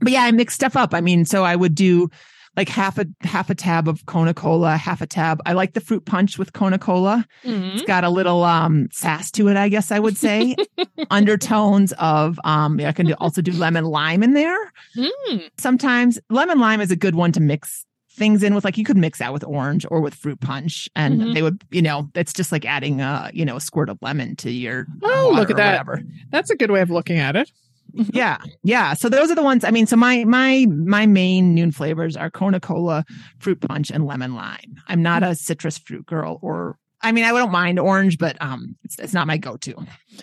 But 0.00 0.12
yeah 0.12 0.22
i 0.24 0.30
mix 0.32 0.54
stuff 0.54 0.76
up. 0.76 0.94
I 0.94 1.00
mean 1.00 1.24
so 1.24 1.44
i 1.44 1.56
would 1.56 1.74
do 1.74 2.08
like 2.56 2.68
half 2.68 2.98
a 2.98 3.06
half 3.22 3.50
a 3.50 3.54
tab 3.54 3.88
of 3.88 4.06
Kona 4.06 4.32
Cola, 4.34 4.76
half 4.76 5.00
a 5.00 5.06
tab. 5.06 5.40
I 5.46 5.52
like 5.54 5.72
the 5.74 5.80
fruit 5.80 6.04
punch 6.04 6.38
with 6.38 6.52
Kona 6.52 6.78
Cola. 6.78 7.26
Mhm. 7.44 7.74
It's 7.74 7.82
got 7.82 8.04
a 8.04 8.10
little 8.10 8.44
um 8.44 8.88
sass 8.92 9.30
to 9.32 9.48
it, 9.48 9.56
I 9.56 9.68
guess 9.68 9.90
I 9.90 9.98
would 9.98 10.16
say. 10.16 10.54
Undertones 11.10 11.92
of 11.98 12.38
um 12.44 12.80
I 12.80 12.92
can 12.92 13.06
do, 13.06 13.14
also 13.18 13.42
do 13.42 13.52
lemon 13.52 13.84
lime 13.84 14.22
in 14.22 14.34
there 14.34 14.58
Mm. 14.96 15.50
sometimes 15.58 16.18
lemon 16.30 16.58
lime 16.60 16.80
is 16.80 16.90
a 16.90 16.96
good 16.96 17.14
one 17.14 17.32
to 17.32 17.40
mix 17.40 17.84
things 18.12 18.42
in 18.44 18.54
with 18.54 18.64
like 18.64 18.78
you 18.78 18.84
could 18.84 18.96
mix 18.96 19.18
that 19.18 19.32
with 19.32 19.42
orange 19.44 19.84
or 19.90 20.00
with 20.00 20.14
fruit 20.14 20.40
punch 20.40 20.88
and 20.94 21.20
Mhm. 21.20 21.34
they 21.34 21.42
would 21.42 21.62
you 21.70 21.82
know 21.82 22.08
it's 22.14 22.32
just 22.32 22.52
like 22.52 22.64
adding 22.64 23.00
uh 23.00 23.30
you 23.32 23.44
know 23.44 23.56
a 23.56 23.60
squirt 23.60 23.88
of 23.88 23.98
lemon 24.02 24.36
to 24.36 24.50
your 24.50 24.86
Oh, 25.02 25.32
look 25.34 25.50
at 25.50 25.56
that. 25.56 25.72
whatever. 25.86 26.02
That's 26.30 26.50
a 26.50 26.56
good 26.56 26.70
way 26.70 26.80
of 26.80 26.90
looking 26.90 27.18
at 27.18 27.34
it. 27.36 27.50
yeah 28.12 28.38
yeah. 28.62 28.94
So 28.94 29.08
those 29.08 29.30
are 29.30 29.34
the 29.34 29.42
ones 29.42 29.64
i 29.64 29.70
mean 29.70 29.86
so 29.86 29.96
my 29.96 30.24
my 30.24 30.66
my 30.68 31.06
main 31.06 31.56
Nuun 31.56 31.72
flavors 31.72 32.16
are 32.16 32.30
kona 32.30 32.60
cola 32.60 33.04
fruit 33.38 33.60
punch 33.60 33.90
and 33.90 34.06
lemon 34.06 34.34
lime. 34.34 34.76
I'm 34.88 35.02
not 35.02 35.22
a 35.22 35.34
citrus 35.34 35.78
fruit 35.78 36.04
girl 36.06 36.38
or 36.42 36.76
i 37.02 37.12
mean 37.12 37.24
i 37.24 37.30
don't 37.30 37.52
mind 37.52 37.78
orange 37.78 38.18
but 38.18 38.40
um 38.42 38.76
it's, 38.84 38.98
it's 38.98 39.14
not 39.14 39.26
my 39.26 39.36
go-to. 39.36 39.74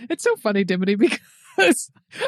It's 0.10 0.24
so 0.24 0.36
funny, 0.36 0.64
Dimity, 0.64 0.96
because 0.96 1.20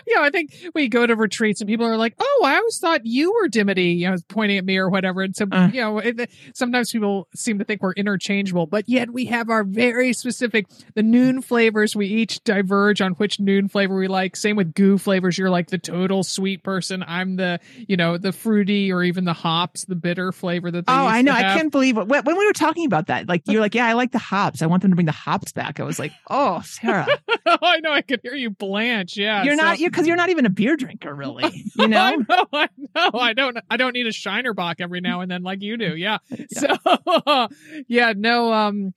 you 0.08 0.16
know, 0.16 0.24
I 0.24 0.30
think 0.30 0.54
we 0.74 0.88
go 0.88 1.06
to 1.06 1.16
retreats 1.16 1.62
and 1.62 1.68
people 1.68 1.86
are 1.86 1.98
like, 1.98 2.16
"Oh, 2.20 2.42
I 2.46 2.56
always 2.58 2.78
thought 2.78 3.06
you 3.06 3.34
were 3.34 3.48
Dimity," 3.48 3.94
you 3.94 4.10
know, 4.10 4.16
pointing 4.30 4.58
at 4.58 4.66
me 4.66 4.78
or 4.78 4.90
whatever. 4.90 5.22
And 5.22 5.36
so, 5.36 5.46
Uh. 5.52 5.70
you 5.74 5.82
know, 5.82 6.00
it, 6.00 6.30
sometimes 6.54 6.92
people 6.92 7.28
seem 7.36 7.60
to 7.60 7.66
think 7.66 7.82
we're 7.82 7.94
interchangeable, 7.94 8.66
but 8.66 8.88
yet 8.88 9.12
we 9.12 9.26
have 9.26 9.50
our 9.50 9.64
very 9.64 10.14
specific 10.14 10.68
the 10.96 11.02
Nuun 11.02 11.44
flavors. 11.44 11.96
We 11.96 12.08
each 12.08 12.44
diverge 12.44 13.02
on 13.02 13.14
which 13.14 13.38
Nuun 13.40 13.70
flavor 13.70 13.96
we 13.96 14.08
like. 14.08 14.36
Same 14.36 14.56
with 14.56 14.74
goo 14.74 14.98
flavors. 14.98 15.38
You're 15.38 15.50
like 15.50 15.68
the 15.70 15.78
total 15.78 16.24
sweet 16.24 16.64
person. 16.64 17.04
I'm 17.06 17.36
the 17.36 17.60
you 17.88 17.98
know 17.98 18.18
the 18.18 18.32
fruity 18.32 18.92
or 18.92 19.04
even 19.04 19.26
the 19.26 19.34
hops, 19.34 19.86
the 19.86 19.96
bitter 19.96 20.32
flavor 20.32 20.72
that. 20.72 20.86
They 20.86 20.94
Oh, 20.94 21.06
I 21.08 21.22
know. 21.22 21.32
I 21.34 21.42
can't 21.42 21.72
believe 21.72 21.98
it. 21.98 22.08
When 22.08 22.24
when 22.24 22.38
we 22.38 22.46
were 22.46 22.54
talking 22.54 22.86
about 22.86 23.08
that, 23.08 23.28
like 23.28 23.44
you're 23.48 23.62
like, 23.62 23.76
yeah, 23.76 23.88
I 23.88 23.94
like 23.94 24.12
the 24.12 24.20
hops. 24.20 24.62
I 24.62 24.66
want 24.68 24.82
them 24.82 24.92
to 24.92 24.96
bring 24.96 25.06
the 25.06 25.12
hops 25.12 25.52
back. 25.52 25.80
I 25.80 25.84
was 25.84 26.00
like, 26.00 26.12
oh, 26.30 26.62
Sarah, 26.66 27.08
oh, 27.46 27.58
I 27.62 27.80
know. 27.80 27.92
I 27.92 28.02
could 28.02 28.22
hear 28.24 28.36
you 28.36 28.50
blanch. 28.50 29.13
Yeah, 29.18 29.44
you're 29.44 29.56
so- 29.56 29.64
not, 29.64 29.80
you're 29.80 29.90
because 29.90 30.08
you're 30.08 30.16
not 30.16 30.30
even 30.30 30.46
a 30.46 30.50
beer 30.50 30.76
drinker, 30.76 31.14
really. 31.14 31.44
You 31.76 31.86
I 31.86 31.88
know? 31.88 32.16
know, 32.30 32.46
I 32.54 32.68
know. 32.96 33.10
I 33.20 33.34
don't. 33.34 33.58
I 33.70 33.78
don't 33.78 33.94
need 33.94 34.06
a 34.06 34.12
Shiner 34.12 34.54
Bock 34.54 34.78
every 34.80 35.02
now 35.02 35.22
and 35.22 35.32
then 35.32 35.42
like 35.42 35.62
you 35.62 35.78
do. 35.78 35.96
Yeah. 35.96 36.20
So, 36.50 37.48
yeah, 37.88 38.14
no. 38.16 38.54
Um, 38.54 38.94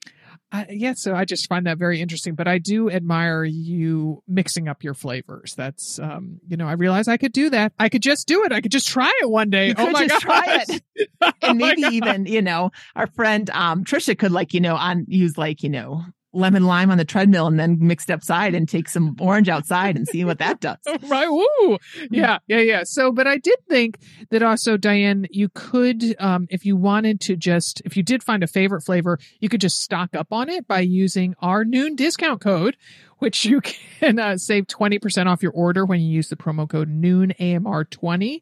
I, 0.51 0.67
yeah. 0.69 0.93
So 0.95 1.13
I 1.15 1.25
just 1.25 1.49
find 1.49 1.65
that 1.65 1.77
very 1.77 1.99
interesting. 1.99 2.35
But 2.35 2.47
I 2.47 2.57
do 2.59 2.89
admire 2.89 3.43
you 3.43 4.21
mixing 4.27 4.67
up 4.67 4.83
your 4.83 4.93
flavors. 4.93 5.55
That's, 5.55 5.99
um, 5.99 6.39
you 6.47 6.55
know, 6.55 6.67
I 6.67 6.73
realize 6.73 7.07
I 7.07 7.17
could 7.17 7.33
do 7.33 7.49
that. 7.49 7.73
I 7.79 7.89
could 7.89 8.01
just 8.03 8.27
do 8.27 8.43
it. 8.45 8.51
I 8.51 8.61
could 8.61 8.71
just 8.71 8.87
try 8.87 9.11
it 9.21 9.29
one 9.29 9.49
day. 9.49 9.69
You 9.69 9.75
oh 9.77 9.85
could 9.85 9.93
my 9.93 10.07
just 10.07 10.25
gosh. 10.25 10.43
try 10.45 10.65
it. 10.69 10.83
Oh 11.21 11.31
and 11.41 11.59
my 11.59 11.75
maybe 11.75 11.95
even, 11.95 12.25
you 12.27 12.41
know, 12.41 12.71
our 12.95 13.07
friend 13.07 13.49
um 13.49 13.83
Trisha 13.83 14.17
could 14.17 14.31
like, 14.31 14.53
you 14.53 14.61
know, 14.61 14.75
on 14.75 15.05
use 15.07 15.37
like, 15.37 15.63
you 15.63 15.69
know, 15.69 16.03
lemon 16.37 16.65
lime 16.65 16.91
on 16.91 16.97
the 16.97 17.05
treadmill 17.05 17.47
and 17.47 17.59
then 17.59 17.77
mixed 17.79 18.11
upside 18.11 18.53
and 18.55 18.69
take 18.69 18.87
some 18.87 19.15
orange 19.19 19.49
outside 19.49 19.95
and 19.95 20.07
see 20.07 20.23
what 20.23 20.39
that 20.39 20.59
does. 20.59 20.77
right. 21.03 21.29
Woo. 21.29 21.77
Yeah. 22.09 22.39
Yeah. 22.47 22.59
Yeah. 22.59 22.83
So, 22.85 23.11
but 23.11 23.27
I 23.27 23.37
did 23.37 23.57
think 23.67 23.99
that 24.29 24.43
also, 24.43 24.77
Diane, 24.77 25.27
you 25.31 25.49
could, 25.49 26.15
um, 26.19 26.47
if 26.49 26.65
you 26.65 26.77
wanted 26.77 27.19
to 27.21 27.35
just, 27.35 27.81
if 27.85 27.97
you 27.97 28.03
did 28.03 28.23
find 28.23 28.43
a 28.43 28.47
favorite 28.47 28.81
flavor, 28.81 29.19
you 29.39 29.49
could 29.49 29.61
just 29.61 29.81
stock 29.81 30.15
up 30.15 30.27
on 30.31 30.49
it 30.49 30.67
by 30.67 30.79
using 30.79 31.35
our 31.39 31.65
Nuun 31.65 31.95
discount 31.95 32.41
code, 32.41 32.77
which 33.17 33.45
you 33.45 33.61
can 33.99 34.19
uh, 34.19 34.37
save 34.37 34.67
20% 34.67 35.25
off 35.25 35.41
your 35.41 35.53
order 35.53 35.85
when 35.85 35.99
you 35.99 36.09
use 36.09 36.29
the 36.29 36.35
promo 36.35 36.69
code 36.69 36.89
Nuun 36.89 37.35
AMR20 37.37 38.41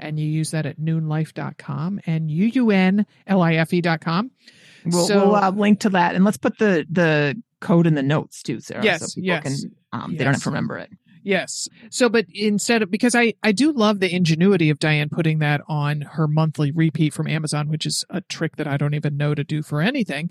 and 0.00 0.18
you 0.18 0.26
use 0.26 0.50
that 0.50 0.66
at 0.66 0.80
nuunlife.com 0.80 2.00
and 2.06 2.30
UUNLIFE.com. 2.30 3.06
We'll, 4.84 5.06
So- 5.06 5.26
we'll 5.26 5.36
uh, 5.36 5.50
link 5.50 5.80
to 5.80 5.90
that, 5.90 6.14
and 6.14 6.24
let's 6.24 6.38
put 6.38 6.58
the 6.58 6.86
the 6.90 7.40
code 7.60 7.86
in 7.86 7.94
the 7.94 8.02
notes 8.02 8.42
too, 8.42 8.60
Sarah. 8.60 8.82
Yes, 8.82 9.00
so 9.00 9.20
people 9.20 9.26
yes, 9.26 9.42
can 9.42 9.76
um, 9.92 10.16
they 10.16 10.24
don't 10.24 10.34
have 10.34 10.42
to 10.42 10.50
remember 10.50 10.78
it. 10.78 10.90
Yes. 11.22 11.68
So, 11.90 12.08
but 12.08 12.24
instead 12.32 12.80
of, 12.82 12.90
because 12.90 13.14
I, 13.14 13.34
I 13.42 13.52
do 13.52 13.72
love 13.72 14.00
the 14.00 14.10
ingenuity 14.10 14.70
of 14.70 14.78
Diane 14.78 15.10
putting 15.10 15.40
that 15.40 15.60
on 15.68 16.00
her 16.00 16.26
monthly 16.26 16.70
repeat 16.70 17.12
from 17.12 17.28
Amazon, 17.28 17.68
which 17.68 17.84
is 17.84 18.06
a 18.08 18.22
trick 18.22 18.56
that 18.56 18.66
I 18.66 18.78
don't 18.78 18.94
even 18.94 19.18
know 19.18 19.34
to 19.34 19.44
do 19.44 19.62
for 19.62 19.82
anything. 19.82 20.30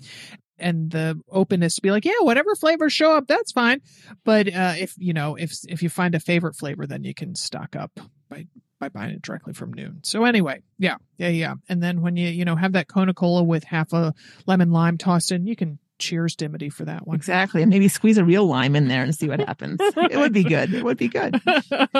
And 0.58 0.90
the 0.90 1.20
openness 1.30 1.76
to 1.76 1.82
be 1.82 1.92
like, 1.92 2.04
yeah, 2.04 2.12
whatever 2.22 2.56
flavors 2.56 2.92
show 2.92 3.16
up, 3.16 3.28
that's 3.28 3.52
fine. 3.52 3.80
But, 4.24 4.52
uh, 4.52 4.74
if, 4.78 4.94
you 4.98 5.12
know, 5.12 5.36
if, 5.36 5.52
if 5.68 5.80
you 5.82 5.88
find 5.88 6.16
a 6.16 6.20
favorite 6.20 6.56
flavor, 6.56 6.88
then 6.88 7.04
you 7.04 7.14
can 7.14 7.36
stock 7.36 7.76
up 7.76 8.00
by, 8.28 8.46
by 8.80 8.88
buying 8.88 9.12
it 9.12 9.22
directly 9.22 9.52
from 9.52 9.74
Nuun. 9.74 10.04
So 10.04 10.24
anyway, 10.24 10.62
yeah, 10.78 10.96
yeah, 11.18 11.28
yeah. 11.28 11.54
And 11.68 11.82
then 11.82 12.00
when 12.00 12.16
you, 12.16 12.28
you 12.28 12.44
know, 12.44 12.56
have 12.56 12.72
that 12.72 12.88
Coca 12.88 13.14
Cola 13.14 13.44
with 13.44 13.62
half 13.62 13.92
a 13.92 14.14
lemon 14.46 14.72
lime 14.72 14.98
tossed 14.98 15.30
in, 15.30 15.46
you 15.46 15.54
can 15.54 15.78
cheers 16.00 16.34
Dimity 16.34 16.70
for 16.70 16.86
that 16.86 17.06
one. 17.06 17.16
Exactly, 17.16 17.62
and 17.62 17.70
maybe 17.70 17.88
squeeze 17.88 18.18
a 18.18 18.24
real 18.24 18.46
lime 18.46 18.74
in 18.74 18.88
there 18.88 19.02
and 19.02 19.14
see 19.14 19.28
what 19.28 19.40
happens. 19.40 19.80
It 20.10 20.16
would 20.16 20.32
be 20.32 20.42
good. 20.42 20.74
It 20.74 20.82
would 20.82 20.96
be 20.96 21.08
good. 21.08 21.40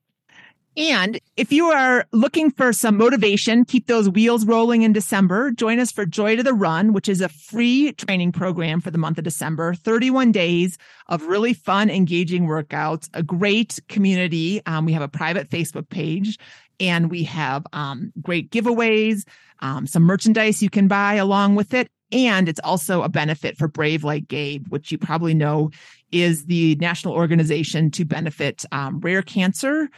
And 0.80 1.20
if 1.36 1.52
you 1.52 1.66
are 1.66 2.06
looking 2.14 2.52
for 2.52 2.72
some 2.72 2.96
motivation, 2.96 3.66
keep 3.66 3.88
those 3.88 4.10
wheels 4.10 4.46
rolling 4.46 4.84
in 4.84 4.94
December. 4.94 5.52
Join 5.52 5.78
us 5.78 5.92
for 5.92 6.06
Joy 6.06 6.38
to 6.38 6.42
the 6.42 6.54
Run, 6.54 6.94
which 6.94 7.10
is 7.10 7.20
a 7.20 7.28
free 7.28 7.92
training 7.92 8.32
program 8.32 8.80
for 8.80 8.90
the 8.90 8.98
month 8.98 9.18
of 9.18 9.26
December. 9.26 9.74
31 9.74 10.32
days 10.32 10.78
of 11.08 11.24
really 11.24 11.54
fun, 11.54 11.90
engaging 11.90 12.48
workouts, 12.48 13.10
a 13.14 13.22
great 13.22 13.78
community. 13.90 14.66
Um, 14.66 14.86
we 14.86 14.94
have 14.94 15.02
a 15.02 15.10
private 15.10 15.50
Facebook 15.50 15.90
page 15.90 16.40
and 16.80 17.12
we 17.12 17.26
have 17.26 17.68
um, 17.74 18.14
great 18.22 18.50
giveaways, 18.50 19.28
um, 19.60 19.86
some 19.86 20.04
merchandise 20.04 20.64
you 20.64 20.70
can 20.70 20.88
buy 20.88 21.16
along 21.16 21.56
with 21.56 21.74
it. 21.74 21.90
And 22.12 22.50
it's 22.50 22.60
also 22.64 23.04
a 23.04 23.10
benefit 23.10 23.58
for 23.58 23.68
Brave 23.68 24.04
Like 24.04 24.28
Gabe, 24.28 24.68
which 24.70 24.92
you 24.92 24.98
probably 24.98 25.34
know 25.34 25.70
is 26.12 26.46
the 26.46 26.76
national 26.78 27.14
organization 27.14 27.92
to 27.92 28.04
benefit 28.06 28.66
um, 28.72 29.00
rare 29.00 29.22
cancer 29.22 29.90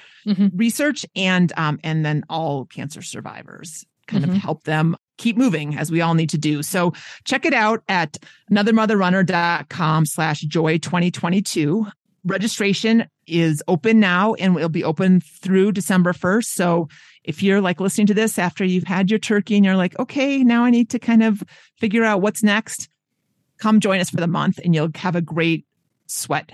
research 0.54 1.06
and 1.16 1.54
um, 1.56 1.80
and 1.84 2.06
then 2.06 2.24
all 2.30 2.66
cancer 2.66 3.02
survivors, 3.02 3.86
kind 4.08 4.26
Mhm. 4.26 4.30
of 4.30 4.36
help 4.36 4.64
them 4.66 4.98
keep 5.18 5.38
moving 5.38 5.78
as 5.78 5.90
we 5.92 6.02
all 6.02 6.16
need 6.16 6.30
to 6.32 6.38
do. 6.38 6.64
So 6.64 6.94
check 7.26 7.46
it 7.46 7.54
out 7.54 7.84
at 7.88 8.18
anothermotherrunner.com 8.52 10.06
slash 10.06 10.42
joy 10.42 10.78
2022. 10.80 11.88
Registration 12.24 13.06
is 13.28 13.64
open 13.68 14.00
now 14.00 14.34
and 14.36 14.54
will 14.54 14.70
be 14.70 14.84
open 14.84 15.22
through 15.22 15.72
December 15.72 16.14
1st. 16.14 16.46
So 16.46 16.88
if 17.24 17.44
you're 17.44 17.62
like 17.62 17.80
listening 17.80 18.08
to 18.08 18.14
this 18.14 18.40
after 18.40 18.64
you've 18.64 18.84
had 18.84 19.10
your 19.10 19.20
turkey 19.20 19.56
and 19.56 19.66
you're 19.66 19.76
like, 19.76 19.98
okay, 20.00 20.44
now 20.44 20.64
I 20.64 20.70
need 20.70 20.90
to 20.92 21.00
kind 21.00 21.24
of 21.24 21.44
figure 21.78 22.04
out 22.04 22.22
what's 22.22 22.44
next, 22.44 22.90
come 23.58 23.80
join 23.80 24.00
us 24.00 24.10
for 24.10 24.18
the 24.18 24.28
month 24.28 24.60
and 24.64 24.74
you'll 24.74 24.90
have 24.96 25.16
a 25.16 25.22
great 25.22 25.66
sweat. 26.08 26.52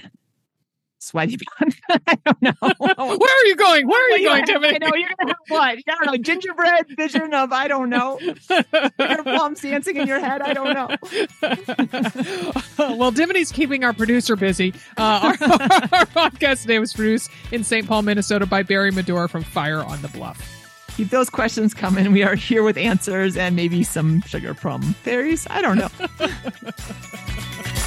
Sweaty. 1.00 1.38
I 1.90 2.18
don't 2.26 2.42
know. 2.42 2.54
Where 2.80 2.90
are 2.90 3.46
you 3.46 3.56
going? 3.56 3.88
Where 3.88 4.06
are 4.06 4.18
you 4.18 4.28
going, 4.28 4.44
Dimity? 4.46 4.76
I 4.76 4.78
know 4.80 4.92
you're 4.96 5.10
gonna 5.20 5.30
have 5.30 5.38
what? 5.48 5.78
I 5.78 5.84
don't 5.86 6.06
know. 6.08 6.18
Gingerbread 6.18 6.88
vision 6.98 7.34
of 7.34 7.54
I 7.54 7.68
don't 7.68 7.90
know. 7.90 8.20
Your 8.20 9.24
plums 9.24 9.62
dancing 9.62 9.96
in 9.96 10.08
your 10.08 10.20
head. 10.20 10.42
I 10.42 10.54
don't 10.54 10.74
know. 10.74 10.90
well, 12.98 13.12
Dimity's 13.12 13.52
keeping 13.52 13.84
our 13.84 13.94
producer 13.94 14.36
busy. 14.36 14.74
Uh, 14.98 15.20
our, 15.24 15.30
our 15.30 16.08
podcast 16.08 16.64
today 16.64 16.80
was 16.80 16.94
produced 16.94 17.30
in 17.52 17.64
St. 17.64 17.88
Paul, 17.88 18.02
Minnesota 18.02 18.48
by 18.48 18.64
Barry 18.64 18.92
Medora 18.92 19.30
from 19.30 19.44
Fire 19.44 19.84
on 19.84 20.02
the 20.02 20.08
Bluff. 20.10 20.57
Keep 20.98 21.12
those 21.12 21.30
questions 21.30 21.76
coming. 21.76 22.12
We 22.12 22.24
are 22.24 22.34
here 22.34 22.64
with 22.64 22.76
answers 22.76 23.38
and 23.38 23.56
maybe 23.56 23.84
some 23.84 24.22
sugar 24.22 24.56
plum 24.56 24.82
fairies. 24.82 25.46
I 25.48 25.62
don't 25.62 25.78
know. 25.78 25.90